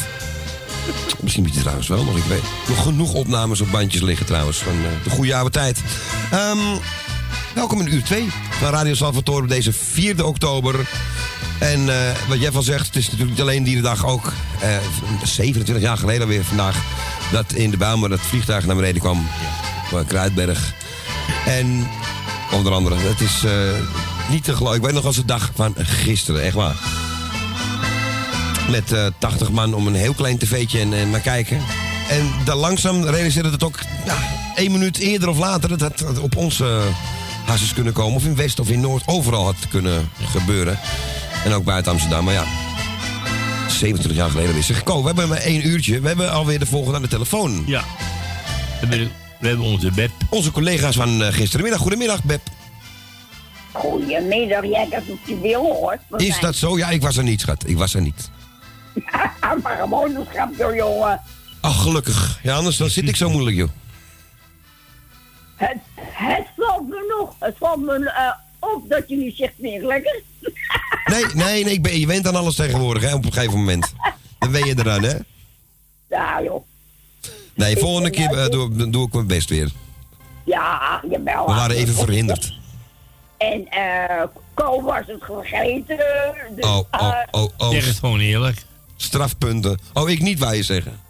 Misschien 1.21 1.43
moet 1.43 1.55
je 1.55 1.61
trouwens 1.61 1.89
wel 1.89 2.05
nog, 2.05 2.17
ik 2.17 2.25
weet. 2.25 2.43
Nog 2.69 2.83
genoeg 2.83 3.13
opnames 3.13 3.61
op 3.61 3.71
bandjes 3.71 4.03
liggen 4.03 4.27
trouwens, 4.27 4.59
van 4.59 4.73
eh, 4.73 5.05
de 5.05 5.11
goede 5.11 5.35
oude 5.35 5.51
tijd. 5.51 5.81
Ehm, 6.31 6.59
welkom 7.55 7.81
in 7.81 7.95
uur 7.95 8.03
2 8.03 8.29
van 8.51 8.71
Radio 8.71 8.95
Salvatore 8.95 9.43
op 9.43 9.49
deze 9.49 9.73
4 9.73 10.25
oktober. 10.25 10.87
En 11.59 11.89
eh, 11.89 12.17
wat 12.29 12.41
jij 12.41 12.53
van 12.53 12.63
zegt, 12.63 12.87
het 12.87 12.97
is 12.97 13.05
natuurlijk 13.05 13.31
niet 13.31 13.41
alleen 13.41 13.65
Dierendag, 13.65 14.07
ook 14.07 14.33
eh, 14.61 14.77
27 15.23 15.85
jaar 15.85 15.97
geleden 15.97 16.29
weer 16.29 16.45
vandaag... 16.45 16.77
dat 17.33 17.53
in 17.53 17.71
de 17.71 17.77
Bijlmer 17.77 18.09
dat 18.09 18.21
vliegtuig 18.21 18.67
naar 18.67 18.77
beneden 18.77 19.01
kwam, 19.01 19.27
van 19.89 20.07
Kruidberg. 20.07 20.73
En 21.47 21.87
onder 22.53 22.73
andere, 22.73 22.97
het 22.97 23.21
is 23.21 23.45
eh, 23.45 23.53
niet 24.29 24.45
te 24.45 24.57
geloven. 24.57 24.77
Ik 24.79 24.85
weet 24.85 24.95
nog 24.95 25.05
als 25.05 25.17
de 25.17 25.25
dag 25.25 25.51
van 25.55 25.75
gisteren, 25.79 26.43
echt 26.43 26.55
waar. 26.55 26.77
Met 28.71 28.93
eh 28.93 29.07
80 29.19 29.51
man 29.51 29.75
om 29.75 29.87
een 29.87 29.95
heel 29.95 30.15
klein 30.15 30.39
tv'tje 30.39 30.81
en, 30.81 30.93
en 30.93 31.11
maar 31.11 31.21
kijken. 31.21 31.61
En 32.09 32.31
dan 32.45 32.57
langzaam 32.57 33.05
realiseerde 33.05 33.51
het 33.51 33.65
ook 33.65 33.79
ja, 34.05 34.17
één 34.55 34.73
minuut 34.73 34.99
eerder 34.99 35.29
of 35.29 35.39
later... 35.39 35.79
dat 35.79 36.01
het 36.01 36.19
op 36.19 36.37
onze 36.37 36.81
hasses 37.45 37.75
kunnen 37.75 37.93
komen. 37.93 38.17
Of 38.17 38.25
in 38.25 38.37
West 38.37 38.61
of 38.61 38.69
in 38.69 38.81
Noord. 38.81 39.03
Overal 39.07 39.45
had 39.45 39.69
kunnen 39.69 40.11
gebeuren. 40.31 40.79
En 41.45 41.53
ook 41.53 41.65
buiten 41.65 41.93
Amsterdam. 41.93 42.25
Maar 42.25 42.35
ja, 42.35 42.45
27 43.69 44.17
jaar 44.17 44.31
geleden 44.31 44.57
is 44.57 44.69
het 44.69 44.77
gekomen. 44.77 45.03
We 45.03 45.09
hebben 45.09 45.29
maar 45.29 45.39
één 45.39 45.67
uurtje. 45.67 46.01
We 46.01 46.07
hebben 46.07 46.31
alweer 46.31 46.59
de 46.59 46.67
volgende 46.67 46.97
aan 46.97 47.03
de 47.03 47.09
telefoon. 47.09 47.65
Ja. 47.67 47.85
We 48.81 48.87
hebben, 48.87 49.11
we 49.41 49.49
hebben 49.49 49.67
onze 49.67 49.91
Beb. 49.91 50.11
Onze 50.29 50.51
collega's 50.51 50.97
van 50.97 51.23
eh, 51.23 51.33
gisterenmiddag. 51.33 51.81
Goedemiddag, 51.81 52.23
Beb. 52.23 52.41
Goedemiddag, 53.75 54.65
jij 54.65 54.87
hebt 54.91 55.07
het 55.07 55.19
je 55.27 55.41
wil 55.41 55.61
hoor. 55.61 55.99
Is 56.17 56.41
dat 56.41 56.55
zo? 56.55 56.79
Ja, 56.79 56.89
ik 56.91 57.03
was 57.03 57.17
er 57.17 57.23
niet, 57.23 57.41
schat. 57.41 57.69
Ik 57.69 57.77
was 57.77 57.95
er 57.95 58.01
niet. 58.01 58.31
maar 59.63 59.77
gewoon 59.81 60.15
een 60.15 60.27
grapje, 60.27 60.75
jongen. 60.75 61.21
Ach, 61.61 61.83
gelukkig. 61.83 62.39
Ja, 62.43 62.55
anders 62.55 62.77
dan 62.77 62.91
zit 62.91 63.09
ik 63.09 63.17
zo 63.17 63.31
moeilijk, 63.31 63.57
joh. 63.57 63.69
Het, 65.57 65.77
het 66.01 66.47
valt 66.57 66.89
me 66.89 67.17
nog. 67.19 67.37
Het 67.39 67.55
valt 67.59 67.81
me 67.81 68.11
eh, 68.11 68.33
op 68.59 68.89
dat 68.89 69.09
je 69.09 69.17
nu 69.17 69.31
zegt 69.31 69.55
weer 69.57 69.87
lekker. 69.87 70.23
Nee, 71.05 71.25
nee, 71.35 71.65
nee. 71.65 71.73
Ik 71.73 71.83
ben, 71.83 72.01
je 72.01 72.07
went 72.07 72.27
aan 72.27 72.37
alles 72.37 72.55
tegenwoordig, 72.55 73.03
hè, 73.03 73.15
op 73.15 73.25
een 73.25 73.33
gegeven 73.33 73.59
moment. 73.59 73.93
Dan 74.39 74.53
ben 74.53 74.67
je 74.67 74.79
eraan, 74.79 75.03
hè? 75.03 75.15
Ja, 76.09 76.43
joh. 76.43 76.67
Nee, 77.55 77.77
volgende 77.77 78.11
keer 78.11 78.39
eh, 78.39 78.49
doe, 78.49 78.91
doe 78.91 79.07
ik 79.07 79.13
mijn 79.13 79.27
best 79.27 79.49
weer. 79.49 79.71
Ja, 80.45 81.01
jawel. 81.11 81.47
We 81.47 81.53
waren 81.53 81.77
even 81.77 81.95
verhinderd. 81.95 82.63
En 83.51 83.69
eh, 83.69 84.23
Ko 84.55 84.83
was 84.83 85.07
het 85.07 85.25
vergeten. 85.25 85.97
Dus, 86.55 86.65
Oh, 86.65 86.77
oh, 86.77 86.85
eh, 86.91 87.17
oh, 87.31 87.49
oh. 87.59 87.71
Zeg 87.71 87.87
het 87.87 87.99
gewoon 87.99 88.21
eerlijk. 88.21 88.63
Strafpunten. 88.97 89.79
Oh, 89.93 90.11
ik 90.11 90.21
niet, 90.21 90.39
waar 90.39 90.57
je 90.57 90.63
zeggen. 90.63 91.01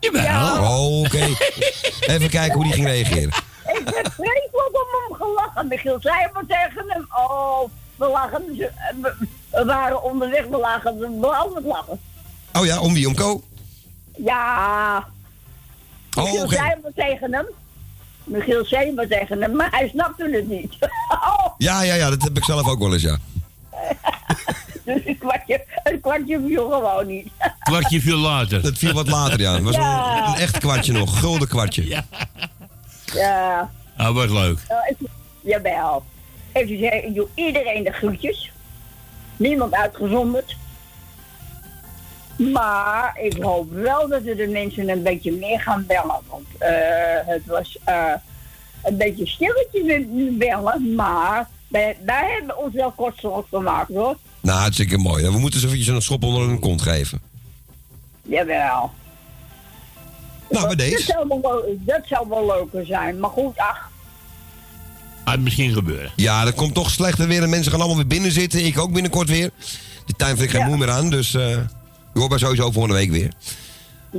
Jawel. 0.00 0.62
Oh, 0.62 1.00
oké. 1.00 1.26
Even 2.12 2.30
kijken 2.30 2.54
hoe 2.54 2.64
die 2.64 2.72
ging 2.72 2.86
reageren. 2.86 3.28
Ik 3.66 3.82
heb 3.94 4.12
vreselijk 4.12 4.66
om 4.72 4.86
hem 5.08 5.16
gelachen. 5.16 5.68
Michiel 5.68 5.96
zei 6.00 6.28
maar 6.32 6.46
tegen 6.46 6.84
hem. 6.88 7.06
Oh, 7.28 7.60
we 7.96 8.08
lagen. 8.08 8.44
We, 9.02 9.14
we 9.50 9.64
waren 9.64 10.02
onderweg, 10.02 10.46
we 10.46 10.56
lagen 10.58 10.98
we 10.98 11.60
lachen. 11.64 12.00
Oh 12.52 12.66
ja, 12.66 12.80
om 12.80 12.94
wie? 12.94 13.06
Om 13.06 13.14
Ko? 13.14 13.42
Ja. 14.16 15.06
Oh, 16.16 16.24
Michiel 16.24 16.42
oké. 16.44 16.54
zei 16.54 16.74
maar 16.82 16.92
tegen 16.94 17.32
hem. 17.32 17.46
Michiel 18.24 18.64
zei 18.64 18.92
maar 18.92 19.06
tegen 19.06 19.42
hem, 19.42 19.56
maar 19.56 19.70
hij 19.70 19.88
snapte 19.88 20.30
het 20.30 20.48
niet. 20.48 20.74
Ja, 21.58 21.82
ja, 21.82 21.94
ja, 21.94 22.10
dat 22.10 22.22
heb 22.22 22.36
ik 22.36 22.44
zelf 22.44 22.66
ook 22.68 22.78
wel 22.78 22.92
eens, 22.92 23.02
ja. 23.02 23.16
Dus 24.84 25.00
een 25.04 25.18
kwartje, 25.18 25.64
een 25.84 26.00
kwartje 26.00 26.40
viel 26.46 26.70
gewoon 26.70 27.06
niet. 27.06 27.28
Kwartje 27.58 28.00
viel 28.00 28.16
later. 28.18 28.62
Dat 28.62 28.78
viel 28.78 28.92
wat 28.92 29.08
later, 29.08 29.40
ja. 29.40 29.52
Het 29.54 29.62
was 29.62 29.74
Ja. 29.74 30.18
Een, 30.26 30.32
een 30.32 30.38
echt 30.40 30.58
kwartje 30.58 30.92
nog. 30.92 31.18
Gulden 31.18 31.48
kwartje. 31.48 31.88
Ja. 31.88 32.04
Ja. 33.14 33.70
Ah, 33.96 34.14
wat 34.14 34.30
leuk. 34.30 34.58
Nou, 34.68 34.80
ik- 34.88 35.08
jawel. 35.40 36.04
Even 36.52 36.78
zeggen, 36.78 37.06
ik 37.06 37.14
doe 37.14 37.28
iedereen 37.34 37.84
de 37.84 37.90
groetjes. 37.92 38.52
Niemand 39.36 39.74
uitgezonderd. 39.74 40.56
Maar 42.36 43.18
ik 43.22 43.42
hoop 43.42 43.70
wel 43.72 44.08
dat 44.08 44.22
we 44.22 44.34
de 44.34 44.46
mensen 44.46 44.88
een 44.88 45.02
beetje 45.02 45.32
meer 45.32 45.60
gaan 45.60 45.84
bellen. 45.86 46.20
Want 46.28 46.46
eh, 46.58 46.70
het 47.26 47.46
was 47.46 47.78
eh, 47.84 48.12
een 48.86 48.96
beetje 48.96 49.26
stilletje 49.26 49.84
met 49.84 50.38
bellen. 50.38 50.94
Maar 50.94 51.48
wij, 51.68 51.96
wij 52.04 52.36
hebben 52.38 52.58
ons 52.64 52.74
wel 52.74 52.90
kortstondig 52.90 53.46
gemaakt 53.50 53.88
hoor. 53.88 54.16
Nou, 54.40 54.58
hartstikke 54.60 54.98
mooi. 54.98 55.24
We 55.30 55.38
moeten 55.38 55.60
ze 55.60 55.66
eventjes 55.66 55.94
een 55.94 56.02
schop 56.02 56.24
onder 56.24 56.48
hun 56.48 56.58
kont 56.58 56.82
geven. 56.82 57.20
Jawel. 58.22 58.90
Nou, 60.50 60.66
bij 60.66 60.76
Dat 60.76 60.78
deze. 60.78 61.02
zou, 61.02 61.26
wel, 61.42 61.76
dat 61.78 62.00
zou 62.04 62.28
wel 62.28 62.46
leuker 62.46 62.86
zijn. 62.86 63.20
Maar 63.20 63.30
goed, 63.30 63.56
ach. 63.58 63.90
Gaat 65.24 65.38
misschien 65.40 65.72
gebeuren. 65.72 66.10
Ja, 66.16 66.46
er 66.46 66.52
komt 66.52 66.74
toch 66.74 66.90
slechter 66.90 67.26
weer 67.28 67.42
en 67.42 67.50
mensen 67.50 67.70
gaan 67.70 67.80
allemaal 67.80 67.96
weer 67.98 68.06
binnen 68.06 68.32
zitten. 68.32 68.64
Ik 68.64 68.78
ook 68.78 68.92
binnenkort 68.92 69.28
weer. 69.28 69.50
Die 70.04 70.16
tuin 70.16 70.36
vind 70.36 70.52
ik 70.52 70.56
geen 70.60 70.66
moe 70.68 70.76
meer 70.76 70.90
aan, 70.90 71.10
dus 71.10 71.34
eh 71.34 71.48
je 72.12 72.22
hoort 72.22 72.28
mij 72.30 72.38
sowieso 72.38 72.70
volgende 72.70 72.96
week 72.96 73.10
weer. 73.10 73.32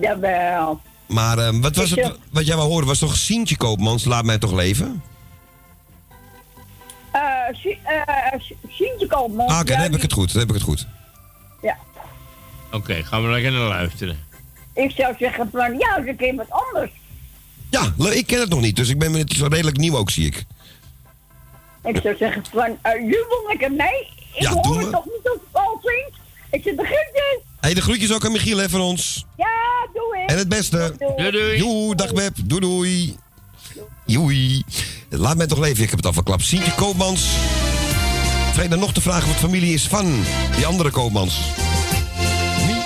Jawel. 0.02 0.82
Maar 1.08 1.38
eh, 1.38 1.50
wat 1.62 1.76
was 1.76 1.90
het, 1.90 2.12
wat 2.32 2.46
jij 2.48 2.56
wou 2.56 2.68
horen, 2.70 2.88
was 2.88 3.00
toch 3.00 3.16
Sientje 3.18 3.58
Koopmans, 3.58 4.06
Laat 4.06 4.24
mij 4.26 4.38
toch 4.38 4.52
leven? 4.52 5.02
Eh, 7.12 7.22
eh, 7.54 8.40
Si- 8.40 8.56
Sientje 8.70 9.08
Koopman. 9.08 9.48
Ah, 9.48 9.60
oké, 9.60 9.72
dan 9.72 9.82
heb 9.82 9.96
ik 9.96 10.02
het 10.02 10.14
goed, 10.14 10.32
dan 10.32 10.40
heb 10.40 10.50
ik 10.50 10.56
het 10.56 10.64
goed. 10.64 10.88
Ja. 11.62 11.78
Oké, 12.72 13.04
gaan 13.04 13.24
we 13.24 13.30
lekker 13.30 13.52
naar 13.52 13.68
luisteren. 13.68 14.26
Ik 14.74 14.92
zou 14.92 15.16
zeggen 15.20 15.50
van, 15.52 15.78
ja, 15.78 15.98
een 16.06 16.16
keer 16.16 16.36
wat 16.36 16.46
anders. 16.50 16.92
Ja, 17.70 17.94
ik 18.12 18.28
ken 18.28 18.40
het 18.40 18.50
nog 18.50 18.62
niet, 18.62 18.76
dus 18.76 18.90
ik 18.90 19.00
ben 19.00 19.14
het 19.14 19.32
is 19.32 19.42
redelijk 19.42 19.78
nieuw 19.78 19.98
ook, 19.98 20.10
zie 20.10 20.26
ik. 20.26 20.46
Ik 21.84 22.00
zou 22.04 22.16
zeggen 22.18 22.44
van, 22.52 22.78
eh 22.82 22.94
jubel 23.02 23.44
lekker 23.48 23.72
mee. 23.72 24.08
Ik 24.34 24.42
Ja, 24.42 24.50
hoor 24.52 24.64
doen 24.64 24.78
het 24.78 24.86
we. 24.86 24.92
toch 24.92 25.06
niet 25.06 25.16
of 25.24 25.32
het 25.34 25.42
al. 25.52 25.82
Ik 26.52 26.64
zit 26.64 26.78
de 26.78 26.84
groetjes. 26.84 27.40
Hé, 27.68 27.74
de 27.74 27.82
groetjes 27.82 28.14
ook 28.14 28.26
aan 28.26 28.32
Michiel 28.32 28.58
hè, 28.58 28.70
van 28.70 28.82
ons. 28.82 29.26
Ja, 29.38 29.46
doe 29.94 30.18
ik. 30.24 30.30
En 30.30 30.38
het 30.38 30.50
beste. 30.50 30.96
Doei, 30.98 31.32
doei. 31.32 31.58
Joe, 31.58 31.96
dag 31.96 32.14
Beb. 32.14 32.36
Doei 32.44 32.62
doei. 32.62 33.18
Joei. 34.06 34.64
Laat 35.10 35.38
mij 35.38 35.48
toch 35.48 35.60
leven, 35.60 35.84
ik 35.84 35.90
heb 35.90 35.98
het 35.98 36.06
al 36.06 36.14
verklapt. 36.14 36.44
Sientje 36.44 36.74
Koopmans. 36.74 37.30
Vrede 38.54 38.76
nog 38.76 38.94
te 38.94 39.02
vragen 39.02 39.28
wat 39.28 39.38
familie 39.38 39.74
is 39.74 39.88
van 39.88 40.24
die 40.56 40.66
andere 40.66 40.90
Koopmans. 40.90 41.40
Wie? 42.66 42.82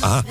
Aha. 0.00 0.22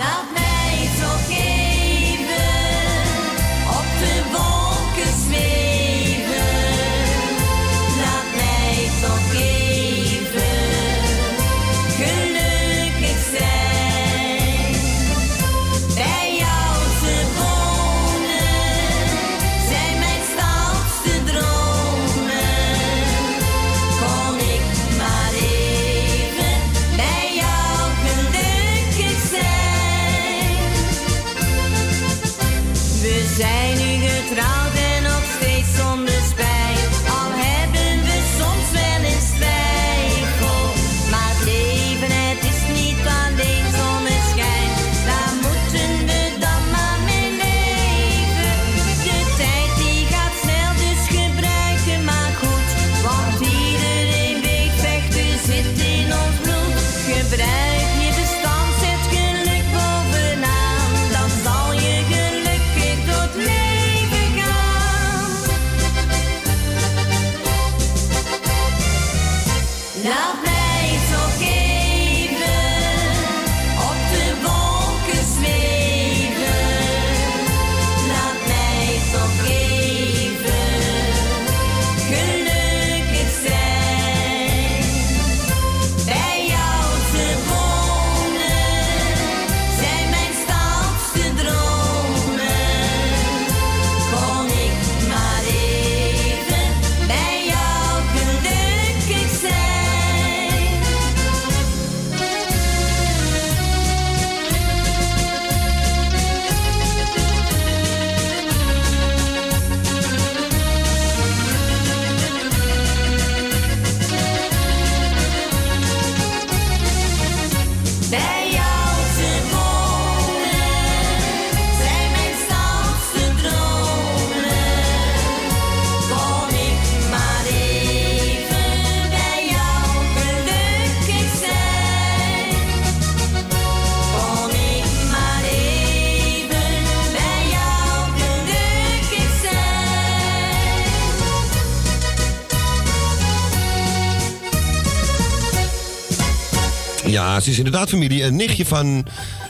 Ze 147.42 147.50
is 147.50 147.58
inderdaad 147.58 147.90
familie. 147.90 148.24
Een 148.24 148.36
nichtje 148.36 148.66
van, 148.66 149.06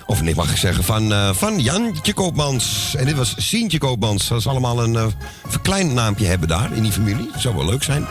of 0.05 0.21
nee, 0.21 0.35
mag 0.35 0.51
ik 0.51 0.57
zeggen, 0.57 0.83
van, 0.83 1.13
eh, 1.13 1.33
van 1.33 1.59
Jantje 1.59 2.13
Koopmans. 2.13 2.95
En 2.97 3.05
dit 3.05 3.15
was 3.15 3.35
Sientje 3.37 3.77
Koopmans. 3.77 4.27
Dat 4.27 4.39
is 4.39 4.47
allemaal 4.47 4.83
een 4.83 4.95
eh 4.95 5.05
verkleind 5.47 5.93
naampje 5.93 6.25
hebben 6.25 6.47
daar 6.47 6.75
in 6.75 6.83
die 6.83 6.91
familie. 6.91 7.29
Dat 7.31 7.41
zou 7.41 7.55
wel 7.55 7.65
leuk 7.65 7.83
zijn. 7.83 8.05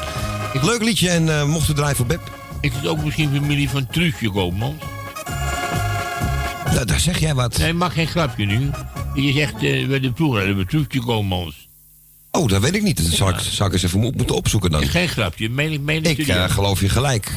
Leuk 0.63 0.83
liedje 0.83 1.09
en 1.11 1.29
eh 1.29 1.45
mocht 1.45 1.67
we 1.67 1.73
draaien 1.73 1.97
voor 1.97 2.07
Beb. 2.07 2.31
Is 2.61 2.71
het 2.75 2.87
ook 2.87 3.05
misschien 3.05 3.31
familie 3.35 3.69
van 3.69 3.87
Truusje 3.87 4.31
Koopmans? 4.31 4.83
Nou, 6.73 6.85
daar 6.87 7.01
zeg 7.01 7.19
jij 7.19 7.35
wat. 7.35 7.59
Nee, 7.59 7.73
mag 7.73 7.93
geen 7.93 8.07
grapje 8.07 8.47
nu. 8.47 8.71
Je 9.15 9.33
zegt, 9.33 9.55
eh 9.55 9.87
we 9.87 10.01
de 10.01 10.13
vroeger 10.15 10.57
we 10.57 10.67
Truusje 10.67 11.01
Koopmans. 11.01 11.69
Oh, 12.31 12.49
dat 12.49 12.61
weet 12.61 12.75
ik 12.75 12.83
niet. 12.83 12.97
Dat 13.05 13.13
zal 13.13 13.29
ik, 13.29 13.39
zal 13.39 13.67
ik 13.67 13.73
eens 13.73 13.83
even 13.83 14.01
mo- 14.01 14.13
moeten 14.17 14.37
opzoeken 14.37 14.71
dan. 14.71 14.87
Geen 14.87 15.09
grapje, 15.09 15.49
meen 15.49 15.73
ik, 15.73 15.81
meen 15.81 16.05
ik 16.05 16.33
geloof 16.49 16.81
je 16.81 16.89
gelijk. 16.89 17.31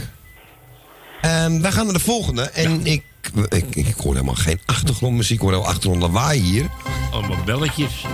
Ehm 1.26 1.62
wij 1.62 1.72
gaan 1.72 1.86
naar 1.86 1.94
de 1.94 2.00
volgende. 2.00 2.42
En 2.42 2.86
ik, 2.86 3.04
ik, 3.50 3.76
ik 3.76 3.96
hoor 4.04 4.14
helemaal 4.14 4.36
geen 4.36 4.60
achtergrondmuziek. 4.66 5.36
Ik 5.36 5.42
hoor 5.42 5.52
wel 5.52 5.66
achtergrond 5.68 6.02
lawaai 6.02 6.40
hier. 6.42 6.66
Allemaal 7.12 7.38
belletjes. 7.46 8.06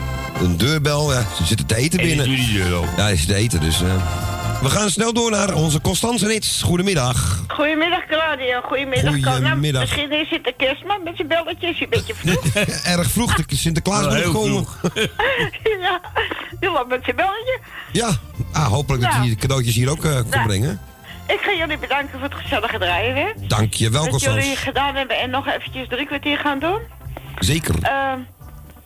Een 0.41 0.57
deurbel. 0.57 1.13
Ja, 1.13 1.25
ze 1.37 1.45
zitten 1.45 1.65
te 1.65 1.75
eten 1.75 1.99
En 1.99 2.05
binnen. 2.07 2.25
die 2.25 2.53
deur 2.53 2.73
open. 2.75 2.89
Ja, 2.97 3.07
ze 3.09 3.15
zitten 3.15 3.35
te 3.35 3.41
eten. 3.41 3.59
Dus, 3.59 3.81
eh, 3.81 4.59
we 4.61 4.69
gaan 4.69 4.89
snel 4.89 5.13
door 5.13 5.31
naar 5.31 5.53
onze 5.53 5.81
Constance 5.81 6.27
Rits. 6.27 6.61
Goedemiddag. 6.61 7.43
Goedemiddag 7.47 8.05
Claudia, 8.05 8.61
goedemiddag. 8.61 9.19
Carla. 9.19 9.37
Goedemiddag. 9.37 9.81
Misschien 9.81 10.11
is 10.11 10.29
het 10.29 10.43
de 10.43 10.53
kerstman 10.57 11.03
met 11.03 11.15
zijn 11.15 11.27
belletjes, 11.27 11.81
een 11.81 11.87
beetje 11.89 12.13
vroeg. 12.15 12.45
Erg 12.95 13.11
vroeg. 13.11 13.35
De 13.35 13.55
Sinterklaas 13.55 14.13
moet 14.23 14.33
komen. 14.33 14.65
ja, 15.81 16.01
die 16.59 16.71
loopt 16.71 16.89
met 16.89 17.03
zijn 17.03 17.15
belletje. 17.15 17.59
Ja, 17.91 18.09
ah, 18.51 18.65
hopelijk 18.67 19.03
dat 19.03 19.13
hij 19.13 19.29
de 19.29 19.35
cadeautjes 19.35 19.75
hier 19.75 19.89
ook 19.89 20.05
eh, 20.05 20.15
kon 20.15 20.25
Ja. 20.39 20.43
brengen. 20.45 20.79
Ik 21.33 21.39
ga 21.41 21.51
jullie 21.51 21.77
bedanken 21.77 22.11
voor 22.19 22.29
het 22.29 22.33
gezellige 22.37 22.77
draaien 22.77 23.13
weer. 23.13 23.33
Dank 23.37 23.73
je 23.73 23.89
wel, 23.89 24.09
Wat 24.09 24.21
jullie 24.21 24.55
gedaan 24.55 24.95
hebben 24.95 25.19
en 25.19 25.29
nog 25.29 25.47
eventjes 25.47 25.87
drie 25.87 26.05
kwartier 26.05 26.37
gaan 26.37 26.59
doen. 26.59 26.79
Zeker. 27.39 27.75
Ehm, 27.81 28.19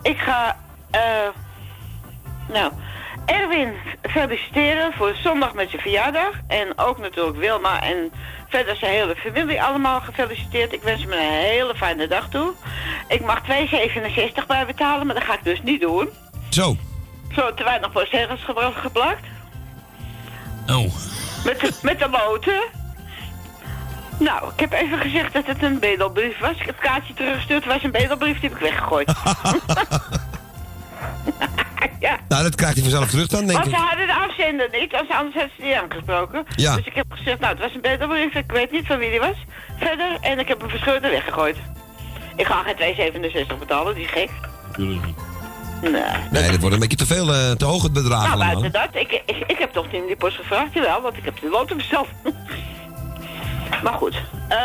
ik 0.01 0.17
ga, 0.17 0.57
eh, 0.91 1.01
nou, 2.53 2.71
Erwin 3.25 3.73
feliciteren 4.01 4.93
voor 4.93 5.15
zondag 5.23 5.53
met 5.53 5.69
zijn 5.69 5.81
verjaardag. 5.81 6.31
En 6.47 6.77
ook 6.77 6.97
natuurlijk 6.99 7.37
Wilma 7.37 7.81
en 7.81 8.11
verder 8.49 8.75
zijn 8.75 8.91
hele 8.91 9.15
familie 9.15 9.61
allemaal 9.63 10.01
gefeliciteerd. 10.01 10.73
Ik 10.73 10.81
wens 10.81 11.01
hem 11.01 11.11
een 11.11 11.19
hele 11.19 11.73
fijne 11.75 12.07
dag 12.07 12.29
toe. 12.29 12.53
Ik 13.07 13.21
mag 13.25 13.41
2,67 13.43 14.45
bij 14.47 14.65
betalen, 14.65 15.05
maar 15.05 15.15
dat 15.15 15.23
ga 15.23 15.33
ik 15.33 15.43
dus 15.43 15.61
niet 15.63 15.81
doen. 15.81 16.09
Zo. 16.49 16.77
Zo 17.35 17.53
te 17.53 17.63
weinig 17.63 17.91
postzeggels 17.91 18.43
gebra- 18.43 18.71
geplakt. 18.71 19.25
Oh. 20.67 20.93
Met 21.45 21.59
de, 21.59 21.71
met 21.81 21.99
de 21.99 22.09
loten. 22.09 22.61
Nou, 24.19 24.51
ik 24.53 24.59
heb 24.59 24.71
even 24.71 24.99
gezegd 24.99 25.33
dat 25.33 25.45
het 25.45 25.63
een 25.63 25.79
bedelbrief 25.79 26.39
was. 26.39 26.51
Ik 26.51 26.65
heb 26.65 26.67
het 26.67 26.89
kaartje 26.89 27.13
teruggestuurd. 27.13 27.63
Het 27.63 27.73
was 27.73 27.83
een 27.83 27.91
bedelbrief, 27.91 28.39
die 28.39 28.49
heb 28.49 28.57
ik 28.57 28.63
weggegooid. 28.63 29.07
ja. 31.99 32.17
Nou, 32.27 32.43
dat 32.43 32.55
krijgt 32.55 32.75
hij 32.75 32.83
vanzelf 32.83 33.09
terug 33.09 33.27
dan, 33.27 33.45
denk 33.45 33.51
Want 33.51 33.65
ik. 33.65 33.75
ze 33.75 33.81
hadden 33.81 34.07
de 34.07 34.15
afzender 34.15 34.69
niet, 34.71 34.93
als 34.93 35.09
anders 35.09 35.35
had 35.35 35.49
ze 35.55 35.61
die 35.61 35.77
aangesproken. 35.77 36.45
Ja. 36.55 36.75
Dus 36.75 36.85
ik 36.85 36.93
heb 36.93 37.05
gezegd, 37.09 37.39
nou, 37.39 37.53
het 37.53 37.61
was 37.61 37.73
een 37.73 37.81
bedelbrief. 37.81 38.33
Ik 38.33 38.51
weet 38.51 38.71
niet 38.71 38.85
van 38.87 38.97
wie 38.97 39.09
die 39.09 39.19
was. 39.19 39.37
Verder, 39.79 40.17
en 40.21 40.39
ik 40.39 40.47
heb 40.47 40.59
hem 40.59 40.69
verscheurd 40.69 41.03
en 41.03 41.09
weggegooid. 41.09 41.57
Ik 42.35 42.45
ga 42.45 42.63
geen 42.63 43.11
2,67 43.53 43.57
betalen, 43.59 43.95
die 43.95 44.03
is 44.03 44.11
gek. 44.11 44.29
Natuurlijk 44.67 45.05
niet. 45.05 45.34
Nee. 45.81 46.03
Nee, 46.31 46.51
dat 46.51 46.59
wordt 46.59 46.73
een 46.73 46.79
beetje 46.79 46.97
te 46.97 47.05
veel, 47.05 47.33
eh, 47.33 47.51
te 47.51 47.65
hoog 47.65 47.83
het 47.83 47.93
bedrag 47.93 48.23
Nou, 48.23 48.33
allemaal. 48.33 48.61
buiten 48.61 48.81
dat, 48.81 49.01
ik, 49.01 49.21
ik, 49.25 49.43
ik 49.47 49.57
heb 49.57 49.73
toch 49.73 49.85
niet 49.85 50.01
in 50.01 50.07
die 50.07 50.15
post 50.15 50.35
gevraagd, 50.35 50.73
jawel, 50.73 51.01
want 51.01 51.17
ik 51.17 51.25
heb 51.25 51.39
de 51.39 51.49
loten 51.49 51.77
besteld. 51.77 52.07
maar 53.83 53.93
goed, 53.93 54.15
eh, 54.49 54.57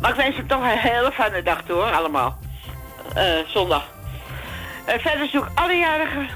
maar 0.00 0.10
ik 0.10 0.16
wens 0.16 0.36
hem 0.36 0.46
toch 0.46 0.60
een 0.60 0.78
hele 0.78 1.12
fijne 1.12 1.42
dag 1.42 1.62
toe, 1.66 1.76
hoor, 1.76 1.92
allemaal. 1.92 2.38
Eh, 3.14 3.24
zondag. 3.46 3.84
Verder 4.86 5.28
zoek 5.28 5.44
ik 5.44 5.50
alle 5.54 5.74
jarigen 5.76 6.28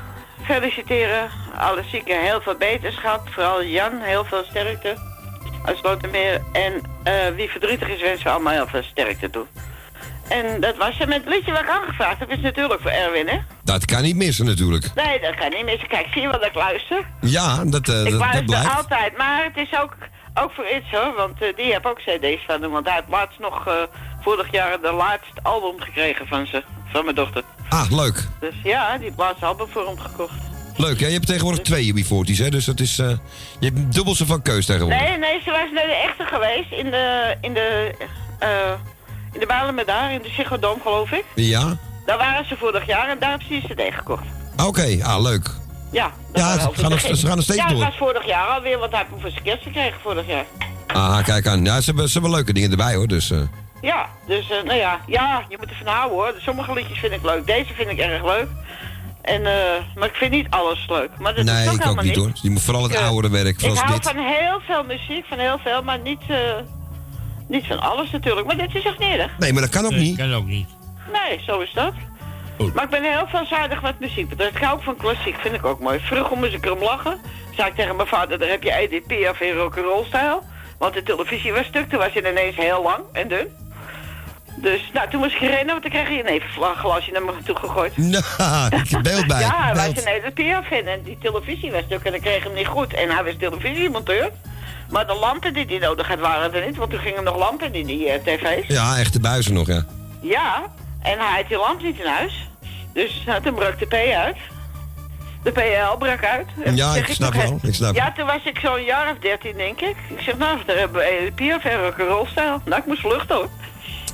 feliciteren, 0.44 1.30
alle 1.58 1.82
zieken 1.90 2.20
heel 2.20 2.40
veel 2.40 2.54
beterschap, 2.54 3.28
vooral 3.30 3.64
Jan, 3.64 4.00
heel 4.00 4.24
veel 4.24 4.44
sterkte 4.50 4.96
als 5.64 5.78
Slotermeer. 5.78 6.40
En 6.52 6.72
wie 7.36 7.50
verdrietig 7.50 7.88
is, 7.88 8.00
wensen 8.00 8.24
we 8.24 8.30
allemaal 8.30 8.52
heel 8.52 8.66
veel 8.66 8.82
sterkte 8.82 9.30
toe. 9.30 9.46
En 10.28 10.60
dat 10.60 10.76
was 10.76 10.98
hem. 10.98 11.10
Het 11.10 11.26
liedje 11.26 11.52
wat 11.52 11.66
aangevraagd 11.66 12.18
heb 12.18 12.30
is 12.30 12.40
natuurlijk 12.40 12.80
voor 12.80 12.90
Erwin, 12.90 13.28
hè? 13.28 13.38
Dat 13.64 13.84
kan 13.84 14.02
niet 14.02 14.16
missen 14.16 14.46
natuurlijk. 14.46 14.90
Nee, 14.94 15.20
dat 15.20 15.34
kan 15.34 15.50
niet 15.50 15.64
missen. 15.64 15.88
Kijk, 15.88 16.06
zie 16.12 16.22
je 16.22 16.28
wat 16.28 16.44
ik 16.44 16.54
luister? 16.54 17.06
Ja, 17.20 17.64
dat, 17.64 17.88
eh, 17.88 18.04
ik 18.04 18.10
dat, 18.10 18.10
dat 18.10 18.18
luister 18.20 18.44
blijft. 18.44 18.76
altijd, 18.76 19.16
maar 19.16 19.44
het 19.44 19.56
is 19.56 19.78
ook, 19.80 19.96
ook 20.34 20.52
voor 20.52 20.64
iets 20.76 20.90
hoor, 20.90 21.14
want 21.16 21.42
eh, 21.42 21.56
die 21.56 21.72
heb 21.72 21.86
ook 21.86 21.98
cd's 21.98 22.44
van 22.46 22.62
hem. 22.62 22.70
Want 22.70 22.86
hij 22.86 22.94
heeft 22.94 23.08
laatst 23.08 23.38
nog, 23.38 23.66
eh, 23.66 23.74
vorig 24.20 24.52
jaar, 24.52 24.80
de 24.80 24.92
laatste 24.92 25.42
album 25.42 25.80
gekregen 25.80 26.26
van 26.26 26.46
ze, 26.46 26.62
van 26.92 27.04
mijn 27.04 27.16
dochter. 27.16 27.42
Ah, 27.68 27.90
leuk. 27.90 28.28
Dus 28.40 28.54
ja, 28.62 28.94
die 28.94 29.04
heeft 29.04 29.18
laatste 29.18 29.46
album 29.46 29.68
voor 29.68 29.86
hem 29.86 29.98
gekocht. 29.98 30.34
Leuk, 30.76 31.00
hè? 31.00 31.06
Je 31.06 31.12
hebt 31.12 31.26
tegenwoordig 31.26 31.62
twee 31.62 31.94
UB40's, 31.94 32.38
hè? 32.38 32.50
Dus 32.50 32.64
dat 32.64 32.80
is... 32.80 32.96
je 32.96 33.18
hebt 33.60 33.92
dubbel 33.94 34.14
zo 34.14 34.24
van 34.24 34.42
keus 34.42 34.66
tegenwoordig. 34.66 35.00
Nee, 35.00 35.18
nee, 35.18 35.40
ze 35.44 35.50
was 35.50 35.70
naar 35.74 35.86
de 35.86 36.02
echte 36.08 36.24
geweest, 36.24 36.72
in 36.72 36.90
de, 36.90 37.36
in 37.40 37.54
de, 37.54 37.94
eh 38.38 38.72
in 39.32 39.40
de 39.40 39.46
Balemen 39.46 39.86
daar, 39.86 40.12
in 40.12 40.22
de 40.22 40.28
Ziggo 40.28 40.78
geloof 40.82 41.10
ik. 41.10 41.24
Ja? 41.34 41.76
Daar 42.06 42.18
waren 42.18 42.46
ze 42.46 42.56
vorig 42.56 42.86
jaar 42.86 43.08
en 43.08 43.18
daar 43.18 43.30
hebben 43.30 43.46
ze 43.48 43.74
die 43.76 43.88
cd 43.88 43.94
gekocht. 43.94 44.24
Oké, 44.66 44.98
ah, 45.02 45.22
leuk. 45.22 45.50
Ja, 45.90 46.10
Ja, 46.32 46.52
ze 46.52 46.68
gaan, 46.72 46.90
nog, 46.90 47.00
ze 47.00 47.26
gaan 47.26 47.36
nog 47.36 47.44
steeds 47.44 47.58
ja, 47.60 47.68
door. 47.68 47.78
het 47.78 47.88
was 47.88 47.96
vorig 47.96 48.26
jaar 48.26 48.46
alweer, 48.46 48.78
want 48.78 48.92
hij 48.92 49.00
heeft 49.08 49.20
voor 49.22 49.30
zijn 49.30 49.42
kerst 49.42 49.62
gekregen 49.62 50.00
vorig 50.02 50.26
jaar. 50.26 50.44
Ah, 50.86 51.24
kijk 51.24 51.46
aan. 51.46 51.64
Ja, 51.64 51.80
ze 51.80 51.84
hebben, 51.84 52.06
ze 52.06 52.12
hebben 52.12 52.30
leuke 52.30 52.52
dingen 52.52 52.70
erbij, 52.70 52.94
hoor. 52.94 53.06
Dus, 53.06 53.30
eh, 53.30 53.38
Ja, 53.80 54.06
dus 54.26 54.50
eh, 54.50 54.62
nou 54.64 54.78
ja, 54.78 55.00
ja, 55.06 55.44
je 55.48 55.56
moet 55.60 55.70
ervan 55.70 55.86
houden 55.86 56.16
hoor. 56.18 56.34
Sommige 56.38 56.72
liedjes 56.72 56.98
vind 56.98 57.12
ik 57.12 57.22
leuk, 57.22 57.46
deze 57.46 57.74
vind 57.74 57.90
ik 57.90 57.98
erg 57.98 58.24
leuk. 58.24 58.48
En, 59.22 59.46
eh, 59.46 59.82
maar 59.94 60.08
ik 60.08 60.14
vind 60.14 60.30
niet 60.30 60.46
alles 60.50 60.86
leuk. 60.88 61.10
Maar 61.18 61.34
dat 61.34 61.44
is 61.44 61.50
nee, 61.52 61.68
ook 61.68 61.74
ik 61.74 61.86
ook 61.86 62.02
niet, 62.02 62.16
hoor. 62.16 62.30
Je 62.34 62.50
moet 62.50 62.62
vooral 62.62 62.82
het 62.82 62.96
oudere 62.96 63.32
werk, 63.32 63.62
Ik 63.62 63.76
hou 63.76 63.92
dit. 63.92 64.02
van 64.08 64.16
heel 64.16 64.60
veel 64.66 64.84
muziek, 64.84 65.24
van 65.28 65.38
heel 65.38 65.58
veel, 65.58 65.82
maar 65.82 65.98
niet, 65.98 66.22
niet 67.52 67.66
van 67.66 67.80
alles 67.80 68.10
natuurlijk. 68.10 68.46
Maar 68.46 68.56
dit 68.56 68.74
is 68.74 68.84
echt 68.84 68.98
niet 68.98 69.08
erg. 69.08 69.38
Nee, 69.38 69.52
maar 69.52 69.62
dat 69.62 69.70
kan 69.70 69.84
ook 69.84 69.94
niet. 69.94 70.16
kan 70.16 70.34
ook 70.34 70.46
niet. 70.46 70.68
Nee, 71.12 71.40
zo 71.46 71.60
is 71.60 71.72
dat. 71.72 71.92
Maar 72.74 72.84
ik 72.84 72.90
ben 72.90 73.02
heel 73.02 73.26
veelzijdig 73.26 73.80
wat 73.80 73.98
muziek 73.98 74.28
betreft. 74.28 74.56
Ik 74.56 74.62
hou 74.62 74.76
ook 74.76 74.82
van 74.82 74.96
klassiek, 74.96 75.36
vind 75.40 75.54
ik 75.54 75.64
ook 75.64 75.80
mooi. 75.80 75.98
Vroeger 76.00 76.36
moest 76.36 76.52
ik 76.52 76.64
erom 76.64 76.82
lachen. 76.82 77.18
Zei 77.56 77.68
ik 77.68 77.74
tegen 77.74 77.96
mijn 77.96 78.08
vader, 78.08 78.38
daar 78.38 78.48
heb 78.48 78.62
je 78.62 78.74
Edith 78.74 79.06
Piaf 79.06 79.40
in 79.40 79.56
rock'n'roll 79.56 80.04
stijl. 80.04 80.42
Want 80.78 80.94
de 80.94 81.02
televisie 81.02 81.52
was 81.52 81.66
stuk, 81.66 81.88
toen 81.88 81.98
was 81.98 82.12
hij 82.12 82.30
ineens 82.30 82.56
heel 82.56 82.82
lang 82.82 83.02
en 83.12 83.28
dun. 83.28 83.46
Dus, 84.56 84.90
nou, 84.92 85.10
toen 85.10 85.20
moest 85.20 85.34
ik 85.34 85.40
rennen, 85.40 85.66
want 85.66 85.82
dan 85.82 85.90
kreeg 85.90 86.08
je 86.08 86.18
een 86.18 86.24
nevenglasje 86.24 87.10
naar 87.12 87.22
me 87.22 87.32
toe 87.44 87.56
gegooid. 87.56 87.96
Nou, 88.38 88.76
ik 88.76 88.88
heb 88.90 89.02
beeld 89.02 89.26
bij. 89.26 89.40
Ja, 89.40 89.62
hij 89.62 89.74
was 89.74 90.04
een 90.04 90.12
Edith 90.12 90.34
Piaf 90.34 90.70
in 90.70 90.86
en 90.86 91.02
die 91.02 91.18
televisie 91.20 91.70
was 91.70 91.82
stuk 91.82 92.04
en 92.04 92.14
ik 92.14 92.20
kreeg 92.20 92.42
hem 92.44 92.54
niet 92.54 92.66
goed. 92.66 92.94
En 92.94 93.10
hij 93.10 93.24
was 93.24 93.34
televisiemonteur. 93.38 94.30
Maar 94.92 95.06
de 95.06 95.14
lampen 95.14 95.54
die 95.54 95.66
hij 95.66 95.78
nodig 95.78 96.08
had 96.08 96.18
waren 96.18 96.54
er 96.54 96.66
niet, 96.66 96.76
want 96.76 96.90
toen 96.90 97.00
gingen 97.00 97.24
nog 97.24 97.36
lampen 97.36 97.74
in 97.74 97.86
die 97.86 98.08
eh, 98.08 98.20
tv's. 98.24 98.66
Ja, 98.66 98.96
echte 98.98 99.20
buizen 99.20 99.54
nog, 99.54 99.66
ja. 99.66 99.84
Ja, 100.20 100.62
en 101.02 101.18
hij 101.18 101.36
had 101.36 101.48
die 101.48 101.58
lamp 101.58 101.82
niet 101.82 101.98
in 101.98 102.06
huis. 102.06 102.48
Dus 102.92 103.22
nou, 103.26 103.42
toen 103.42 103.54
brak 103.54 103.78
de 103.78 103.86
P 103.86 103.94
uit. 103.94 104.36
De 105.42 105.50
PL 105.50 105.96
brak 105.98 106.24
uit. 106.24 106.46
En 106.64 106.76
Ja, 106.76 106.94
ik 106.94 107.06
snap 107.06 107.34
wel, 107.34 107.58
ik 107.62 107.74
snap 107.74 107.94
Ja, 107.94 108.12
toen 108.12 108.26
was 108.26 108.44
ik 108.44 108.58
zo'n 108.58 108.82
jaar 108.84 109.10
of 109.10 109.18
dertien, 109.18 109.56
denk 109.56 109.80
ik. 109.80 109.96
Ik 110.08 110.20
zeg, 110.20 110.36
nou, 110.36 110.58
daar 110.66 110.76
hebben 110.76 110.96
we 111.02 111.18
Edith 111.18 111.34
Piaf 111.34 111.64
en 111.64 111.82
rock'n'roll-stijl. 111.82 112.60
Nou, 112.64 112.80
ik 112.80 112.86
moest 112.86 113.00
vluchten, 113.00 113.36
hoor. 113.36 113.48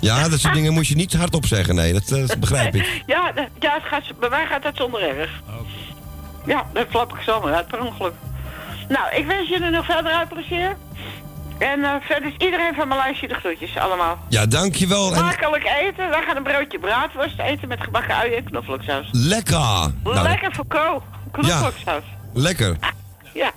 Ja, 0.00 0.28
dat 0.28 0.40
soort 0.40 0.54
dingen 0.54 0.72
moet 0.72 0.86
je 0.86 0.94
niet 0.94 1.12
hardop 1.12 1.46
zeggen. 1.46 1.74
Nee, 1.74 1.92
dat, 1.92 2.10
eh, 2.10 2.26
dat 2.26 2.40
begrijp 2.46 2.74
ik. 2.74 3.02
Ja, 3.06 3.32
ja 3.60 3.74
het 3.74 3.82
gaat, 3.82 4.18
bij 4.20 4.28
mij 4.28 4.46
gaat 4.46 4.62
dat 4.62 4.76
zonder 4.76 5.18
erg. 5.18 5.30
Ja, 6.46 6.66
dat 6.72 6.86
flap 6.90 7.12
ik 7.12 7.20
zomaar 7.20 7.54
uit 7.54 7.66
per 7.66 7.84
ongeluk. 7.84 8.14
Nou, 8.88 9.14
ik 9.16 9.26
wens 9.26 9.48
jullie 9.48 9.70
nog 9.70 9.84
verder 9.84 10.12
uit 10.12 10.28
plezier. 10.28 10.76
En 11.58 11.84
eh, 11.84 11.90
verder 12.00 12.28
is 12.28 12.34
iedereen 12.46 12.74
van 12.74 12.88
mijn 12.88 13.00
lijstje 13.00 13.28
de 13.28 13.34
groetjes 13.34 13.76
allemaal. 13.76 14.18
Ja, 14.28 14.46
dankjewel. 14.46 15.14
En 15.14 15.24
Makkelijk 15.24 15.64
eten. 15.80 16.08
Wij 16.10 16.22
gaan 16.26 16.36
een 16.36 16.42
broodje 16.42 16.78
braadworst 16.78 17.38
eten 17.38 17.68
met 17.68 17.80
gebakken 17.82 18.14
uien 18.14 18.36
en 18.36 18.44
knoflooksaus. 18.44 19.08
lekker. 19.12 19.58
Nou, 19.58 20.22
Lekker 20.22 20.52
voor 20.54 20.66
ko. 20.66 21.02
Knoflooksaus. 21.32 22.02
lekker. 22.34 22.76
Ja. 23.34 23.50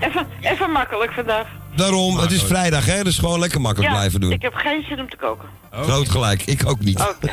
Even, 0.00 0.26
even 0.40 0.70
makkelijk 0.70 1.12
vandaag. 1.12 1.46
Daarom, 1.76 2.18
het 2.18 2.30
is 2.32 2.42
vrijdag, 2.42 2.86
hè? 2.86 3.04
Dus 3.04 3.18
gewoon 3.18 3.38
lekker 3.38 3.60
makkelijk 3.60 3.90
ja, 3.92 3.96
blijven 3.98 4.20
doen. 4.20 4.32
ik 4.32 4.42
heb 4.42 4.54
geen 4.54 4.84
zin 4.88 5.00
om 5.00 5.08
te 5.10 5.16
koken. 5.16 5.48
Groot 5.70 6.08
gelijk, 6.08 6.42
ik 6.42 6.62
ook 6.66 6.80
niet. 6.80 7.00
Oké. 7.00 7.32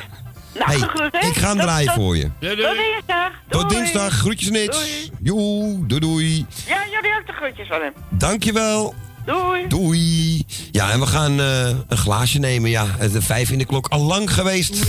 Nou, 0.59 0.69
Hey, 0.71 0.77
gegroet, 0.79 1.11
hè? 1.11 1.27
ik 1.27 1.37
ga 1.37 1.47
hem 1.47 1.57
draaien 1.57 1.85
tot- 1.87 1.95
voor 1.95 2.17
je. 2.17 2.29
Tot 2.39 2.49
dinsdag. 2.57 3.31
Tot 3.49 3.69
dinsdag, 3.69 4.13
groetjes 4.13 4.49
nits. 4.49 5.09
Joe, 5.21 5.85
doei 5.87 5.99
doei. 5.99 6.45
Ja, 6.67 6.77
jullie 6.91 7.17
ook 7.19 7.27
de 7.27 7.33
groetjes 7.33 7.67
van 7.67 7.81
hem. 7.81 7.93
Dankjewel. 8.09 8.93
Doei. 9.25 9.67
Doei. 9.67 10.45
Ja, 10.71 10.91
en 10.91 10.99
we 10.99 11.05
gaan 11.07 11.39
eh, 11.39 11.67
een 11.87 11.97
glaasje 11.97 12.39
nemen. 12.39 12.69
Ja, 12.69 12.85
het 12.97 13.13
is 13.13 13.25
vijf 13.25 13.49
in 13.51 13.57
de 13.57 13.65
klok 13.65 13.87
al 13.87 14.01
lang 14.01 14.33
geweest. 14.33 14.85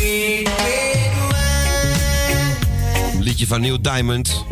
Liedje 3.21 3.47
van 3.47 3.61
Neil 3.61 3.83
Diamond. 3.83 4.45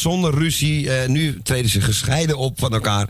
Zonder 0.00 0.34
ruzie. 0.34 0.90
eh, 0.90 1.08
nu 1.08 1.40
treden 1.42 1.70
ze 1.70 1.80
gescheiden 1.80 2.36
op 2.36 2.58
van 2.58 2.72
elkaar. 2.72 3.08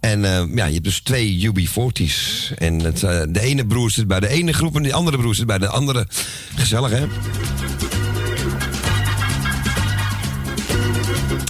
En 0.00 0.24
eh, 0.24 0.44
ja, 0.54 0.64
je 0.64 0.72
hebt 0.72 0.84
dus 0.84 1.00
twee 1.00 1.50
UB40's. 1.52 2.52
En 2.56 2.80
het, 2.80 3.02
eh, 3.02 3.22
de 3.28 3.40
ene 3.40 3.66
broer 3.66 3.90
zit 3.90 4.06
bij 4.06 4.20
de 4.20 4.28
ene 4.28 4.52
groep 4.52 4.76
en 4.76 4.82
de 4.82 4.92
andere 4.92 5.18
broer 5.18 5.34
zit 5.34 5.46
bij 5.46 5.58
de 5.58 5.68
andere. 5.68 6.06
Gezellig, 6.54 6.90
hè? 6.90 7.06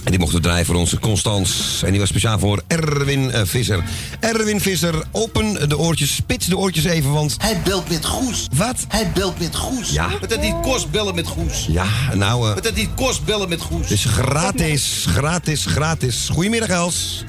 En 0.05 0.11
die 0.11 0.19
mochten 0.19 0.41
draaien 0.41 0.65
voor 0.65 0.75
onze 0.75 0.99
Constans. 0.99 1.81
En 1.85 1.91
die 1.91 1.99
was 1.99 2.09
speciaal 2.09 2.39
voor 2.39 2.61
Erwin 2.67 3.31
eh, 3.31 3.41
Visser. 3.45 3.83
Erwin 4.19 4.61
Visser, 4.61 5.03
open 5.11 5.69
de 5.69 5.77
oortjes, 5.77 6.15
spits 6.15 6.45
de 6.45 6.57
oortjes 6.57 6.83
even, 6.83 7.11
want... 7.11 7.35
Hij 7.41 7.61
belt 7.63 7.89
met 7.89 8.05
Goes. 8.05 8.47
Wat? 8.53 8.85
Hij 8.87 9.11
belt 9.13 9.39
met 9.39 9.55
Goes. 9.55 9.89
Ja. 9.91 10.09
Wat 10.19 10.29
dat 10.29 10.41
niet 10.41 10.55
kost 10.61 10.91
bellen 10.91 11.15
met 11.15 11.27
Goes. 11.27 11.65
Ja, 11.69 11.85
nou... 12.13 12.47
eh, 12.47 12.53
Wat 12.53 12.63
dat 12.63 12.75
niet 12.75 12.89
kost 12.95 13.25
bellen 13.25 13.49
met 13.49 13.61
Goes. 13.61 13.91
is 13.91 14.05
gratis, 14.05 15.05
gratis, 15.07 15.65
gratis. 15.65 16.29
Goedemiddag, 16.33 16.69
Els. 16.69 17.23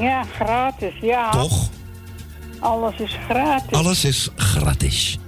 Ja, 0.00 0.24
gratis, 0.34 0.92
ja. 1.00 1.30
Toch? 1.30 1.68
Alles 2.58 2.94
is 2.98 3.16
gratis. 3.28 3.78
Alles 3.78 4.04
is 4.04 4.28
gratis. 4.36 5.18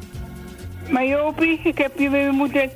Maar 0.90 1.06
Jopie, 1.06 1.60
ik 1.64 1.78
heb 1.78 1.98
je 1.98 2.10
weer 2.10 2.32
moeten, 2.32 2.70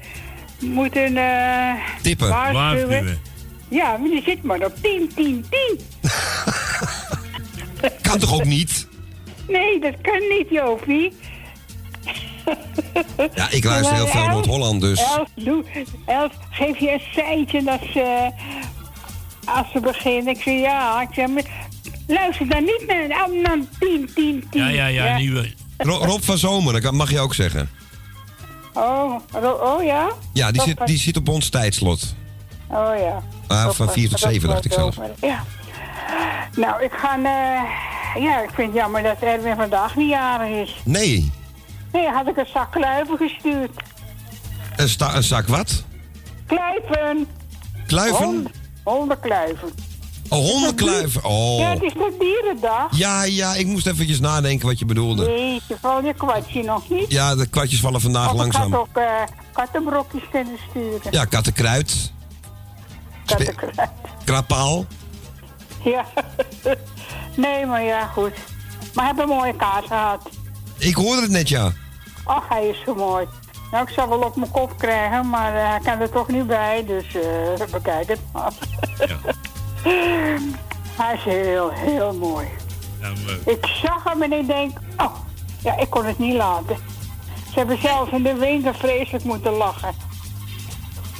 moeten 0.61 1.17
eh 1.17 1.73
Tippen. 2.03 2.29
Waarschuwen. 2.29 3.19
Ja, 3.73 3.97
maar 3.97 4.09
die 4.09 4.23
zit 4.23 4.43
maar 4.43 4.65
op 4.65 4.75
10, 4.83 5.11
10, 5.15 5.45
10. 5.51 5.79
Kan 8.03 8.19
toch 8.19 8.33
ook 8.35 8.45
niet? 8.45 8.87
Nee, 9.49 9.81
dat 9.81 9.95
kan 10.03 10.21
niet, 10.29 10.47
Jopie. 10.51 11.13
Ja, 13.35 13.51
ik 13.51 13.65
luister 13.65 13.95
heel 13.95 14.07
veel 14.07 14.29
Noord-Holland, 14.29 14.81
dus... 14.81 15.05
Doe, 15.35 15.65
Els, 16.07 16.33
geef 16.51 16.79
je 16.79 16.93
een 16.93 17.03
seintje 17.15 17.63
dat 17.63 17.81
ze, 17.93 18.31
als 19.45 19.71
ze 19.73 19.81
beginnen. 19.81 20.35
Ik 20.35 20.43
zeg 20.43 20.61
ja, 20.61 21.01
ik 21.03 21.09
zeg, 21.15 21.29
maar 21.29 21.43
luister 22.07 22.49
dan 22.49 22.65
niet 22.65 22.85
naar, 22.87 23.09
naar 23.43 23.59
10, 23.79 24.11
10, 24.15 24.45
10. 24.51 24.61
Ja, 24.61 24.69
ja, 24.69 24.87
ja, 24.87 25.17
nieuwe. 25.17 25.53
Ro- 25.79 26.05
Rob 26.05 26.23
van 26.23 26.39
Zomer, 26.39 26.81
dat 26.81 26.93
mag 26.93 27.11
je 27.11 27.21
ook 27.21 27.35
zeggen. 27.35 27.71
Oh, 28.73 29.15
oh 29.43 29.83
ja? 29.85 30.13
Ja, 30.33 30.51
die 30.51 30.59
Rob 30.61 30.69
zit, 30.69 30.79
van- 30.79 30.87
die 30.87 30.99
zit 30.99 31.17
op 31.17 31.29
ons 31.29 31.49
tijdslot. 31.49 32.15
Oh 32.73 32.97
ja. 32.99 33.23
Ah, 33.47 33.71
van 33.71 33.89
4 33.91 34.09
tot 34.09 34.21
Rob 34.21 34.31
7 34.33 34.49
dacht 34.49 34.65
ik 34.65 34.73
zelf. 34.73 34.97
Ja. 35.21 35.45
Nou, 36.57 36.83
ik 36.83 36.93
ga... 36.93 37.15
eh, 37.17 38.23
ja, 38.23 38.43
ik 38.43 38.51
vind 38.55 38.69
het 38.73 38.77
jammer 38.77 39.03
dat 39.03 39.17
Erwin 39.21 39.57
vandaag 39.57 39.97
niet 39.97 40.09
jarig 40.11 40.69
is. 40.69 40.77
Nee, 40.85 41.33
Nee, 41.93 42.09
had 42.09 42.27
ik 42.29 42.37
een 42.37 42.47
zak 42.53 42.71
kluiven 42.73 43.17
gestuurd. 43.17 43.71
een, 44.77 44.89
sta- 44.89 45.15
een 45.17 45.23
zak 45.23 45.49
wat? 45.49 45.85
Kluiven. 46.47 47.27
Kluiven? 47.87 48.25
Hond, 48.25 48.49
hondenkluiven. 48.83 49.69
Oh, 50.29 50.39
hondenkluiven. 50.51 51.25
Oh. 51.25 51.59
Ja, 51.59 51.71
het 51.71 51.83
is 51.83 51.93
de 51.93 52.17
dierendag. 52.19 52.87
Ja, 52.99 53.23
ja, 53.25 53.55
ik 53.55 53.67
moest 53.67 53.87
eventjes 53.87 54.21
nadenken 54.21 54.67
wat 54.67 54.79
je 54.79 54.85
bedoelde. 54.85 55.27
Nee, 55.27 55.61
je 55.69 55.77
val 55.81 56.05
je 56.05 56.15
kwartje 56.15 56.63
nog 56.63 56.89
niet. 56.91 57.11
Ja, 57.13 57.35
de 57.35 57.47
kwartjes 57.47 57.81
vallen 57.81 58.01
vandaag 58.01 58.35
langzaam. 58.35 58.67
Ik 58.67 58.73
had 58.75 58.81
ook 58.97 59.05
kattenbrokjes 59.53 60.23
kunnen 60.31 60.57
sturen. 60.71 61.01
Ja, 61.11 61.25
kattenkruid, 61.25 62.13
Kattenkruid. 63.25 63.91
krapaal. 64.25 64.87
Ja. 65.85 66.05
nee, 67.37 67.67
maar 67.67 67.83
ja, 67.83 68.07
goed. 68.07 68.33
Maar 68.95 69.05
hij 69.05 69.15
heeft 69.15 69.29
een 69.31 69.37
mooie 69.37 69.57
kaart 69.57 69.87
gehad. 69.87 70.29
Ik 70.79 70.95
hoorde 70.95 71.23
het 71.23 71.31
net, 71.31 71.49
ja. 71.49 71.73
Ach, 72.25 72.49
hij 72.49 72.69
is 72.69 72.83
zo 72.85 72.95
mooi. 72.95 73.27
Nou, 73.71 73.85
ik 73.89 73.93
zal 73.95 74.09
wel 74.09 74.19
op 74.21 74.37
mijn 74.37 74.51
kop 74.51 74.79
krijgen, 74.79 75.31
maar 75.31 75.55
eh, 75.57 75.69
hij 75.69 75.79
kan 75.85 76.01
er 76.01 76.11
toch 76.11 76.29
niet 76.29 76.47
bij, 76.47 76.85
dus 76.87 77.05
eh 77.15 77.23
we 77.73 77.81
kijken 77.83 78.15
het 78.15 78.21
maar. 78.33 78.53
hij 80.97 81.15
is 81.15 81.25
heel, 81.25 81.71
heel 81.71 82.15
mooi. 82.15 82.47
Nou, 83.01 83.15
Ik 83.45 83.67
zag 83.67 84.05
hem 84.05 84.23
en 84.23 84.33
ik 84.33 84.47
denk, 84.47 84.79
oh, 84.97 85.15
ja, 85.63 85.77
ik 85.77 85.91
kon 85.91 86.05
het 86.05 86.19
niet 86.19 86.35
laten. 86.35 86.77
Ze 87.53 87.59
hebben 87.59 87.79
zelfs 87.81 88.11
in 88.11 88.23
de 88.23 88.35
winter 88.35 88.75
vreselijk 88.75 89.25
moeten 89.25 89.53
lachen. 89.53 89.95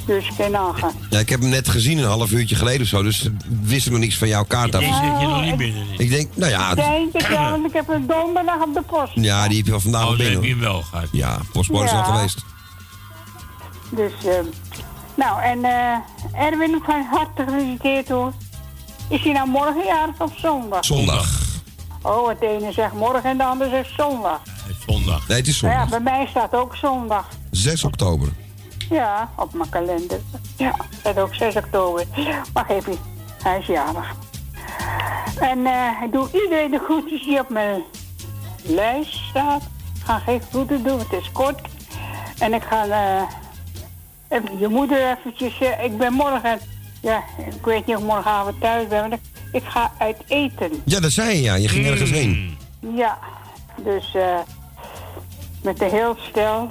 Dus 0.07 0.29
ik 0.29 0.35
kan 0.37 0.51
nagaan. 0.51 0.93
ja. 1.11 1.19
Ik 1.19 1.29
heb 1.29 1.41
hem 1.41 1.49
net 1.49 1.69
gezien 1.69 1.99
een 1.99 2.05
half 2.05 2.31
uurtje 2.33 2.55
geleden 2.57 2.81
of 2.81 2.87
zo, 2.87 3.03
dus 3.03 3.29
wist 3.63 3.87
ik 3.87 3.93
nog 3.93 4.01
niks 4.01 4.19
van 4.19 4.29
jouw 4.29 4.45
kaart 4.45 4.75
af. 4.75 4.81
Deze 4.81 4.95
zit 4.95 5.21
je 5.21 5.27
nog 5.27 5.43
niet 5.43 5.57
binnen. 5.57 5.87
Ik 5.97 6.11
denk, 6.11 6.29
nou 6.37 6.51
ja, 6.51 6.71
Ik 6.71 6.77
denk 6.77 7.13
het 7.13 7.29
wel, 7.29 7.51
want 7.51 7.67
ik 7.67 7.73
heb 7.73 7.89
een 7.89 8.07
donderdag 8.07 8.63
op 8.63 8.75
de 8.75 8.83
post. 8.83 9.13
ja, 9.15 9.49
die 9.49 9.57
heb 9.57 9.65
je 9.65 9.71
wel 9.71 9.81
vandaag 9.81 10.03
Oh, 10.03 10.09
al 10.09 10.17
binnen. 10.17 10.35
heb 10.35 10.43
je 10.45 10.51
hem 10.51 10.61
wel 10.61 10.83
gehad. 10.83 11.07
Ja, 11.13 11.39
postbode 11.53 11.85
is 11.85 11.91
Ja. 11.91 12.01
al 12.03 12.13
geweest. 12.15 12.39
Dus, 13.91 14.13
eh, 14.25 14.35
nou, 15.17 15.43
en 15.43 15.65
eh 15.65 16.45
Erwin, 16.47 16.81
van 16.85 17.07
harte 17.11 17.45
gefeliciteerd 17.45 18.09
hoor. 18.09 18.33
Is 19.09 19.23
hij 19.23 19.33
nou 19.33 19.49
morgen 19.49 19.85
jarig 19.87 20.21
of 20.21 20.33
zondag? 20.39 20.85
Zondag. 20.85 21.41
Oh, 22.03 22.29
het 22.29 22.41
ene 22.41 22.73
zegt 22.73 22.93
morgen 22.93 23.25
en 23.31 23.37
de 23.37 23.45
ander 23.45 23.69
zegt 23.71 23.91
zondag. 23.97 24.41
Zondag. 24.89 25.29
Nee, 25.29 25.39
het 25.39 25.47
is 25.49 25.61
Nou 25.61 25.75
ja, 25.75 25.81
zondag. 25.81 26.03
bij 26.03 26.13
mij 26.13 26.27
staat 26.31 26.55
ook 26.55 26.77
zondag. 26.77 27.29
6 27.51 27.85
oktober. 27.85 28.29
Ja, 28.91 29.31
op 29.37 29.53
mijn 29.55 29.69
kalender. 29.69 30.21
Ja, 30.57 30.75
staat 31.01 31.19
ook 31.19 31.35
6 31.35 31.57
oktober. 31.57 32.05
Maar 32.53 32.65
geef 32.65 32.87
je, 32.87 32.97
hij 33.43 33.59
is 33.59 33.67
jarig. 33.67 34.15
En 35.41 35.67
eh, 35.67 36.03
ik 36.05 36.13
doe 36.13 36.29
iedereen 36.33 36.71
de 36.71 36.79
groetjes 36.79 37.25
die 37.25 37.41
op 37.41 37.49
mijn 37.49 37.83
lijst 38.63 39.15
staat. 39.29 39.63
Ik 39.95 40.03
ga 40.05 40.19
geen 40.19 40.41
groeten 40.51 40.83
doen, 40.83 40.99
het 40.99 41.13
is 41.13 41.33
kort. 41.33 41.61
En 42.39 42.55
ik 42.55 42.63
ga 42.63 42.87
eh, 42.87 43.23
even 44.29 44.59
je 44.59 44.69
moeder 44.69 45.11
eventjes... 45.19 45.61
eh, 45.61 45.85
ik 45.85 45.99
ben 45.99 46.13
morgen... 46.13 46.59
Ja, 47.03 47.23
ik 47.39 47.65
weet 47.65 47.87
niet 47.87 47.97
of 47.97 48.03
ik 48.03 48.09
morgenavond 48.09 48.61
thuis 48.61 48.89
ben, 48.89 49.09
maar 49.09 49.13
ik, 49.19 49.21
ik 49.53 49.65
ga 49.65 49.93
uit 49.99 50.17
eten. 50.27 50.71
Ja, 50.85 51.01
dat 51.01 51.11
zei 51.13 51.37
je, 51.37 51.43
ja. 51.43 51.55
Je 51.55 51.69
ging 51.69 51.87
ergens 51.87 52.11
heen. 52.11 52.57
Ja, 52.97 53.19
dus 53.85 54.15
eh, 54.15 54.39
met 55.63 55.79
de 55.79 55.85
heel 55.85 56.17
stel. 56.19 56.71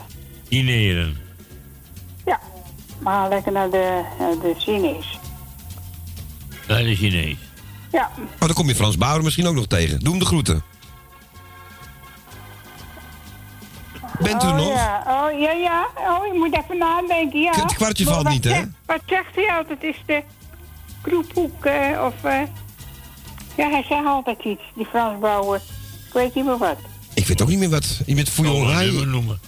Dineren. 0.49 1.17
Maar 3.01 3.29
lekker 3.29 3.51
naar 3.51 3.69
de, 3.69 4.03
naar 4.19 4.39
de 4.39 4.53
Chinees. 4.57 5.19
Dat 6.67 6.79
is 6.79 6.97
Chinees. 6.97 7.37
Ja, 7.91 8.09
Oh, 8.17 8.39
dan 8.39 8.53
kom 8.53 8.67
je 8.67 8.75
Frans 8.75 8.97
Bauer 8.97 9.23
misschien 9.23 9.47
ook 9.47 9.55
nog 9.55 9.67
tegen. 9.67 9.99
Doe 9.99 10.09
hem 10.09 10.19
de 10.19 10.25
groeten. 10.25 10.63
Bent 14.19 14.43
u 14.43 14.47
oh, 14.47 14.55
nog? 14.55 14.67
Ja. 14.67 15.03
Oh, 15.07 15.39
ja, 15.39 15.51
ja. 15.51 15.87
Oh, 15.97 16.33
je 16.33 16.39
moet 16.39 16.57
even 16.63 16.77
nadenken, 16.77 17.39
ja. 17.39 17.51
Het 17.51 17.73
kwartje 17.73 18.05
Maar 18.05 18.13
valt 18.13 18.29
niet, 18.29 18.43
hè? 18.43 18.61
Wat 18.85 19.01
zegt 19.05 19.35
hij 19.35 19.55
altijd? 19.57 19.83
Is 19.83 20.01
de 20.05 20.23
kroephoek 21.01 21.65
eh, 21.65 22.03
of... 22.05 22.23
eh, 22.23 22.41
ja, 23.57 23.69
hij 23.69 23.83
zegt 23.89 24.05
altijd 24.05 24.43
iets, 24.43 24.61
die 24.75 24.85
Frans 24.85 25.19
Bauer. 25.19 25.61
Ik 26.07 26.13
weet 26.13 26.35
niet 26.35 26.45
meer 26.45 26.57
wat. 26.57 26.77
Ik 27.13 27.27
weet 27.27 27.41
ook 27.41 27.47
niet 27.47 27.59
meer 27.59 27.69
wat. 27.69 28.01
Je 28.05 28.15
bent 28.15 28.29
fouillon 28.29 29.09
noemen. 29.09 29.39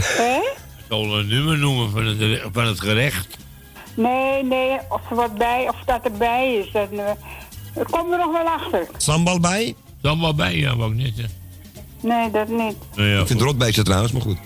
Hé? 0.00 0.40
Zal 0.88 1.18
een 1.18 1.28
nummer 1.28 1.58
noemen 1.58 1.90
van 1.90 2.04
het, 2.06 2.42
van 2.52 2.66
het 2.66 2.80
gerecht. 2.80 3.36
Nee, 3.94 4.44
nee, 4.44 4.78
of 4.88 5.10
er 5.10 5.16
wat 5.16 5.34
bij, 5.34 5.68
of 5.68 5.76
dat 5.86 6.04
erbij 6.04 6.54
is. 6.54 6.72
Dat, 6.72 6.90
eh, 6.90 7.10
ik 7.82 7.86
kom 7.90 8.12
er 8.12 8.18
nog 8.18 8.32
wel 8.32 8.46
achter. 8.46 8.86
Sambal 8.96 9.40
bij? 9.40 9.74
Sambal 10.02 10.34
bij, 10.34 10.56
ja, 10.56 10.76
wou 10.76 10.90
ik 10.92 10.96
net 11.02 11.12
zeggen. 11.16 11.34
Nee, 12.00 12.30
dat 12.30 12.48
niet. 12.48 12.76
Nou 12.94 13.08
ja, 13.08 13.20
Ik 13.20 13.26
vind 13.26 13.38
het 13.40 13.48
rotbeestje 13.48 13.82
trouwens, 13.82 14.12
maar 14.12 14.22
goed. 14.22 14.38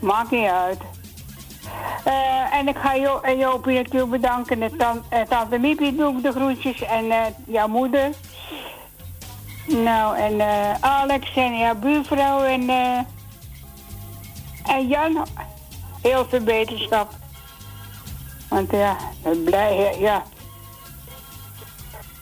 Maakt 0.00 0.30
niet 0.30 0.48
uit. 0.48 0.78
Eh, 2.04 2.54
en 2.58 2.68
ik 2.68 2.76
ga 2.76 2.94
jo 2.96 3.20
en 3.20 3.38
Jopie 3.38 3.74
natuurlijk 3.76 4.10
bedanken. 4.10 4.62
En 4.62 4.76
tan 4.76 5.02
eh, 5.08 5.20
tante 5.20 5.58
Miepie 5.58 5.96
doe 5.96 6.16
ik 6.16 6.22
de 6.22 6.32
groetjes. 6.32 6.82
En 6.82 7.10
eh, 7.10 7.18
jouw 7.46 7.68
moeder. 7.68 8.10
Nou, 9.66 10.16
en 10.18 10.40
eh, 10.40 10.74
Alex 10.80 11.34
en 11.34 11.58
jouw 11.58 11.74
buurvrouw. 11.74 12.42
En, 12.42 12.68
eh, 12.68 12.98
en 14.76 14.88
Jan. 14.88 15.26
Heel 16.04 16.26
veel 16.28 16.40
beterschap. 16.40 17.12
Want 18.48 18.70
ja, 18.70 18.96
blij, 19.44 19.96
ja. 19.98 20.22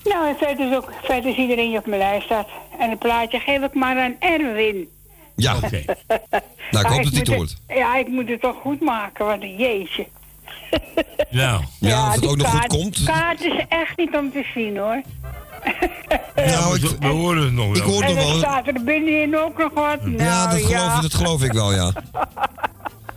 Nou, 0.04 0.28
en 0.28 0.36
verder 0.36 0.70
is, 0.70 0.76
ook, 0.76 0.92
verder 1.02 1.30
is 1.30 1.36
iedereen 1.36 1.68
die 1.68 1.78
op 1.78 1.86
mijn 1.86 2.00
lijst 2.00 2.24
staat. 2.24 2.48
En 2.78 2.90
het 2.90 2.98
plaatje 2.98 3.38
geef 3.38 3.62
ik 3.62 3.74
maar 3.74 4.00
aan 4.00 4.14
Erwin. 4.18 4.88
Ja. 5.36 5.52
Nou, 5.60 5.66
ik 5.76 6.86
hoop 6.92 7.02
dat 7.02 7.12
hij 7.12 7.18
het 7.18 7.28
hoort. 7.34 7.56
Ja, 7.68 7.96
ik 7.96 8.08
moet 8.08 8.28
het 8.28 8.40
toch 8.40 8.56
goed 8.60 8.80
maken, 8.80 9.26
want 9.26 9.42
een 9.42 9.56
jeetje. 9.56 10.06
Nou. 11.30 11.62
Ja, 11.80 12.04
als 12.06 12.14
het 12.14 12.26
ook 12.26 12.36
nog 12.36 12.46
goed 12.50 12.58
kaart- 12.58 12.72
komt. 12.72 13.02
kaart 13.04 13.40
is 13.40 13.64
echt 13.68 13.96
niet 13.96 14.16
om 14.16 14.32
te 14.32 14.46
zien, 14.54 14.76
hoor. 14.76 15.02
Nou, 16.34 16.76
ik, 16.76 16.96
we 17.00 17.06
horen 17.06 17.42
het 17.42 17.52
nog 17.52 17.66
wel. 17.66 17.76
ik 17.76 17.82
hoor 17.82 18.02
het 18.04 18.14
nog 18.14 18.28
wel. 18.28 18.38
staat 18.38 18.66
er 18.66 18.84
binnenin 18.84 19.38
ook 19.38 19.58
nog 19.58 19.72
wat. 19.74 20.02
Nou, 20.04 20.22
Ja, 20.22 20.46
dat 20.46 20.60
geloof, 20.60 20.70
ja. 20.94 21.00
dat 21.00 21.14
geloof 21.14 21.42
ik 21.42 21.52
wel, 21.52 21.72
ja. 21.74 21.92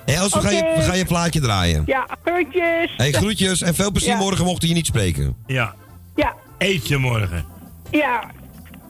Hé, 0.05 0.13
Els, 0.13 0.33
we, 0.33 0.41
gaan 0.41 0.53
je, 0.55 0.73
we 0.75 0.81
gaan 0.81 0.97
je 0.97 1.05
plaatje 1.05 1.39
draaien. 1.39 1.83
Ja, 1.85 2.07
groetjes. 2.25 2.91
Hé, 2.97 3.11
groetjes 3.11 3.61
en 3.61 3.75
veel 3.75 3.91
plezier 3.91 4.11
Ja. 4.11 4.17
morgen 4.17 4.45
mochten 4.45 4.67
je 4.67 4.73
niet 4.73 4.85
spreken. 4.85 5.35
Ja. 5.47 5.73
Ja, 6.15 6.33
Eet 6.57 6.87
je 6.87 6.97
morgen. 6.97 7.45
ja. 7.91 8.23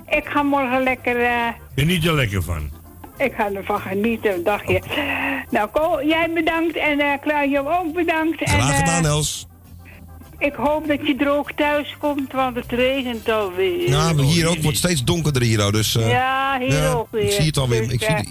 Ik 0.09 0.25
ga 0.25 0.43
morgen 0.43 0.83
lekker... 0.83 1.21
eh, 1.23 1.47
Geniet 1.75 2.05
er 2.05 2.13
lekker 2.13 2.43
van. 2.43 2.69
Ik 3.17 3.33
ga 3.37 3.51
ervan 3.53 3.79
genieten, 3.81 4.33
een 4.33 4.43
dagje. 4.43 4.81
Nou, 5.49 5.69
Ko, 5.69 6.01
jij 6.03 6.31
bedankt 6.33 6.75
en 6.77 6.99
eh 6.99 7.07
Claudio 7.21 7.69
ook 7.69 7.93
bedankt. 7.93 8.41
en, 8.41 8.47
Graag 8.47 8.69
eh, 8.71 8.77
gedaan, 8.77 9.05
Els. 9.05 9.47
Ik 10.37 10.53
hoop 10.53 10.87
dat 10.87 11.07
je 11.07 11.15
droog 11.15 11.51
thuis 11.55 11.95
komt, 11.99 12.31
want 12.33 12.55
het 12.55 12.71
regent 12.71 13.29
alweer. 13.29 13.89
Ja, 13.89 14.13
maar 14.13 14.25
hier 14.25 14.47
ook 14.47 14.61
wordt 14.61 14.77
steeds 14.77 15.03
donkerder 15.03 15.41
hier, 15.41 15.71
dus... 15.71 15.95
eh, 15.95 16.09
Ja, 16.09 16.57
hier 16.59 16.95
ook 16.95 17.07
weer. 17.11 17.23
Ik 17.23 17.31
zie 17.31 17.45
het 17.45 17.57
alweer. 17.57 17.81
Dus, 17.83 17.91
ik 17.91 18.01
zie, 18.01 18.09
eh, 18.15 18.21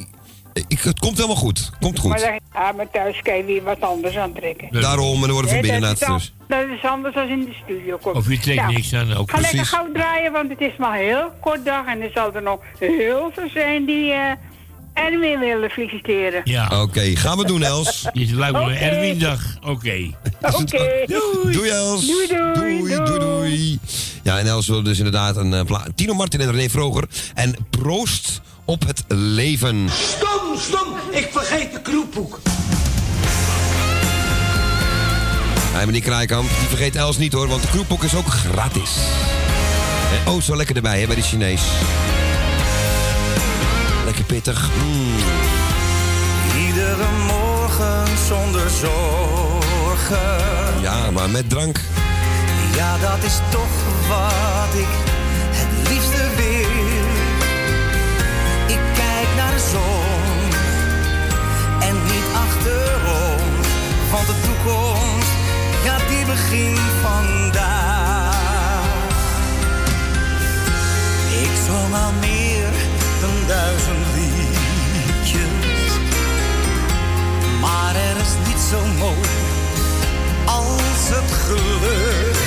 ik, 0.69 0.81
het 0.81 0.99
komt 0.99 1.17
helemaal 1.17 1.37
goed. 1.37 1.71
Komt 1.81 1.99
goed. 1.99 2.11
Maar, 2.11 2.21
dan, 2.21 2.41
ja, 2.53 2.73
maar 2.73 2.91
thuis 2.91 3.23
kan 3.23 3.37
je 3.37 3.45
weer 3.45 3.63
wat 3.63 3.81
anders 3.81 4.17
aantrekken. 4.17 4.69
Daarom, 4.81 5.15
en 5.15 5.21
dan 5.21 5.31
worden 5.31 5.51
we 5.51 5.57
van 5.57 5.61
binnen 5.61 5.81
dat, 5.81 5.99
Dus. 5.99 6.33
dat 6.49 6.69
is 6.77 6.85
anders 6.85 7.15
dan 7.15 7.29
in 7.29 7.45
de 7.45 7.57
studio 7.65 7.97
komt. 7.97 8.17
Of 8.17 8.29
je 8.29 8.39
trekt 8.39 8.61
Nou, 8.61 8.73
niks 8.75 8.95
aan, 8.95 9.15
ook 9.15 9.31
Ga 9.31 9.41
lekker 9.41 9.67
gauw 9.67 9.93
draaien, 9.93 10.33
want 10.33 10.51
het 10.51 10.61
is 10.61 10.77
maar 10.79 10.99
een 10.99 11.05
heel 11.05 11.31
kort 11.41 11.65
dag. 11.65 11.87
En 11.87 12.01
er 12.01 12.11
zal 12.15 12.35
er 12.35 12.43
nog 12.43 12.61
heel 12.79 13.31
veel 13.35 13.49
zijn 13.53 13.85
die 13.85 14.13
eh 14.13 14.33
Erwin 14.95 15.39
willen 15.39 15.71
feliciteren. 15.71 16.41
Ja. 16.45 16.83
Oké, 16.83 17.01
gaan 17.01 17.39
we 17.39 17.45
doen, 17.47 17.63
Els. 17.63 18.07
Je 18.13 18.35
lijkt 18.35 18.53
wel 18.53 18.71
een 18.71 18.77
Oké. 18.77 18.85
Erwin-dag. 18.85 19.57
Oké. 19.61 20.11
Oké. 20.41 21.05
Doei, 21.53 21.69
Els. 21.69 22.07
Doei, 22.07 22.27
doei. 22.27 22.79
Doei, 22.79 22.97
doei, 23.05 23.19
doei. 23.19 23.79
Ja, 24.23 24.39
en 24.39 24.47
Els 24.47 24.67
wil 24.67 24.83
dus 24.83 24.99
inderdaad 24.99 25.37
een 25.37 25.53
uh, 25.53 25.85
Tino 25.95 26.15
Martin 26.15 26.41
en 26.41 26.51
René 26.51 26.69
Vroger. 26.69 27.05
En 27.35 27.55
proost 27.71 28.41
op 28.65 28.87
het 28.87 29.05
leven. 29.09 29.89
Stom, 29.91 30.59
stom, 30.59 30.97
ik 31.11 31.29
vergeet 31.33 31.73
de 31.73 31.81
kroephoek. 31.81 32.41
Ja, 35.73 35.85
meneer 35.85 36.01
Kraaikamp, 36.01 36.49
die 36.49 36.69
vergeet 36.69 36.97
Els 36.97 37.19
niet 37.19 37.33
hoor, 37.33 37.49
want 37.49 37.63
de 37.63 37.69
kroepok 37.69 38.03
is 38.03 38.15
ook 38.15 38.27
gratis. 38.27 38.91
En 40.13 40.33
oh, 40.33 40.41
zo 40.41 40.57
lekker 40.57 40.77
erbij 40.77 41.01
hè, 41.01 41.07
bij 41.07 41.15
de 41.15 41.23
Chinees. 41.23 41.63
Lekker 44.05 44.25
pittig. 44.25 44.69
Mm. 44.85 45.15
Iedere 46.67 47.07
morgen 47.27 48.05
zonder 48.29 48.71
zorgen. 48.71 50.19
Ja, 50.83 51.11
maar 51.11 51.31
met 51.31 51.51
drank. 51.51 51.81
Ja, 52.75 52.99
dat 52.99 53.25
is 53.25 53.39
toch 53.51 54.09
wat 54.09 54.81
ik 54.81 54.89
het 55.51 55.89
liefste 55.89 56.29
wil. 56.37 56.84
Zon 59.59 60.51
en 61.81 61.95
niet 62.03 62.29
achterom. 62.35 63.41
Want 64.11 64.27
de 64.27 64.35
toekomst, 64.47 65.33
ja, 65.85 65.97
die 66.09 66.25
begint 66.27 66.79
vandaag. 67.03 68.35
Ik 71.43 71.51
zong 71.67 71.95
al 71.95 72.13
meer 72.21 72.73
dan 73.21 73.47
duizend 73.47 74.07
liedjes. 74.15 75.93
Maar 77.61 77.95
er 77.95 78.17
is 78.17 78.35
niet 78.47 78.61
zo 78.71 78.81
mooi 78.99 79.29
als 80.45 81.09
het 81.09 81.33
geluk. 81.33 82.44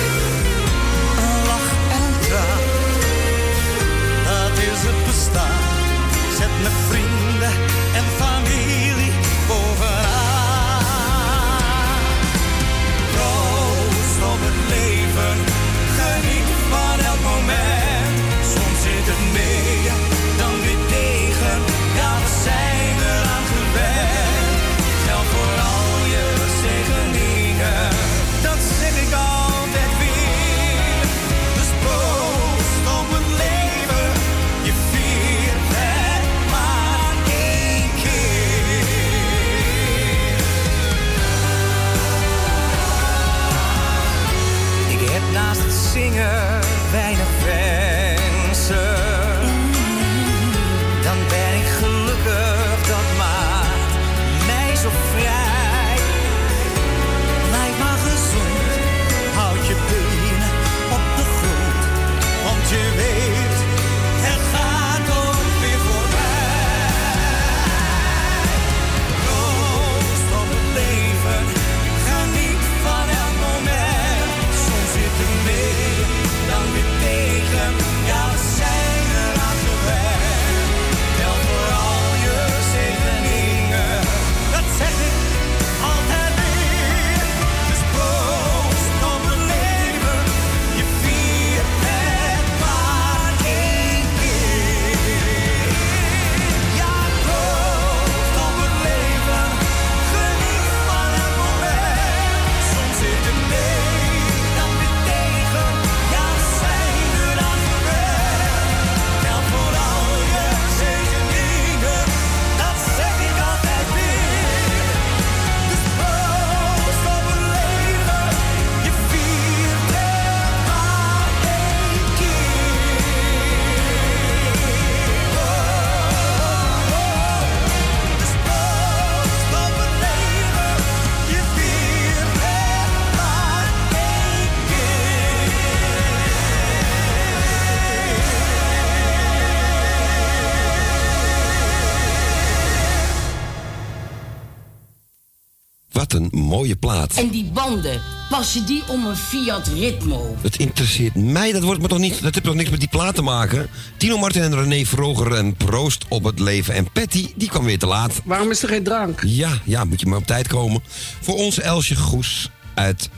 Plaat. 146.78 147.14
En 147.14 147.28
die 147.28 147.44
banden, 147.44 148.00
passen 148.30 148.66
die 148.66 148.82
om 148.88 149.06
een 149.06 149.16
Fiat 149.16 149.66
Ritmo? 149.66 150.36
Het 150.40 150.56
interesseert 150.56 151.14
mij, 151.14 151.52
dat, 151.52 151.62
wordt 151.62 151.82
me 151.82 151.88
toch 151.88 151.98
niet, 151.98 152.22
dat 152.22 152.34
heeft 152.34 152.46
toch 152.46 152.54
niks 152.54 152.70
met 152.70 152.80
die 152.80 152.88
plaat 152.88 153.14
te 153.14 153.22
maken. 153.22 153.68
Tino 153.96 154.18
Martin 154.18 154.42
en 154.42 154.54
René 154.54 154.84
Vroger 154.84 155.32
en 155.32 155.54
proost 155.54 156.04
op 156.08 156.24
het 156.24 156.38
leven. 156.38 156.74
En 156.74 156.92
Patty, 156.92 157.32
die 157.36 157.48
kwam 157.48 157.64
weer 157.64 157.78
te 157.78 157.86
laat. 157.86 158.20
Waarom 158.24 158.50
is 158.50 158.62
er 158.62 158.68
geen 158.68 158.82
drank? 158.82 159.22
Ja, 159.26 159.60
ja, 159.64 159.84
moet 159.84 160.00
je 160.00 160.06
maar 160.06 160.18
op 160.18 160.26
tijd 160.26 160.46
komen. 160.46 160.82
Voor 161.20 161.34
ons 161.34 161.60
Elsje 161.60 161.96
Goes 161.96 162.50
uit 162.74 163.08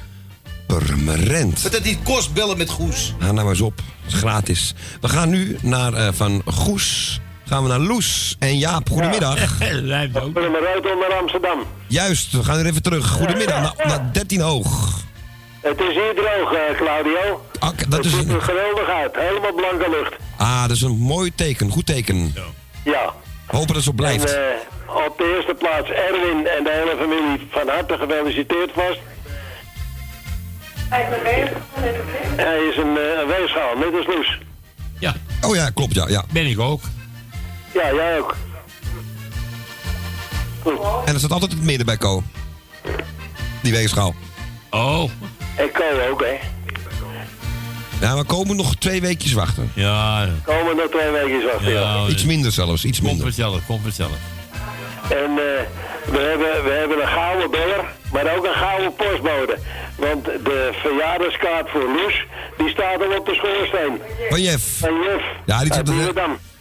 Purmerend. 0.67 1.63
Dat 1.63 1.73
het 1.73 1.85
niet 1.85 2.03
kost 2.03 2.33
bellen 2.33 2.59
met 2.59 2.71
Goes. 2.71 3.15
Ga 3.19 3.25
nou 3.25 3.35
maar 3.35 3.49
eens 3.49 3.61
op, 3.61 3.83
het 4.03 4.13
is 4.13 4.19
gratis. 4.19 4.75
We 5.01 5.09
gaan 5.09 5.29
nu 5.29 5.59
naar, 5.63 5.93
eh, 5.93 6.09
van 6.13 6.43
Goes, 6.47 7.21
gaan 7.51 7.63
we 7.63 7.69
naar 7.69 7.79
Loes. 7.79 8.37
En 8.39 8.59
Jaap, 8.59 8.89
goedemiddag. 8.91 9.59
Purmerend 9.59 10.91
onder 10.95 11.13
Amsterdam. 11.21 11.59
Juist, 11.87 12.33
we 12.33 12.45
gaan 12.45 12.57
weer 12.57 12.67
even 12.67 12.83
terug. 12.83 13.09
Goedemiddag, 13.11 13.61
naar, 13.77 13.87
naar 13.87 14.13
13 14.13 14.41
hoog. 14.41 14.99
Het 15.61 15.81
is 15.81 15.87
hier 15.95 16.15
droog, 16.15 16.53
eh, 16.53 16.77
Claudio. 16.77 17.45
dat 17.61 17.75
het 17.91 18.05
is 18.05 18.11
ziet 18.13 18.29
een- 18.29 18.35
er 18.35 18.43
geweldig 18.43 18.89
uit. 18.89 19.17
Helemaal 19.17 19.53
blanke 19.55 19.91
lucht. 19.91 20.13
Ah, 20.37 20.63
dat 20.63 20.71
is 20.77 20.83
een 20.83 20.97
mooi 20.99 21.35
teken, 21.35 21.71
goed 21.71 21.87
teken. 21.87 22.35
Ja. 22.85 23.13
Hopen 23.47 23.67
dat 23.67 23.77
het 23.77 23.85
zo 23.85 23.93
blijft. 23.93 24.35
En 24.35 24.43
eh, 24.43 25.07
op 25.07 25.15
de 25.19 25.35
eerste 25.37 25.55
plaats 25.59 25.89
Erwin 25.91 26.47
en 26.47 26.65
de 26.65 26.71
hele 26.73 26.97
familie 27.01 27.49
van 27.51 27.69
harte 27.69 27.97
gefeliciteerd 27.99 28.71
vast. 28.75 28.99
Hij 32.37 32.59
is 32.71 32.77
een, 32.77 32.97
eh, 32.97 33.21
een 33.21 33.27
weegschaal, 33.27 33.77
net 33.77 33.95
als 33.97 34.07
Loes. 34.07 34.39
Ja. 34.99 35.15
Oh 35.41 35.55
ja, 35.55 35.71
klopt, 35.71 35.95
ja. 35.95 36.05
ja. 36.09 36.25
Ben 36.33 36.47
ik 36.47 36.61
ook. 36.61 36.81
Ja, 37.75 37.95
jij 37.95 38.19
ook. 38.19 38.37
En 41.05 41.13
er 41.13 41.19
staat 41.19 41.33
altijd 41.33 41.53
het 41.53 41.63
midden 41.63 41.87
bij 41.87 41.97
Co. 41.97 42.23
Die 43.63 43.73
weegschaal. 43.73 44.15
Oh. 44.71 45.11
En 45.57 45.71
Co 45.73 46.11
ook, 46.11 46.21
hè. 46.21 46.39
Ja, 48.01 48.15
maar 48.15 48.25
Co 48.25 48.45
moet 48.45 48.57
nog 48.57 48.75
twee 48.75 49.01
weekjes 49.01 49.33
wachten. 49.33 49.73
Ja. 49.75 50.29
Komen 50.45 50.77
nog 50.77 50.87
twee 50.91 51.11
weken 51.11 51.47
wachten, 51.47 51.73
ja. 51.73 52.07
Iets 52.09 52.25
minder 52.25 52.53
zelfs, 52.53 52.85
iets 52.85 52.99
Komt 52.99 53.11
minder. 53.11 53.27
vanzelf, 53.27 53.67
komt 53.67 53.83
vanzelf. 53.83 54.11
En 55.03 55.31
eh, 55.31 55.63
we, 56.13 56.19
hebben, 56.19 56.65
we 56.65 56.71
hebben 56.71 57.01
een 57.03 57.09
gouden 57.09 57.51
beller, 57.51 57.85
maar 58.13 58.37
ook 58.37 58.45
een 58.47 58.55
gouden 58.55 58.95
postbode. 58.95 59.59
Want 59.97 60.25
de 60.25 60.71
verjaardagskaart 60.73 61.71
voor 61.71 61.85
Loes, 61.97 62.25
die 62.59 62.69
staat 62.69 63.03
al 63.03 63.17
op 63.19 63.27
de 63.27 63.35
schoorsteen. 63.35 64.01
Van 64.29 64.41
Jef. 64.43 64.79
Van 64.79 64.95
Jef. 64.95 65.23
Ja, 65.47 65.59
die, 65.61 65.75
zit 65.75 65.89
er. 65.89 66.15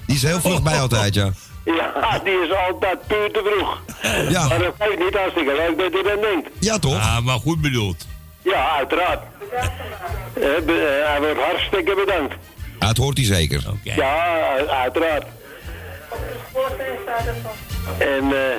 Die 0.09 0.17
is 0.17 0.23
heel 0.23 0.39
vlug 0.41 0.61
bij 0.63 0.79
altijd, 0.79 1.13
ja. 1.13 1.31
Ja, 1.65 2.19
die 2.23 2.33
is 2.33 2.51
altijd 2.67 3.07
puur 3.07 3.31
te 3.31 3.41
vroeg. 3.45 3.81
Ja. 4.35 4.47
Maar 4.47 4.59
dat 4.59 4.73
geeft 4.79 4.99
niet 4.99 5.13
hartstikke 5.13 5.53
leuk 5.55 5.77
dat 5.77 5.93
hij 5.93 6.13
dat 6.13 6.21
denkt. 6.21 6.49
Ja, 6.59 6.77
toch? 6.77 6.93
Ja, 6.93 7.19
maar 7.19 7.39
goed 7.39 7.61
bedoeld. 7.61 8.07
Ja, 8.41 8.75
uiteraard. 8.77 9.19
Eh, 10.33 10.57
eh, 10.57 11.09
hij 11.09 11.19
wordt 11.19 11.39
hartstikke 11.39 11.95
bedankt. 12.05 12.35
Ja, 12.79 12.87
het 12.87 12.97
hoort 12.97 13.17
hij 13.17 13.25
zeker. 13.25 13.63
Ja, 13.83 14.55
uiteraard. 14.69 15.25
En 17.97 18.23
eh, 18.23 18.55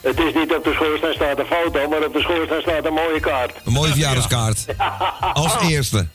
het 0.00 0.18
is 0.20 0.34
niet 0.34 0.54
op 0.54 0.64
de 0.64 0.72
schoorsteen 0.74 1.14
staat 1.14 1.38
een 1.38 1.46
foto, 1.46 1.88
maar 1.88 2.04
op 2.04 2.12
de 2.12 2.20
schoorsteen 2.20 2.60
staat 2.60 2.84
een 2.84 2.92
mooie 2.92 3.20
kaart. 3.20 3.52
Een 3.64 3.72
mooie 3.72 3.90
verjaardagskaart. 3.90 4.66
Als 5.32 5.56
eerste. 5.60 6.06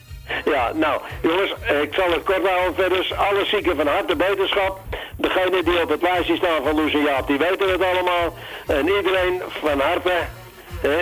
Ja, 0.45 0.71
nou, 0.73 1.01
jongens, 1.21 1.53
eh, 1.61 1.81
ik 1.81 1.93
zal 1.93 2.11
het 2.11 2.23
kort 2.23 2.47
houden 2.47 2.75
verder. 2.75 3.15
Alle 3.15 3.45
zieken 3.45 3.75
van 3.75 3.87
harte 3.87 4.15
beterschap. 4.15 4.79
Degene 5.17 5.63
die 5.63 5.81
op 5.81 5.89
het 5.89 6.01
lijstje 6.01 6.35
staan 6.35 6.63
van 6.63 6.75
Loes 6.75 6.93
en 6.93 7.03
Jaap, 7.03 7.27
die 7.27 7.37
weten 7.37 7.71
het 7.71 7.83
allemaal. 7.83 8.37
En 8.67 8.87
iedereen 8.97 9.41
van 9.61 9.79
harte. 9.79 10.13
Hè. 10.81 10.99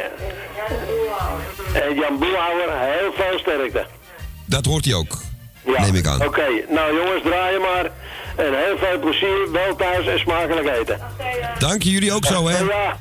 En 1.80 1.96
Jan 1.96 2.20
Boelhouwer, 2.20 2.70
heel 2.80 3.14
veel 3.14 3.40
sterkte. 3.40 3.86
Dat 4.46 4.66
hoort 4.66 4.86
hij 4.86 4.94
ook. 4.94 5.18
Ja. 5.66 5.82
Neem 5.82 5.96
ik 5.96 6.08
aan. 6.08 6.26
Oké, 6.26 6.48
nou 6.70 6.96
jongens, 6.96 7.24
draaien 7.24 7.62
maar. 7.62 7.86
En 8.36 8.66
heel 8.66 8.78
veel 8.78 9.00
plezier, 9.00 9.52
wel 9.52 9.76
thuis 9.76 10.08
en 10.08 10.20
smakelijk 10.20 10.68
eten. 10.80 11.00
Dank 11.60 11.84
je 11.84 11.90
jullie 11.90 12.14
ook 12.14 12.26
zo, 12.26 12.48
hè? 12.48 12.58
Ja, 12.58 12.98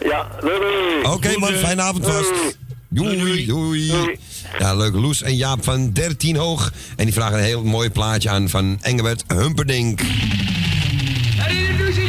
ja, 0.00 0.28
doei 0.40 0.58
doei. 0.58 1.14
Oké 1.14 1.38
man, 1.38 1.52
fijne 1.52 1.82
avond 1.82 2.06
vast. 2.06 2.58
Doei, 2.88 3.46
doei. 3.46 4.18
Ja, 4.58 4.74
leuk. 4.74 4.94
Loes 4.94 5.22
en 5.22 5.36
Jaap 5.36 5.64
van 5.64 5.92
13 5.92 6.36
hoog. 6.36 6.72
En 6.96 7.04
die 7.04 7.14
vragen 7.14 7.38
een 7.38 7.44
heel 7.44 7.64
mooi 7.64 7.90
plaatje 7.90 8.30
aan 8.30 8.48
van 8.48 8.78
Engelbert 8.80 9.24
Humperdinck. 9.26 10.00
En 10.00 11.76
deze 11.76 12.00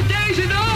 nog. 0.48 0.74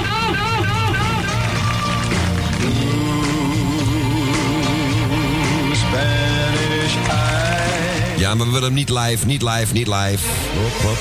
Ja, 8.17 8.35
maar 8.35 8.45
we 8.45 8.51
willen 8.51 8.67
hem 8.67 8.73
niet 8.73 8.89
live, 8.89 9.25
niet 9.25 9.41
live, 9.41 9.73
niet 9.73 9.87
live. 9.87 10.27
Hop, 10.55 10.81
hop. 10.81 10.97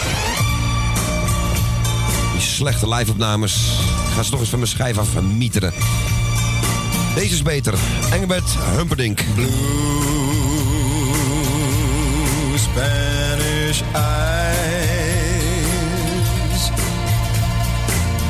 Die 2.32 2.40
slechte 2.40 2.88
live-opnames. 2.88 3.80
Ga 4.14 4.22
ze 4.22 4.30
toch 4.30 4.40
eens 4.40 4.48
van 4.48 4.58
mijn 4.58 4.70
schijf 4.70 4.98
af 4.98 5.22
mieteren. 5.22 5.72
Deze 7.14 7.34
is 7.34 7.42
beter. 7.42 7.74
Engelbert 8.10 8.56
Humperdinck. 8.76 9.24
Spanish 12.76 13.80
eyes. 13.94 14.60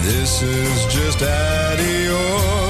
This 0.00 0.40
is 0.40 0.86
just 0.86 1.22
adios 1.22 2.63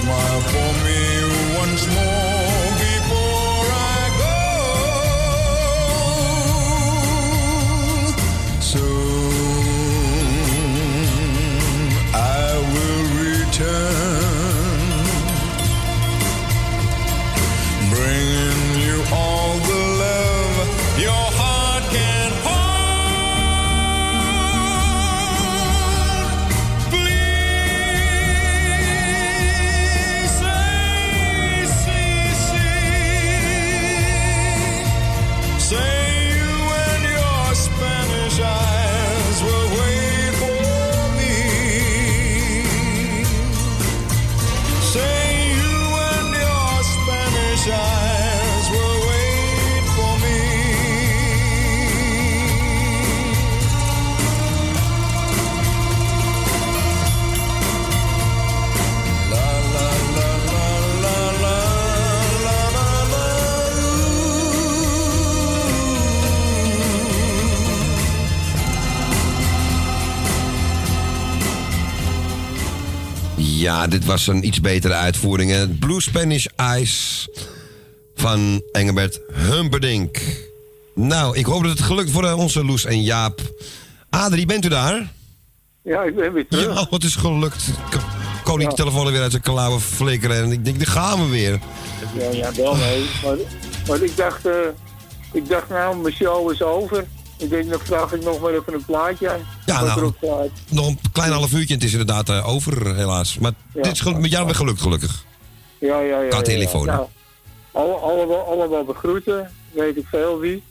smile 0.00 0.40
for 0.40 0.72
me 0.84 1.58
once 1.58 1.86
more 1.94 2.29
Ja, 73.80 73.86
dit 73.86 74.04
was 74.04 74.26
een 74.26 74.46
iets 74.46 74.60
betere 74.60 74.94
uitvoering. 74.94 75.50
hè. 75.50 75.68
Blue 75.68 76.00
Spanish 76.00 76.46
Eyes 76.56 77.28
van 78.14 78.62
Engelbert 78.72 79.20
Humperdinck. 79.32 80.20
Nou, 80.94 81.36
ik 81.36 81.44
hoop 81.46 81.62
dat 81.62 81.70
het 81.70 81.80
gelukt 81.80 82.10
voor 82.10 82.24
eh, 82.24 82.38
onze 82.38 82.64
Loes 82.64 82.84
en 82.84 83.02
Jaap. 83.02 83.40
Adrie, 84.10 84.46
bent 84.46 84.64
u 84.64 84.68
daar? 84.68 85.12
Ja, 85.82 86.02
ik 86.02 86.14
ben 86.14 86.32
weer 86.32 86.46
terug. 86.48 86.74
Ja, 86.74 86.86
wat 86.90 87.02
is 87.04 87.16
gelukt. 87.16 87.64
Ko- 87.90 87.98
Koning 88.44 88.70
de 88.70 88.76
telefoon 88.76 89.12
weer 89.12 89.22
uit 89.22 89.30
zijn 89.30 89.42
klauwen 89.42 89.80
flikkeren. 89.80 90.42
En 90.44 90.52
ik 90.52 90.64
denk, 90.64 90.78
daar 90.78 90.86
gaan 90.86 91.24
we 91.24 91.28
weer. 91.30 91.58
Ja, 92.18 92.30
ja, 92.30 92.52
wel 92.54 92.76
nee. 92.76 93.04
Maar, 93.24 93.36
maar 93.88 94.02
ik 94.02 94.16
dacht, 94.16 94.46
eh, 94.46 94.54
ik 95.32 95.48
dacht 95.48 95.68
nou, 95.68 95.96
mijn 95.96 96.14
show 96.14 96.52
is 96.52 96.62
over. 96.62 97.04
Ik 97.38 97.50
denk, 97.50 97.70
dan 97.70 97.80
vraag 97.82 98.12
ik 98.12 98.24
nog 98.24 98.40
maar 98.40 98.52
even 98.52 98.74
een 98.74 98.84
plaatje 98.84 99.30
aan. 99.30 99.40
Ja, 99.74 99.94
nou. 99.94 100.12
Nog 100.68 100.86
een 100.86 100.98
klein 101.12 101.32
half 101.32 101.52
uurtje 101.52 101.74
en 101.74 101.80
het 101.80 101.84
is 101.84 101.92
inderdaad 101.92 102.28
eh, 102.28 102.48
over, 102.48 102.94
helaas. 102.96 103.38
Maar 103.38 103.52
Ja. 103.74 103.82
dit 103.82 103.92
is 103.92 104.02
met 104.02 104.30
jou 104.30 104.44
weer 104.46 104.54
gelukt, 104.54 104.80
gelukkig. 104.80 105.24
Ja, 105.78 106.00
ja, 106.00 106.20
ja. 106.20 106.28
Qua 106.28 106.36
ja, 106.38 106.42
telefoon. 106.42 106.84
Ja. 106.86 106.94
Nou, 106.94 107.06
alle, 107.72 107.92
allemaal, 107.94 108.40
allemaal 108.46 108.84
begroeten, 108.84 109.50
weet 109.72 109.96
ik 109.96 110.06
veel 110.10 110.38
wie. 110.38 110.62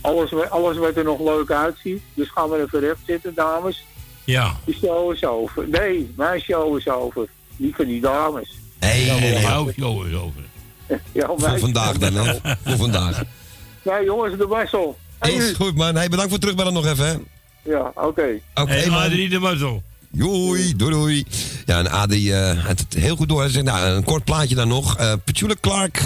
Alles, 0.00 0.30
alles 0.50 0.76
wat 0.76 0.96
er 0.96 1.04
nog 1.04 1.20
leuk 1.20 1.50
uitziet. 1.50 2.02
Dus 2.14 2.30
gaan 2.30 2.50
we 2.50 2.62
even 2.66 2.80
recht 2.80 2.98
zitten, 3.06 3.34
dames. 3.34 3.84
Ja. 4.24 4.56
Die 4.64 4.74
show 4.74 5.12
is 5.12 5.24
over. 5.24 5.68
Nee, 5.68 6.12
mijn 6.16 6.40
show 6.40 6.78
is 6.78 6.88
over. 6.88 7.28
Niet 7.56 7.74
van 7.74 7.84
die 7.84 8.00
dames. 8.00 8.58
Nee, 8.80 9.10
nee, 9.10 9.20
nee. 9.20 9.40
Jouw 9.40 9.70
show 9.72 10.06
is 10.06 10.14
over. 10.14 10.42
Ja, 11.12 11.26
Voor 11.36 11.58
vandaag 11.58 11.98
dan, 11.98 12.14
hè? 12.14 12.34
Voor 12.64 12.76
vandaag. 12.76 13.22
Nee, 13.82 14.04
jongens, 14.04 14.36
de 14.38 14.48
Wessel. 14.48 14.96
Is 15.20 15.52
goed, 15.52 15.74
man. 15.76 15.94
Hey, 15.94 16.08
bedankt 16.08 16.22
voor 16.22 16.30
het 16.32 16.40
terugbellen 16.40 16.72
nog 16.72 16.86
even, 16.86 17.06
hè? 17.06 17.14
Ja, 17.64 17.92
oké. 17.94 18.40
Oké, 18.54 18.72
Hey, 18.72 18.86
man. 18.88 18.98
Adrie 19.02 19.28
de 19.28 19.38
Mazzel. 19.38 19.82
Doei, 20.10 20.76
doei, 20.76 20.90
doei. 20.90 21.24
Ja, 21.66 21.78
en 21.78 21.90
Adrie 21.90 22.34
eh 22.36 22.64
had 22.66 22.78
het 22.78 22.94
heel 22.94 23.16
goed 23.16 23.28
door. 23.28 23.40
Hij 23.40 23.50
zegt, 23.50 23.64
nou, 23.64 23.86
een 23.88 24.04
kort 24.04 24.24
plaatje 24.24 24.54
dan 24.54 24.68
nog. 24.68 24.96
Eh 24.96 25.12
Petula 25.24 25.54
Clark. 25.60 26.02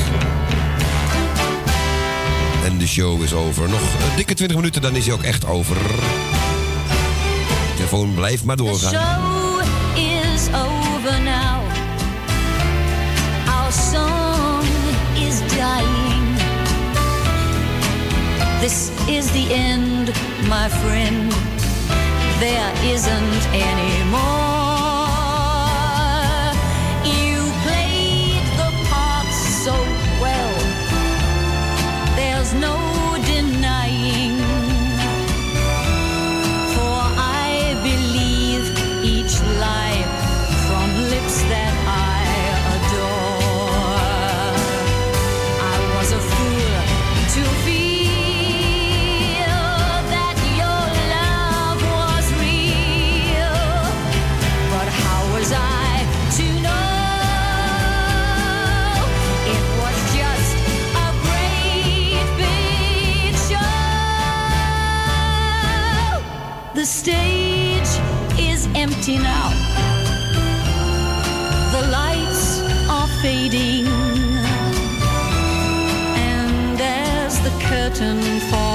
En 2.64 2.78
de 2.78 2.86
show 2.86 3.22
is 3.22 3.32
over. 3.32 3.68
Nog 3.68 3.80
een 3.80 4.16
dikke 4.16 4.34
20 4.34 4.56
minuten, 4.56 4.82
dan 4.82 4.96
is 4.96 5.04
hij 5.06 5.14
ook 5.14 5.22
echt 5.22 5.46
over. 5.46 5.76
De 5.76 7.72
telefoon 7.76 8.14
blijft 8.14 8.44
maar 8.44 8.56
The 8.56 8.62
doorgaan. 8.62 9.47
This 18.60 18.90
is 19.08 19.30
the 19.30 19.54
end, 19.54 20.08
my 20.48 20.68
friend. 20.68 21.30
There 22.40 22.72
isn't 22.84 23.46
any 23.52 24.10
more. 24.10 24.47
Empty 69.08 69.22
now. 69.22 69.48
The 71.72 71.88
lights 71.88 72.60
are 72.88 73.08
fading. 73.22 73.86
And 76.16 76.80
as 76.80 77.40
the 77.42 77.50
curtain 77.60 78.22
falls, 78.50 78.67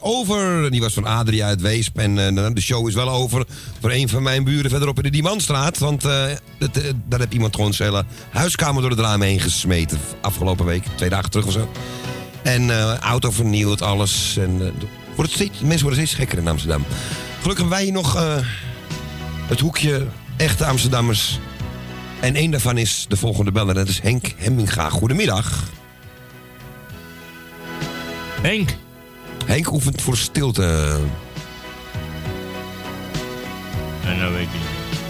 over. 0.00 0.70
Die 0.70 0.80
was 0.80 0.92
van 0.92 1.04
Adrie 1.04 1.44
uit 1.44 1.60
Weesp. 1.60 1.98
En 1.98 2.18
eh, 2.18 2.46
de 2.54 2.60
show 2.60 2.88
is 2.88 2.94
wel 2.94 3.10
over 3.10 3.46
voor 3.80 3.90
een 3.90 4.08
van 4.08 4.22
mijn 4.22 4.44
buren 4.44 4.70
verderop 4.70 4.96
in 4.96 5.02
de 5.02 5.10
Diemandstraat. 5.10 5.78
Want 5.78 6.04
eh, 6.04 6.24
het, 6.58 6.82
eh, 6.82 6.92
daar 7.08 7.20
heb 7.20 7.32
iemand 7.32 7.54
gewoon 7.54 7.74
zijn 7.74 7.88
hele 7.88 8.04
huiskamer 8.30 8.82
door 8.82 8.90
het 8.90 9.00
raam 9.00 9.22
heen 9.22 9.40
gesmeten. 9.40 9.98
Afgelopen 10.20 10.66
week, 10.66 10.84
twee 10.96 11.08
dagen 11.08 11.30
terug 11.30 11.46
of 11.46 11.52
zo. 11.52 11.68
En 12.42 12.70
eh, 12.70 12.96
auto 12.98 13.30
vernield, 13.30 13.82
alles. 13.82 14.36
En, 14.36 14.60
eh, 14.60 14.84
wordt 15.16 15.38
mensen 15.38 15.82
worden 15.82 15.92
steeds 15.92 16.14
gekker 16.14 16.38
in 16.38 16.48
Amsterdam. 16.48 16.84
Gelukkig 17.40 17.58
hebben 17.58 17.68
wij 17.68 17.82
hier 17.82 17.92
nog 17.92 18.16
eh, 18.16 18.36
het 19.48 19.60
hoekje 19.60 20.06
echte 20.36 20.66
Amsterdammers. 20.66 21.38
En 22.20 22.34
één 22.34 22.50
daarvan 22.50 22.78
is 22.78 23.06
de 23.08 23.16
volgende 23.16 23.52
beller. 23.52 23.74
Dat 23.74 23.88
is 23.88 24.00
Henk 24.00 24.34
Hemminga. 24.36 24.88
Goedemiddag. 24.88 25.70
Henk. 28.42 28.81
Henk 29.46 29.72
oefent 29.72 30.02
voor 30.02 30.16
stilte. 30.16 30.98
En 34.04 34.18
nou 34.18 34.32
weet 34.32 34.42
ik 34.42 34.52
niet. 34.52 35.00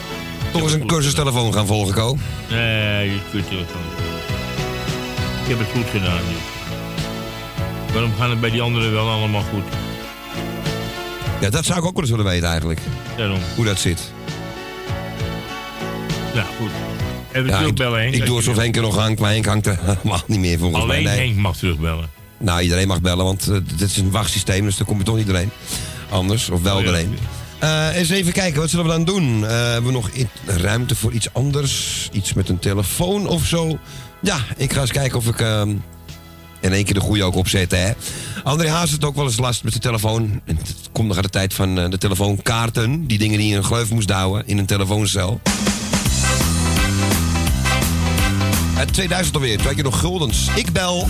Toch 0.52 0.62
eens 0.62 0.72
een 0.72 0.86
cursus 0.86 1.14
telefoon 1.14 1.52
gaan 1.52 1.66
volgen, 1.66 1.94
Ko. 1.94 2.16
Nee, 2.50 3.10
je 3.10 3.18
kunt 3.30 3.48
telefoon. 3.48 3.80
Ik 5.42 5.48
heb 5.48 5.58
het 5.58 5.68
goed 5.74 5.90
gedaan. 5.90 6.18
dus. 6.18 7.92
Waarom 7.92 8.12
gaan 8.18 8.30
het 8.30 8.40
bij 8.40 8.50
die 8.50 8.60
anderen 8.62 8.92
wel 8.92 9.08
allemaal 9.08 9.42
goed? 9.42 9.62
Ja, 11.40 11.50
dat 11.50 11.64
zou 11.64 11.78
ik 11.78 11.84
ook 11.84 11.92
wel 11.92 12.00
eens 12.02 12.10
willen 12.10 12.24
weten 12.26 12.48
eigenlijk. 12.48 12.80
Daarom. 13.16 13.38
Hoe 13.56 13.64
dat 13.64 13.78
zit. 13.78 14.12
Ja, 16.34 16.42
goed. 16.58 16.70
Even 17.32 17.48
Ja, 17.48 17.58
terugbellen, 17.58 17.98
ik, 17.98 18.02
Henk. 18.10 18.14
ik 18.22 18.26
doe 18.26 18.36
alsof. 18.36 18.56
Henk 18.56 18.76
er 18.76 18.82
nog 18.82 18.96
hangt, 18.96 19.20
maar 19.20 19.30
Henk 19.30 19.46
hangt 19.46 19.66
er 19.66 19.78
helemaal 19.84 20.22
niet 20.26 20.38
meer 20.38 20.58
volgens 20.58 20.82
Alleen 20.82 21.02
mij. 21.02 21.14
Nee. 21.16 21.26
Henk 21.26 21.38
mag 21.40 21.56
terugbellen. 21.56 22.10
Nou, 22.42 22.60
iedereen 22.60 22.88
mag 22.88 23.00
bellen, 23.00 23.24
want 23.24 23.48
eh, 23.48 23.56
dit 23.76 23.90
is 23.90 23.96
een 23.96 24.10
wachtsysteem, 24.10 24.64
dus 24.64 24.76
daar 24.76 24.86
komt 24.86 24.98
er 24.98 25.04
toch 25.04 25.16
niet 25.16 25.26
doorheen. 25.26 25.50
Anders, 26.10 26.50
of 26.50 26.62
wel 26.62 26.76
Oh 26.76 26.80
ja, 26.80 26.86
doorheen. 26.86 27.18
Eh, 27.58 27.96
eens 27.96 28.10
even 28.10 28.32
kijken, 28.32 28.60
wat 28.60 28.70
zullen 28.70 28.84
we 28.84 28.90
dan 28.90 29.04
doen? 29.04 29.46
Eh, 29.46 29.50
hebben 29.50 29.84
we 29.84 29.92
nog 29.92 30.10
ruimte 30.46 30.94
voor 30.94 31.12
iets 31.12 31.32
anders? 31.32 32.08
Iets 32.12 32.32
met 32.32 32.48
een 32.48 32.58
telefoon 32.58 33.26
of 33.26 33.46
zo? 33.46 33.78
Ja, 34.20 34.38
ik 34.56 34.72
ga 34.72 34.80
eens 34.80 34.92
kijken 34.92 35.18
of 35.18 35.26
ik 35.26 35.40
ehm, 35.40 35.68
in 36.60 36.72
één 36.72 36.84
keer 36.84 36.94
de 36.94 37.00
goede 37.00 37.24
ook 37.24 37.34
opzet. 37.34 37.70
Hè? 37.70 37.90
André 38.42 38.68
Haas 38.68 38.90
heeft 38.90 39.04
ook 39.04 39.16
wel 39.16 39.24
eens 39.24 39.38
last 39.38 39.64
met 39.64 39.72
de 39.72 39.78
telefoon. 39.78 40.40
En 40.44 40.56
het 40.56 40.74
komt 40.92 41.08
nog 41.08 41.16
aan 41.16 41.22
de 41.22 41.28
tijd 41.28 41.54
van 41.54 41.74
de 41.74 41.98
telefoonkaarten. 41.98 43.06
Die 43.06 43.18
dingen 43.18 43.38
die 43.38 43.46
je 43.46 43.52
in 43.52 43.58
een 43.58 43.64
gleuf 43.64 43.90
moest 43.90 44.08
douwen 44.08 44.42
in 44.46 44.58
een 44.58 44.66
telefooncel. 44.66 45.40
Uit 48.76 48.92
2000 48.92 49.34
alweer, 49.34 49.62
had 49.62 49.76
je 49.76 49.82
nog 49.82 49.98
guldens. 49.98 50.48
Ik 50.54 50.72
bel. 50.72 51.08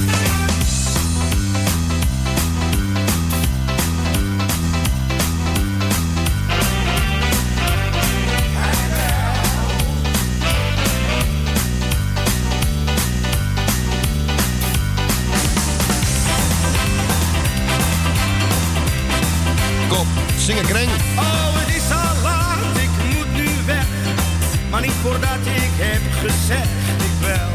Gezegd, 26.47 27.02
ik 27.02 27.10
wel. 27.20 27.51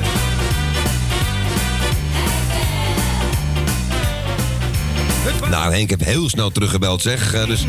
Nou, 5.49 5.73
Henk 5.73 5.89
heb 5.89 6.03
heel 6.03 6.29
snel 6.29 6.51
teruggebeld, 6.51 7.01
zeg. 7.01 7.33
Eh, 7.33 7.45
dus, 7.45 7.65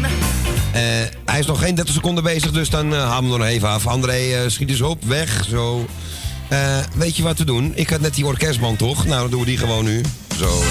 eh, 0.72 0.80
hij 1.24 1.38
is 1.38 1.46
nog 1.46 1.60
geen 1.60 1.74
30 1.74 1.94
seconden 1.94 2.24
bezig, 2.24 2.50
dus 2.50 2.70
dan 2.70 2.92
uh, 2.92 2.98
halen 2.98 3.24
we 3.24 3.30
hem 3.30 3.38
nog 3.38 3.48
even 3.48 3.68
af. 3.68 3.86
André, 3.86 4.50
schiet 4.50 4.70
eens 4.70 4.80
op, 4.80 5.04
weg, 5.04 5.44
zo. 5.48 5.86
Eh, 6.48 6.78
weet 6.94 7.16
je 7.16 7.22
wat 7.22 7.38
we 7.38 7.44
doen? 7.44 7.72
Ik 7.74 7.90
had 7.90 8.00
net 8.00 8.14
die 8.14 8.26
orkestband, 8.26 8.78
toch? 8.78 9.06
Nou, 9.06 9.20
dan 9.20 9.30
doen 9.30 9.40
we 9.40 9.46
die 9.46 9.58
gewoon 9.58 9.84
nu. 9.84 10.00
Zo. 10.38 10.62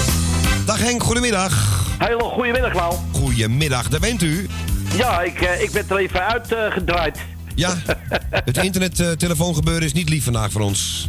Dag 0.66 0.78
Henk, 0.78 1.02
goedemiddag. 1.02 1.84
Hele 1.98 2.22
goedemiddag, 2.22 2.74
Lau. 2.74 2.94
Goedemiddag, 3.12 3.88
daar 3.88 4.00
bent 4.00 4.22
u. 4.22 4.48
Ja, 4.96 5.22
ik, 5.22 5.40
eh, 5.40 5.62
ik 5.62 5.70
ben 5.70 5.84
er 5.88 5.96
even 5.96 6.26
uitgedraaid. 6.26 7.18
Ja, 7.58 7.74
het 8.30 8.56
internet-telefoongebeuren 8.56 9.82
is 9.82 9.92
niet 9.92 10.08
lief 10.08 10.24
vandaag 10.24 10.52
voor 10.52 10.60
ons. 10.60 11.08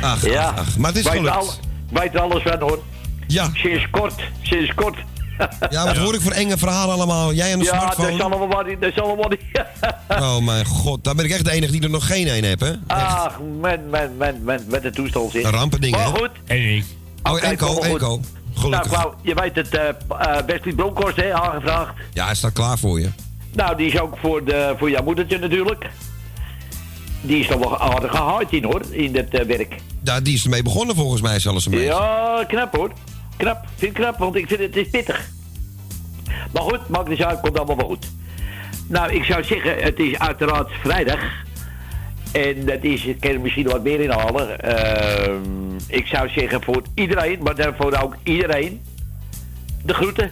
Ach, 0.00 0.26
ja. 0.26 0.42
ach, 0.48 0.58
ach. 0.58 0.76
Maar 0.76 0.88
het 0.90 0.98
is 0.98 1.04
weet 1.04 1.12
gelukt. 1.16 1.36
al- 1.36 1.52
weet 1.90 2.14
er 2.14 2.20
alles 2.20 2.42
van, 2.42 2.60
hoor. 2.60 2.82
Ja. 3.26 3.50
Sinds 3.54 3.90
kort, 3.90 4.22
sinds 4.42 4.74
kort. 4.74 4.96
Ja, 5.70 5.84
wat 5.84 5.96
hoor 5.96 6.14
ik 6.14 6.20
voor 6.20 6.32
enge 6.32 6.58
verhalen 6.58 6.94
allemaal? 6.94 7.32
Jij 7.32 7.52
en 7.52 7.58
de 7.58 7.64
ja, 7.64 7.70
dat 7.70 7.80
smartphone? 7.80 8.12
is 8.12 8.20
allemaal 8.20 8.48
wat, 8.48 8.66
dat 8.80 8.92
is 8.92 8.98
allemaal 9.00 9.28
wat. 9.28 9.36
Oh 10.22 10.38
mijn 10.38 10.64
god, 10.64 11.04
daar 11.04 11.14
ben 11.14 11.24
ik 11.24 11.30
echt 11.30 11.44
de 11.44 11.50
enige 11.50 11.72
die 11.72 11.82
er 11.82 11.90
nog 11.90 12.06
geen 12.06 12.28
een 12.36 12.44
heb, 12.44 12.60
hè? 12.60 12.72
Ach, 12.86 13.40
man, 13.60 13.88
man, 13.90 14.16
man, 14.18 14.42
man, 14.44 14.60
met 14.68 14.82
de 14.82 14.90
toestand 14.90 15.30
zit. 15.32 15.44
Een 15.44 15.50
rampending, 15.50 15.96
Maar 15.96 16.04
hè? 16.04 16.10
goed. 16.10 16.30
En 16.46 16.74
ik. 16.76 16.84
Oh, 17.22 17.32
maar 17.32 17.58
goed. 17.58 17.84
Enco. 17.84 18.20
Gelukkig. 18.54 18.90
Nou, 18.90 19.02
Klauw, 19.02 19.14
je 19.22 19.34
weet 19.34 19.54
het, 19.56 19.68
eh 19.68 19.88
eh, 19.88 20.44
Wesley 20.46 20.74
Bronkhorst, 20.74 21.16
hè, 21.16 21.32
aangevraagd. 21.34 21.92
Ja, 22.12 22.24
hij 22.24 22.34
staat 22.34 22.52
klaar 22.52 22.78
voor 22.78 23.00
je. 23.00 23.08
Nou, 23.54 23.76
die 23.76 23.86
is 23.86 24.00
ook 24.00 24.16
voor, 24.18 24.44
de, 24.44 24.74
voor 24.78 24.90
jouw 24.90 25.02
moedertje 25.02 25.38
natuurlijk. 25.38 25.90
Die 27.20 27.38
is 27.38 27.46
toch 27.46 27.58
wel 27.58 27.78
aardig 27.78 28.10
gehaaid 28.10 28.52
in, 28.52 28.64
hoor, 28.64 28.82
in 28.90 29.12
dat 29.12 29.28
eh, 29.28 29.46
werk. 29.46 29.76
Ja, 30.02 30.20
die 30.20 30.34
is 30.34 30.44
ermee 30.44 30.62
begonnen 30.62 30.96
volgens 30.96 31.20
mij 31.20 31.38
zelfs 31.38 31.64
een 31.64 31.70
beetje. 31.70 31.86
Ja, 31.86 32.44
knap 32.48 32.76
hoor. 32.76 32.92
Knap, 33.36 33.64
vind 33.76 33.90
ik 33.90 34.02
knap, 34.02 34.18
want 34.18 34.34
ik 34.34 34.46
vind 34.46 34.60
het, 34.60 34.74
het 34.74 34.84
is 34.86 34.90
pittig. 34.90 35.28
Maar 36.52 36.62
goed, 36.62 36.88
maakt 36.88 37.08
niet 37.08 37.22
uit, 37.22 37.40
komt 37.40 37.56
allemaal 37.56 37.76
wel 37.76 37.86
goed. 37.86 38.06
Nou, 38.86 39.12
ik 39.12 39.24
zou 39.24 39.44
zeggen, 39.44 39.76
het 39.82 39.98
is 39.98 40.18
uiteraard 40.18 40.70
vrijdag. 40.82 41.20
En 42.32 42.64
dat 42.66 42.82
is, 42.82 43.04
ik 43.04 43.20
kan 43.20 43.30
er 43.30 43.40
misschien 43.40 43.66
wat 43.66 43.82
meer 43.82 44.00
inhalen. 44.00 44.60
Ehm 44.60 45.64
ik 45.94 46.06
zou 46.06 46.28
zeggen 46.28 46.62
voor 46.62 46.82
iedereen, 46.94 47.42
maar 47.42 47.54
daarvoor 47.54 47.92
ook 48.02 48.16
iedereen, 48.22 48.80
de 49.82 49.94
groeten. 49.94 50.30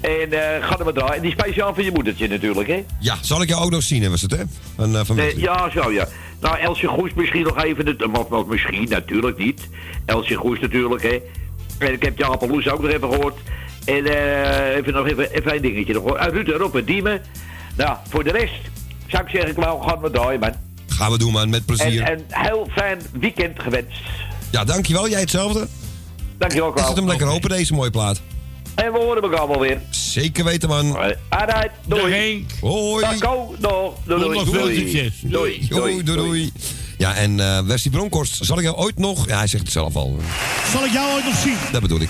En 0.00 0.32
eh 0.32 0.66
ga 0.66 0.78
er 0.78 0.84
maar 0.84 0.92
draaien. 0.92 1.14
En 1.14 1.22
die 1.22 1.30
speciaal 1.30 1.74
voor 1.74 1.82
je 1.84 1.90
moedertje 1.92 2.28
natuurlijk, 2.28 2.68
hè? 2.68 2.84
Ja, 3.00 3.16
zal 3.20 3.42
ik 3.42 3.48
jou 3.48 3.62
ook 3.64 3.70
nog 3.70 3.82
zien, 3.82 4.10
was 4.10 4.22
het, 4.22 4.30
hè? 4.30 4.42
Van, 4.76 5.16
Wesley. 5.16 5.34
ja, 5.42 5.70
zo 5.70 5.90
ja. 5.92 6.08
Nou, 6.40 6.58
Elsje 6.58 6.86
Goes 6.86 7.14
misschien 7.14 7.42
nog 7.42 7.62
even. 7.64 7.96
Maar, 8.10 8.24
maar 8.30 8.46
misschien, 8.46 8.88
natuurlijk 8.88 9.38
niet. 9.38 9.68
Elsje 10.04 10.34
Goes 10.34 10.60
natuurlijk, 10.60 11.02
hè. 11.02 11.18
En 11.78 11.92
ik 11.92 12.02
heb 12.02 12.18
Jaap 12.18 12.48
Loes 12.48 12.68
ook 12.68 12.82
nog 12.82 12.90
even 12.90 13.12
gehoord. 13.12 13.38
En 13.84 14.06
eh 14.06 14.76
even 14.76 14.92
nog 14.92 15.06
even, 15.06 15.32
even 15.32 15.54
een 15.54 15.62
dingetje 15.62 15.92
nog 15.92 16.02
hoor. 16.02 16.18
Uit 16.18 16.32
Ruud 16.32 16.48
Rob 16.48 16.76
en 16.76 16.84
Diemen. 16.84 17.20
Nou, 17.76 17.96
voor 18.08 18.24
de 18.24 18.30
rest 18.30 18.60
zou 19.06 19.22
ik 19.24 19.28
zeggen, 19.30 19.54
Klauw, 19.54 19.78
gaan 19.78 20.00
we 20.00 20.10
draaien, 20.10 20.40
man. 20.40 20.52
Gaan 20.88 21.10
we 21.10 21.18
doen, 21.18 21.32
man, 21.32 21.50
met 21.50 21.66
plezier. 21.66 22.02
En 22.02 22.12
een 22.12 22.24
heel 22.28 22.68
fijn 22.72 22.98
weekend 23.20 23.62
gewenst. 23.62 24.00
Ja, 24.50 24.64
dankjewel. 24.64 25.08
Jij 25.08 25.20
hetzelfde? 25.20 25.66
Dankjewel, 26.38 26.72
Klauw. 26.72 26.86
het 26.88 26.96
hem 26.96 27.06
lekker 27.06 27.26
open, 27.26 27.48
deze 27.48 27.74
mooie 27.74 27.90
plaat? 27.90 28.20
En 28.74 28.92
we 28.92 28.98
horen 28.98 29.22
elkaar 29.22 29.48
wel 29.48 29.60
weer. 29.60 29.80
Zeker 29.90 30.44
weten, 30.44 30.68
man. 30.68 30.96
Alright, 31.28 31.70
doei. 31.86 32.02
Dag 32.02 32.10
Henk. 32.10 32.50
Hoi. 32.60 33.00
Dag, 33.04 33.18
Ko. 33.18 33.54
Doeg. 33.58 33.92
Doei, 34.04 34.20
doei. 34.20 34.38
Nog 34.38 34.48
veel 34.48 34.60
Doei. 34.62 34.76
succes. 34.76 35.12
Doei. 35.20 35.66
Doei, 35.68 36.02
doei. 36.02 36.52
Ja, 36.98 37.14
en 37.14 37.40
eh 37.40 37.60
Wesley 37.60 37.92
Bronkhorst, 37.92 38.38
zal 38.40 38.56
ik 38.58 38.64
jou 38.64 38.76
ooit 38.76 38.98
nog... 38.98 39.26
Ja, 39.28 39.38
hij 39.38 39.46
zegt 39.46 39.62
het 39.62 39.72
zelf 39.72 39.96
al. 39.96 40.18
Zal 40.72 40.84
ik 40.84 40.92
jou 40.92 41.12
ooit 41.14 41.24
nog 41.24 41.36
zien? 41.36 41.56
Dat 41.72 41.80
bedoel 41.82 42.00
ik. 42.00 42.08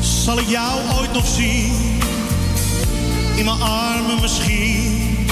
Zal 0.00 0.38
ik 0.38 0.48
jou 0.48 0.80
ooit 0.98 1.12
nog 1.12 1.26
zien? 1.26 1.97
In 3.38 3.44
mijn 3.44 3.60
armen 3.62 4.20
misschien. 4.20 5.26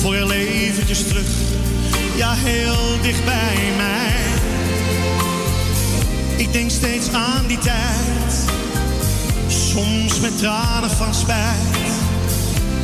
Voor 0.00 0.14
heel 0.14 0.32
eventjes 0.32 1.06
terug. 1.06 1.26
Ja, 2.16 2.32
heel 2.34 3.02
dicht 3.02 3.24
bij 3.24 3.72
mij. 3.76 4.12
Ik 6.36 6.52
denk 6.52 6.70
steeds 6.70 7.12
aan 7.12 7.46
die 7.46 7.58
tijd. 7.58 8.44
Soms 9.48 10.20
met 10.20 10.38
tranen 10.38 10.90
van 10.90 11.14
spijt. 11.14 11.92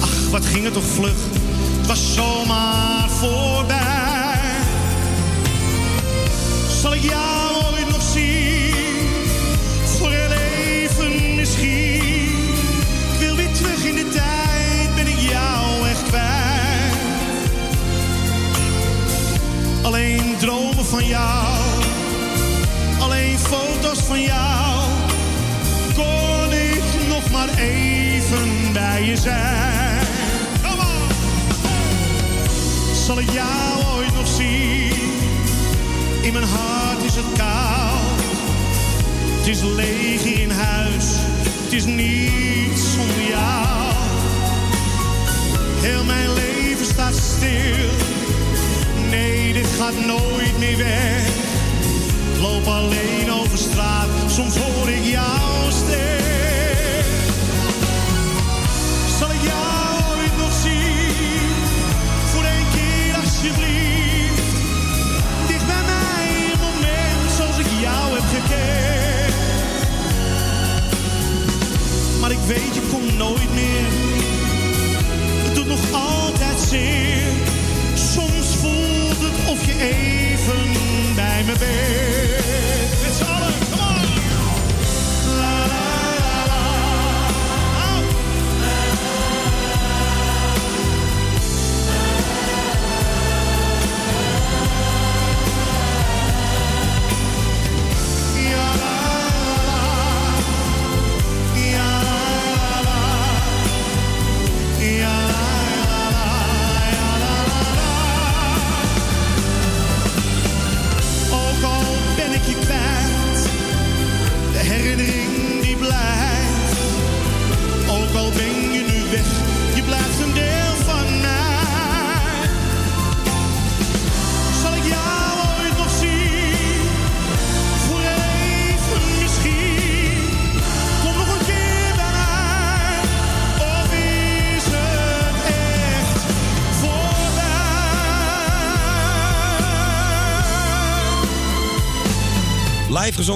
Ach, 0.01 0.31
wat 0.31 0.47
ging 0.47 0.65
het 0.65 0.73
toch 0.73 0.87
vlug. 0.95 1.19
Het 1.79 1.87
was 1.87 2.15
zomaar 2.15 3.09
voorbij. 3.09 4.41
Zal 6.81 6.95
ik 6.95 7.03
jou 7.03 7.50
van 20.91 21.07
jou, 21.07 21.57
alleen 22.99 23.39
foto's 23.39 23.99
van 23.99 24.21
jou. 24.21 24.89
Kon 25.95 26.53
ik 26.53 27.09
nog 27.09 27.31
maar 27.31 27.49
even 27.59 28.73
bij 28.73 29.05
je 29.05 29.17
zijn. 29.17 30.07
Come! 30.63 30.87
Zal 33.07 33.19
ik 33.19 33.31
jou 33.31 33.97
ooit 33.97 34.15
nog 34.15 34.27
zien? 34.27 34.93
In 36.23 36.33
mijn 36.33 36.45
hart 36.45 37.03
is 37.05 37.15
het 37.15 37.33
koud. 37.37 38.21
Het 39.39 39.47
is 39.47 39.63
leeg 39.63 40.25
in 40.25 40.51
huis. 40.51 41.05
Het 41.65 41.73
is 41.73 41.85
niets 41.85 42.93
zonder 42.93 43.29
jou. 43.29 43.93
Heel 45.81 46.05
mijn 46.05 46.33
leven 46.33 46.87
staat 46.87 47.15
stil. 47.15 48.20
Nee, 49.11 49.53
dit 49.53 49.67
gaat 49.79 50.07
nooit 50.07 50.59
meer 50.59 50.77
weg. 50.77 51.27
Ik 52.35 52.41
loop 52.41 52.67
alleen 52.67 53.33
over 53.33 53.59
straat. 53.59 54.09
Soms 54.27 54.57
hoor 54.57 54.89
ik 54.89 55.05
jouw 55.05 55.71
stem. 55.71 57.05
Zal 59.19 59.31
ik 59.31 59.43
jou 59.43 60.19
ooit 60.19 60.37
nog 60.39 60.53
zien? 60.63 61.51
Voor 62.25 62.45
één 62.45 62.67
keer 62.75 63.15
alsjeblieft. 63.23 64.43
Dicht 65.47 65.67
bij 65.67 65.85
mij 65.93 66.53
een 66.53 66.61
moment 66.61 67.33
zoals 67.37 67.59
ik 67.59 67.71
jou 67.81 68.15
heb 68.15 68.25
gekend. 68.35 69.35
Maar 72.21 72.31
ik 72.31 72.43
weet, 72.47 72.75
je 72.75 72.83
komt 72.91 73.17
nooit 73.17 73.53
meer. 73.55 73.87
Het 75.45 75.55
doet 75.55 75.67
nog 75.67 75.93
altijd 75.93 76.61
zeer. 76.61 77.30
Of 79.51 79.65
je 79.65 79.73
even 79.73 80.73
bij 81.15 81.45
me 81.45 81.53
bent. 81.59 82.40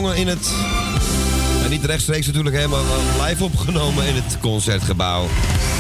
Gezongen 0.05 0.17
in 0.17 0.29
het... 0.29 0.53
En 1.65 1.71
niet 1.71 1.85
rechtstreeks 1.85 2.27
natuurlijk, 2.27 2.57
hè, 2.57 2.69
maar 2.69 2.83
wel 2.87 3.27
live 3.27 3.45
opgenomen 3.45 4.07
in 4.07 4.15
het 4.15 4.39
Concertgebouw. 4.41 5.27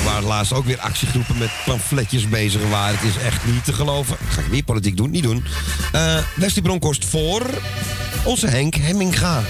Waar 0.04 0.22
laatst 0.22 0.52
ook 0.52 0.64
weer 0.64 0.80
actiegroepen 0.80 1.38
met 1.38 1.50
pamfletjes 1.64 2.28
bezig 2.28 2.70
waren. 2.70 2.98
Het 2.98 3.16
is 3.16 3.22
echt 3.22 3.46
niet 3.46 3.64
te 3.64 3.72
geloven. 3.72 4.16
Ga 4.28 4.40
ik 4.40 4.46
weer 4.46 4.62
politiek 4.62 4.96
doen? 4.96 5.10
Niet 5.10 5.22
doen. 5.22 5.44
Eh 5.92 6.18
Wesley 6.36 6.62
Bronkhorst 6.62 7.04
voor 7.04 7.42
onze 8.24 8.46
Henk 8.46 8.74
Hemminga. 8.74 9.42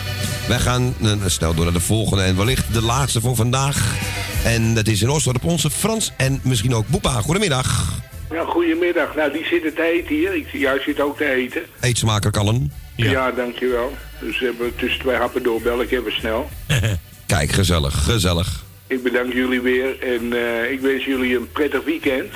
Wij 0.48 0.58
gaan 0.58 0.94
eh, 1.02 1.10
snel 1.26 1.54
door 1.54 1.64
naar 1.64 1.74
de 1.74 1.80
volgende 1.80 2.22
en 2.22 2.36
wellicht 2.36 2.72
de 2.72 2.82
laatste 2.82 3.20
voor 3.20 3.36
vandaag. 3.36 3.96
En 4.44 4.74
dat 4.74 4.86
is 4.86 5.02
in 5.02 5.10
Osdorp 5.10 5.44
onze 5.44 5.70
Frans 5.70 6.12
en 6.16 6.40
misschien 6.42 6.74
ook 6.74 6.88
Boepa. 6.88 7.20
Goedemiddag. 7.20 7.92
Ja, 8.30 8.44
goedemiddag. 8.44 9.14
Nou, 9.14 9.32
die 9.32 9.44
zitten 9.44 9.74
te 9.74 9.82
eten 9.82 10.14
hier. 10.14 10.34
Ik, 10.34 10.48
jij 10.52 10.78
zit 10.78 11.00
ook 11.00 11.16
te 11.16 11.30
eten. 11.30 11.62
Eet 11.80 11.98
smakelijk 11.98 12.36
allen. 12.36 12.83
Ja, 12.96 13.30
dankjewel. 13.30 13.92
Dus 14.20 14.38
we 14.38 14.44
hebben 14.44 14.76
tussen 14.76 15.00
twee 15.00 15.16
happen 15.16 15.42
door 15.42 15.60
bellen 15.60 15.84
ik 15.84 15.90
even 15.90 16.12
snel. 16.12 16.48
Kijk, 17.26 17.50
gezellig, 17.52 18.04
gezellig. 18.04 18.64
Ik 18.86 19.02
bedank 19.02 19.32
jullie 19.32 19.60
weer 19.60 20.00
en 20.02 20.32
eh, 20.32 20.70
ik 20.70 20.80
wens 20.80 21.04
jullie 21.04 21.36
een 21.36 21.52
prettig 21.52 21.84
weekend. 21.84 22.32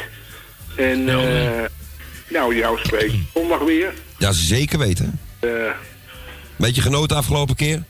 En 0.77 1.09
eh 1.09 1.65
nou, 2.29 2.57
jou 2.57 2.79
spreek 2.83 3.13
ik 3.13 3.21
zondag 3.35 3.61
weer. 3.61 3.93
Ja, 4.19 4.33
zeker 4.33 4.79
weten. 4.79 5.19
Eh, 5.41 5.51
Beetje 6.57 6.83
genoten 6.83 7.17
afgelopen 7.17 7.57
keer? 7.57 7.83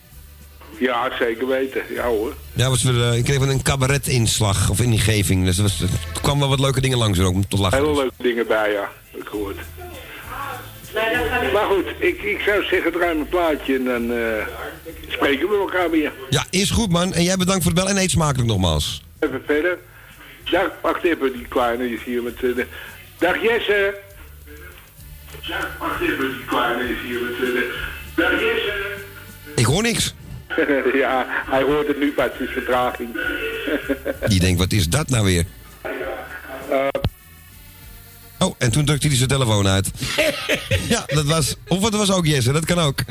ja, 0.78 1.10
zeker 1.18 1.46
weten. 1.46 1.82
Ja 1.94 2.02
hoor. 2.06 2.34
Ja, 2.52 2.68
was 2.68 2.82
weer, 2.82 3.02
eh, 3.02 3.16
ik 3.16 3.24
kreeg 3.24 3.40
een 3.40 3.62
cabaret-inslag 3.62 4.70
of 4.70 4.80
ingeving. 4.80 5.44
Dus 5.44 5.56
er, 5.56 5.62
was, 5.62 5.80
er 5.80 5.88
kwamen 6.20 6.40
wel 6.40 6.48
wat 6.48 6.60
leuke 6.60 6.80
dingen 6.80 6.98
langs 6.98 7.20
ook 7.20 7.34
om 7.34 7.48
tot 7.48 7.58
lachen. 7.60 7.78
Hele 7.78 7.96
leuke 7.96 8.22
dingen 8.22 8.46
bij, 8.46 8.72
ja. 8.72 8.90
Ik 9.14 9.26
gehoord. 9.28 9.56
Maar 11.52 11.64
goed, 11.64 11.84
ik, 11.98 12.22
ik 12.22 12.40
zou 12.46 12.62
zeggen, 12.64 12.92
draai 12.92 13.14
mijn 13.14 13.28
plaatje 13.28 13.74
en 13.74 13.84
dan 13.84 14.12
eh, 14.12 14.46
spreken 15.08 15.48
we 15.48 15.56
elkaar 15.56 15.90
weer. 15.90 16.12
Ja, 16.30 16.44
is 16.50 16.70
goed 16.70 16.90
man. 16.90 17.12
En 17.12 17.22
jij 17.22 17.36
bedankt 17.36 17.62
voor 17.62 17.72
het 17.72 17.80
bel 17.80 17.88
en 17.90 17.96
eet 18.02 18.10
smakelijk 18.10 18.48
nogmaals. 18.48 19.02
Even 19.18 19.42
verder. 19.46 19.78
Dag, 20.50 20.70
wacht 20.82 21.04
even, 21.04 21.32
die 21.32 21.46
kleine 21.48 21.92
is 21.92 22.02
hier 22.04 22.22
met... 22.22 22.34
eh, 22.34 22.40
de... 22.40 22.66
Dag 23.18 23.42
Jesse. 23.42 23.94
Dag, 25.48 25.68
wacht 25.78 26.00
even, 26.00 26.32
die 26.32 26.44
kleine 26.46 26.82
is 26.90 26.96
hier 27.06 27.20
met... 27.22 27.32
eh, 27.32 27.38
de... 27.38 27.78
Dag 28.14 28.30
Jesse. 28.30 28.72
Ik 29.54 29.64
hoor 29.64 29.82
niks. 29.82 30.14
ja, 30.94 31.26
hij 31.28 31.62
hoort 31.62 31.86
het 31.86 31.98
nu 31.98 32.12
pas, 32.12 32.24
het 32.32 32.48
is 32.48 32.52
vertraging. 32.52 33.08
Die 34.26 34.40
denkt, 34.40 34.58
wat 34.58 34.72
is 34.72 34.88
dat 34.88 35.08
nou 35.08 35.24
weer? 35.24 35.44
Eh, 36.70 36.88
Oh, 38.38 38.54
en 38.58 38.70
toen 38.70 38.84
drukte 38.84 39.06
hij 39.06 39.16
zijn 39.16 39.28
telefoon 39.28 39.66
uit. 39.66 39.90
ja, 40.88 41.04
dat 41.06 41.24
was... 41.24 41.54
Of 41.68 41.84
het 41.84 41.94
was 41.94 42.10
ook 42.10 42.26
Jesse, 42.26 42.52
dat 42.52 42.64
kan 42.64 42.78
ook. 42.78 43.04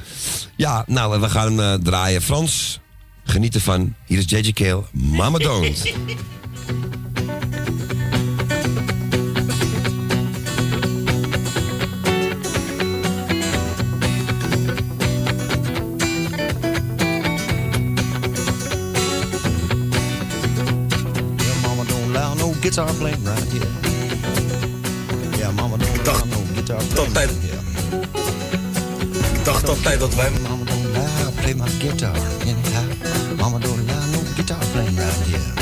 Ja, 0.55 0.83
nou, 0.87 1.21
we 1.21 1.29
gaan 1.29 1.57
hem 1.57 1.73
eh, 1.73 1.83
draaien. 1.83 2.21
Frans, 2.21 2.79
geniet 3.23 3.55
ervan. 3.55 3.95
Hier 4.05 4.17
is 4.17 4.25
JJ 4.27 4.51
Kale, 4.51 4.83
Mama 4.91 5.37
Don't. 5.37 5.93
Guitar 22.61 22.93
playing 22.95 23.23
right 23.23 23.47
here. 23.53 23.86
Guitar 26.07 26.81
playing 26.93 27.11
tijd. 27.11 27.29
Ik 29.34 29.45
dacht 29.45 29.69
altijd 29.69 29.99
dat 29.99 30.15
wij... 30.15 30.29
Mama 30.41 30.63
don't 30.63 30.95
allow 30.95 31.34
play 31.35 31.53
my 31.53 31.69
guitar 31.79 32.15
anyhow. 32.39 33.38
Mama 33.38 33.59
don't 33.59 33.89
allow 33.89 34.11
no 34.11 34.19
guitar 34.35 34.57
playing 34.71 34.97
right 34.97 35.25
here. 35.25 35.53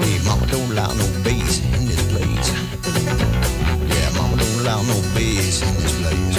Hey, 0.00 0.20
mama 0.24 0.46
don't 0.46 0.70
allow 0.70 0.94
no 0.94 1.04
bass 1.22 1.60
in 1.78 1.86
this 1.86 2.02
place. 2.02 2.50
Yeah, 3.86 4.20
mama 4.20 4.36
don't 4.36 4.58
allow 4.60 4.82
no 4.82 4.94
bass 5.14 5.62
in 5.62 5.74
this 5.82 5.92
place. 6.00 6.33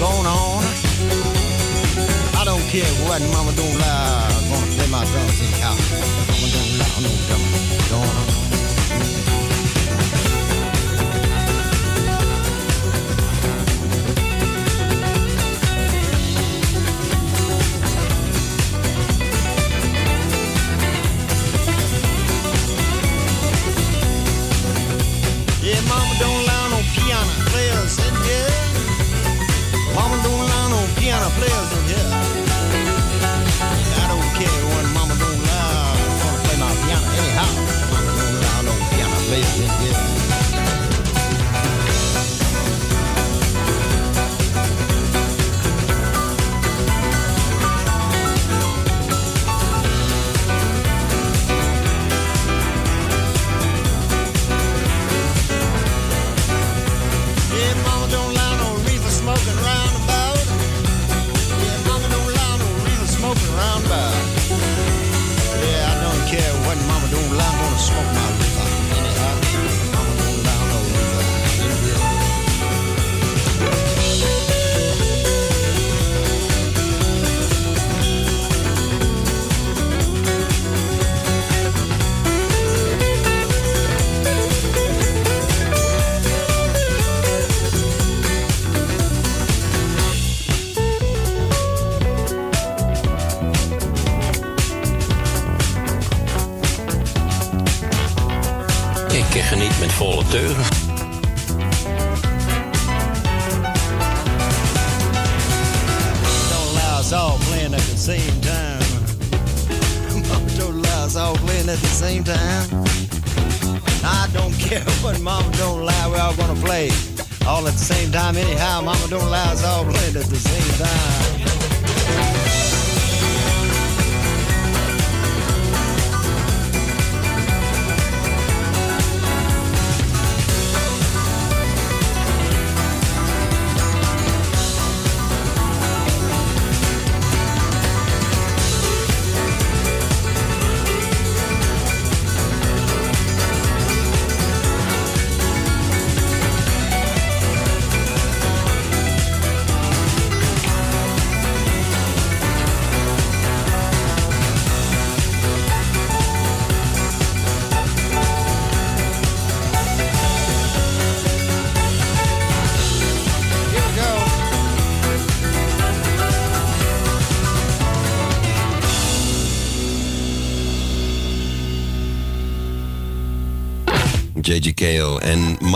Going 0.00 0.26
on. 0.26 0.64
I 2.40 2.42
don't 2.44 2.66
care 2.72 2.88
what 3.04 3.20
mama 3.36 3.52
don't 3.52 3.76
allow. 3.76 4.28
Gonna 4.48 4.72
play 4.72 4.88
my 4.88 5.04
drums 5.04 5.40
anyhow. 5.40 5.76
Mama 5.76 6.48
don't 6.56 6.70
allow 6.74 7.00
no 7.04 7.10
drumming 7.28 7.60
going 7.90 8.29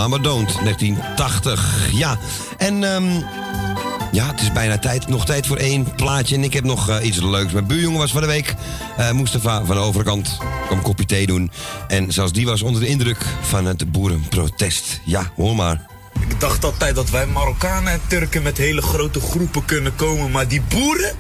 Mama 0.09 0.19
Don't, 0.23 0.53
1980. 0.63 1.89
Ja, 1.93 2.19
en 2.59 2.85
ehm, 2.95 3.21
ja, 4.13 4.27
het 4.27 4.41
is 4.41 4.53
bijna 4.53 4.79
tijd. 4.79 5.09
Nog 5.09 5.25
tijd 5.27 5.47
voor 5.47 5.57
één 5.57 5.95
plaatje. 5.95 6.35
En 6.35 6.45
ik 6.45 6.53
heb 6.53 6.65
nog 6.65 6.89
eh, 6.89 7.05
iets 7.07 7.21
leuks. 7.21 7.53
Mijn 7.53 7.67
buurjongen 7.67 7.99
was 7.99 8.13
van 8.13 8.21
de 8.21 8.27
week. 8.27 8.55
eh 8.97 9.11
Mustafa 9.13 9.65
van 9.65 9.77
de 9.77 9.83
overkant 9.83 10.37
kwam 10.67 10.79
een 10.79 10.85
kopje 10.85 11.05
thee 11.05 11.27
doen. 11.27 11.51
En 11.89 12.13
zelfs 12.13 12.33
die 12.33 12.47
was 12.47 12.63
onder 12.63 12.81
de 12.81 12.87
indruk 12.87 13.27
van 13.41 13.65
het 13.65 13.93
boerenprotest. 13.93 15.01
Ja, 15.05 15.31
hoor 15.37 15.57
maar. 15.57 15.87
Ik 16.29 16.41
dacht 16.41 16.65
altijd 16.65 16.95
dat 16.95 17.11
wij 17.11 17.27
Marokkanen 17.27 17.93
en 17.93 18.01
Turken 18.07 18.43
met 18.43 18.59
hele 18.59 18.83
grote 18.83 19.21
groepen 19.21 19.65
kunnen 19.65 19.97
komen. 19.97 20.31
Maar 20.31 20.49
die 20.49 20.63
boeren, 20.69 21.15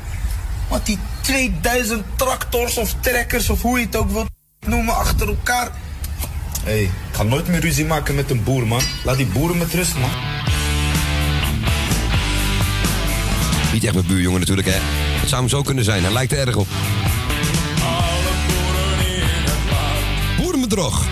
wat 0.68 0.86
die 0.86 0.98
2000 1.20 2.04
tractors 2.16 2.76
of 2.76 2.94
trekkers 3.00 3.50
of 3.50 3.62
hoe 3.62 3.78
je 3.78 3.84
het 3.84 3.96
ook 3.96 4.10
wilt 4.10 4.28
noemen 4.66 4.96
achter 4.96 5.28
elkaar. 5.28 5.70
Hey, 6.64 6.82
ik 6.82 6.90
ga 7.12 7.22
nooit 7.22 7.48
meer 7.48 7.60
ruzie 7.60 7.84
maken 7.84 8.14
met 8.14 8.30
een 8.30 8.42
boer, 8.42 8.66
man. 8.66 8.80
Laat 9.04 9.16
die 9.16 9.26
boeren 9.26 9.58
met 9.58 9.72
rust, 9.74 9.98
man. 9.98 10.10
Niet 13.72 13.84
echt 13.84 13.94
mijn 13.94 14.06
buurjongen 14.06 14.40
natuurlijk, 14.40 14.68
hè. 14.68 14.78
Het 15.20 15.28
zou 15.28 15.40
hem 15.40 15.50
zo 15.50 15.62
kunnen 15.62 15.84
zijn. 15.84 16.02
Hij 16.02 16.12
lijkt 16.12 16.32
er 16.32 16.38
erg 16.38 16.56
op. 16.56 16.66
Boerenbedrog. 20.36 21.06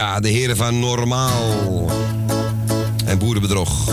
Ja, 0.00 0.20
de 0.20 0.28
heren 0.28 0.56
van 0.56 0.78
Normaal. 0.78 1.90
En 3.04 3.18
Boerenbedrog. 3.18 3.88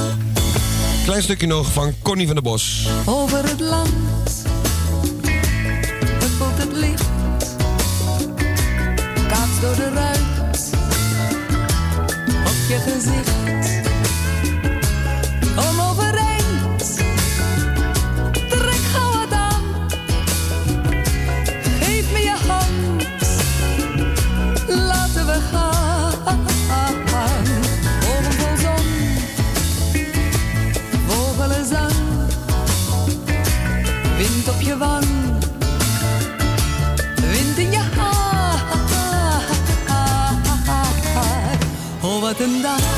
Klein 1.05 1.21
stukje 1.23 1.47
nog 1.47 1.71
van 1.71 1.93
Connie 2.01 2.25
van 2.25 2.35
der 2.35 2.43
Bos. 2.43 2.87
Over 3.05 3.49
het 3.49 3.59
land 3.59 3.91
huppelt 6.19 6.77
licht. 6.77 7.05
Kaats 9.27 9.59
door 9.61 9.75
de 9.75 9.89
ruit 9.93 10.71
op 12.45 12.67
je 12.67 12.77
gezicht. 12.91 13.36
Oh, 42.39 42.61
wat 42.61 42.96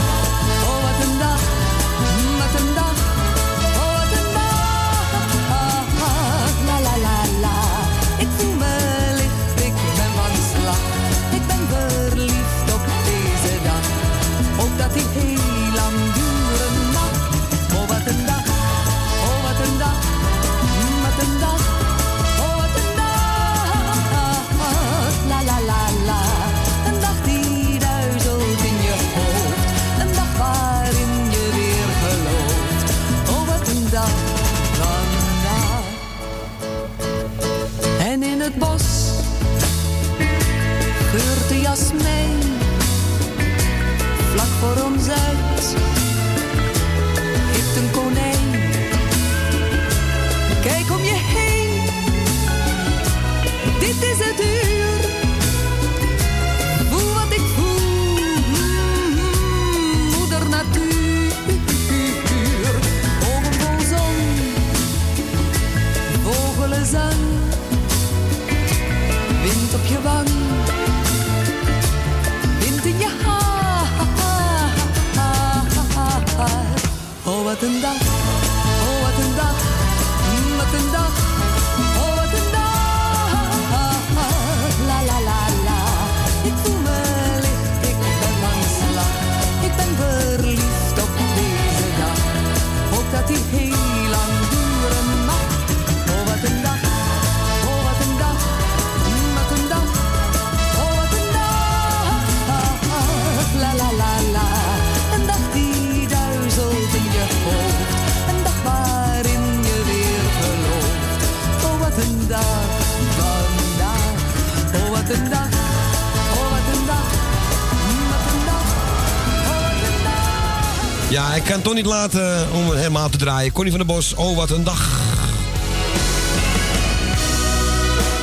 kan 121.63 121.67
toch 121.73 121.83
niet 121.83 121.93
laten 121.93 122.47
om 122.53 122.69
het 122.69 122.77
helemaal 122.77 123.09
te 123.09 123.17
draaien. 123.17 123.51
Connie 123.51 123.73
van 123.73 123.85
der 123.85 123.95
Bos, 123.95 124.13
oh 124.13 124.35
wat 124.35 124.49
een 124.49 124.63
dag. 124.63 124.89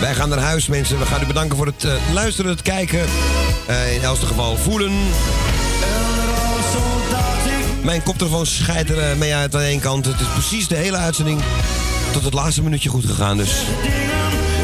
Wij 0.00 0.14
gaan 0.14 0.28
naar 0.28 0.38
huis, 0.38 0.66
mensen. 0.66 0.98
We 0.98 1.06
gaan 1.06 1.22
u 1.22 1.26
bedanken 1.26 1.56
voor 1.56 1.66
het 1.66 1.84
eh, 1.84 1.92
luisteren, 2.12 2.50
het 2.50 2.62
kijken. 2.62 3.04
Eh, 3.66 3.94
in 3.94 4.02
elk 4.02 4.18
geval 4.18 4.56
voelen. 4.56 4.92
Mijn 7.82 8.02
koptelefoon 8.02 8.46
scheidt 8.46 8.90
er 8.90 8.98
eh, 8.98 9.16
mee 9.16 9.34
uit 9.34 9.54
aan 9.54 9.60
één 9.60 9.80
kant. 9.80 10.04
Het 10.04 10.20
is 10.20 10.26
precies 10.32 10.68
de 10.68 10.76
hele 10.76 10.96
uitzending 10.96 11.40
tot 12.12 12.24
het 12.24 12.34
laatste 12.34 12.62
minuutje 12.62 12.88
goed 12.88 13.06
gegaan. 13.06 13.36
Dus 13.36 13.52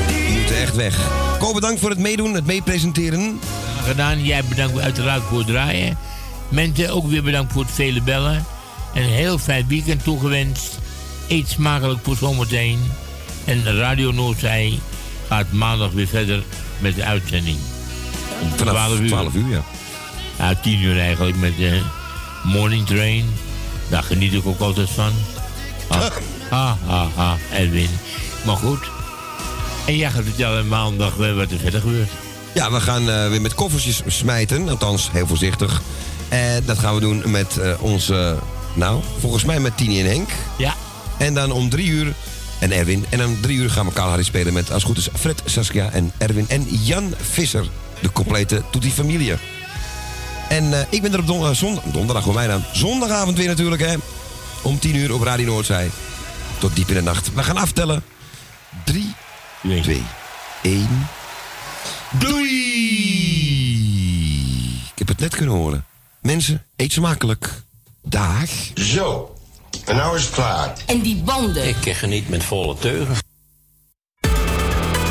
we 0.07 0.33
moeten 0.39 0.57
echt 0.57 0.77
weg. 0.77 0.97
Ko, 1.39 1.53
bedankt 1.53 1.81
voor 1.81 1.91
het 1.91 1.99
meedoen, 1.99 2.35
het 2.35 2.47
meepresenteren. 2.47 3.41
Gedaan. 3.85 4.25
Jij 4.25 4.45
bedankt 4.45 4.81
uiteraard 4.81 5.23
voor 5.29 5.39
het 5.39 5.47
draaien. 5.47 5.99
Mensen 6.49 6.91
ook 6.91 7.07
weer 7.07 7.23
bedankt 7.23 7.53
voor 7.53 7.63
het 7.63 7.73
vele 7.73 8.03
bellen. 8.03 8.45
En 8.95 9.03
een 9.03 9.09
heel 9.09 9.39
fijn 9.39 9.67
weekend 9.69 10.05
toegewenst. 10.05 10.79
Eet 11.29 11.49
smakelijk 11.49 12.01
voor 12.03 12.17
zometeen. 12.17 12.79
En 13.45 13.77
Radio 13.77 14.11
Noordzij 14.11 14.79
gaat 15.29 15.53
maandag 15.53 15.91
weer 15.91 16.07
verder 16.07 16.43
met 16.79 16.95
de 16.95 17.05
uitzending. 17.05 17.59
Om 18.43 18.49
Vanaf 18.57 18.75
12 18.75 19.01
uur. 19.01 19.09
12 19.09 19.35
uur, 19.35 19.49
ja. 19.49 19.65
Ja, 20.39 20.55
10 20.55 20.83
uur 20.83 21.01
eigenlijk 21.01 21.37
met 21.37 21.57
de 21.57 21.81
morning 22.43 22.87
train. 22.87 23.25
Daar 23.89 24.03
geniet 24.03 24.33
ik 24.33 24.47
ook 24.47 24.61
altijd 24.61 24.91
van. 24.91 25.13
Ha, 25.89 26.11
ha, 26.49 26.77
ha, 26.87 27.09
ha, 27.15 27.37
Edwin. 27.53 27.89
Maar 28.45 28.57
goed. 28.57 28.91
En 29.87 29.97
jij 29.97 30.11
gaat 30.11 30.25
vertellen 30.25 30.69
maandag 30.69 31.15
wat 31.15 31.51
er 31.51 31.59
verder 31.59 31.81
gebeurt. 31.81 32.11
Ja, 32.55 32.71
we 32.71 32.81
gaan 32.81 33.11
eh, 33.11 33.29
weer 33.29 33.41
met 33.41 33.55
koffertjes 33.55 34.03
smijten. 34.07 34.69
Althans, 34.69 35.09
heel 35.13 35.27
voorzichtig. 35.27 35.83
En 36.29 36.63
dat 36.65 36.79
gaan 36.79 36.95
we 36.95 37.01
doen 37.01 37.23
met 37.31 37.59
eh, 37.59 37.83
onze... 37.83 38.39
Nou, 38.75 39.03
volgens 39.21 39.45
mij 39.45 39.61
met 39.61 39.77
Tini 39.77 40.01
en 40.01 40.07
Henk. 40.07 40.29
Ja. 40.59 40.75
En 41.19 41.35
dan 41.35 41.51
om 41.53 41.69
drie 41.69 41.87
uur... 41.89 42.15
En 42.59 42.73
Erwin. 42.73 43.05
En 43.09 43.25
om 43.25 43.41
drie 43.41 43.59
uur 43.59 43.71
gaan 43.71 43.87
we 43.87 43.93
Kalahari 43.93 44.25
spelen 44.25 44.53
met, 44.53 44.73
als 44.73 44.83
het 44.83 44.93
goed 44.93 44.97
is, 44.99 45.09
Fred, 45.21 45.43
Saskia 45.45 45.91
en 45.91 46.13
Erwin. 46.19 46.49
En 46.49 46.67
Jan 46.71 47.15
Visser. 47.21 47.65
De 48.01 48.13
complete 48.13 48.63
Tutti 48.71 48.91
Familie. 48.91 49.35
En 50.49 50.73
eh, 50.73 50.87
ik 50.89 51.03
ben 51.03 51.13
er 51.13 51.19
op 51.19 51.27
don- 51.27 51.81
donderdag, 51.93 52.23
voor 52.25 52.35
mij 52.35 52.47
dan. 52.47 52.65
Zondagavond 52.73 53.37
weer 53.37 53.47
natuurlijk, 53.47 53.83
hè. 53.83 53.95
Om 54.63 54.79
tien 54.79 54.97
uur 54.97 55.13
op 55.15 55.23
Radio 55.23 55.47
Noordzij. 55.47 55.91
Tot 56.59 56.77
diep 56.77 56.89
in 56.89 56.95
de 56.95 57.03
nacht. 57.03 57.35
We 57.35 57.43
gaan 57.43 57.57
aftellen. 57.57 58.05
Drie, 58.85 59.15
twee, 59.83 60.03
één. 60.63 61.09
Doei! 62.19 62.51
Ik 64.93 64.99
heb 64.99 65.09
het 65.09 65.19
net 65.19 65.37
kunnen 65.37 65.55
horen. 65.55 65.85
Mensen, 66.21 66.65
eet 66.77 66.93
smakelijk. 66.93 67.63
Dag. 68.13 68.51
Zo. 68.75 69.35
En 69.85 69.97
nou 69.97 70.17
is 70.17 70.23
het 70.23 70.35
klaar. 70.35 70.73
En 70.87 71.01
die 71.01 71.17
banden. 71.17 71.69
Ik 71.69 71.77
ken 71.81 71.95
geniet 71.95 72.29
met 72.29 72.45
volle 72.45 72.77
teugen. 72.79 73.22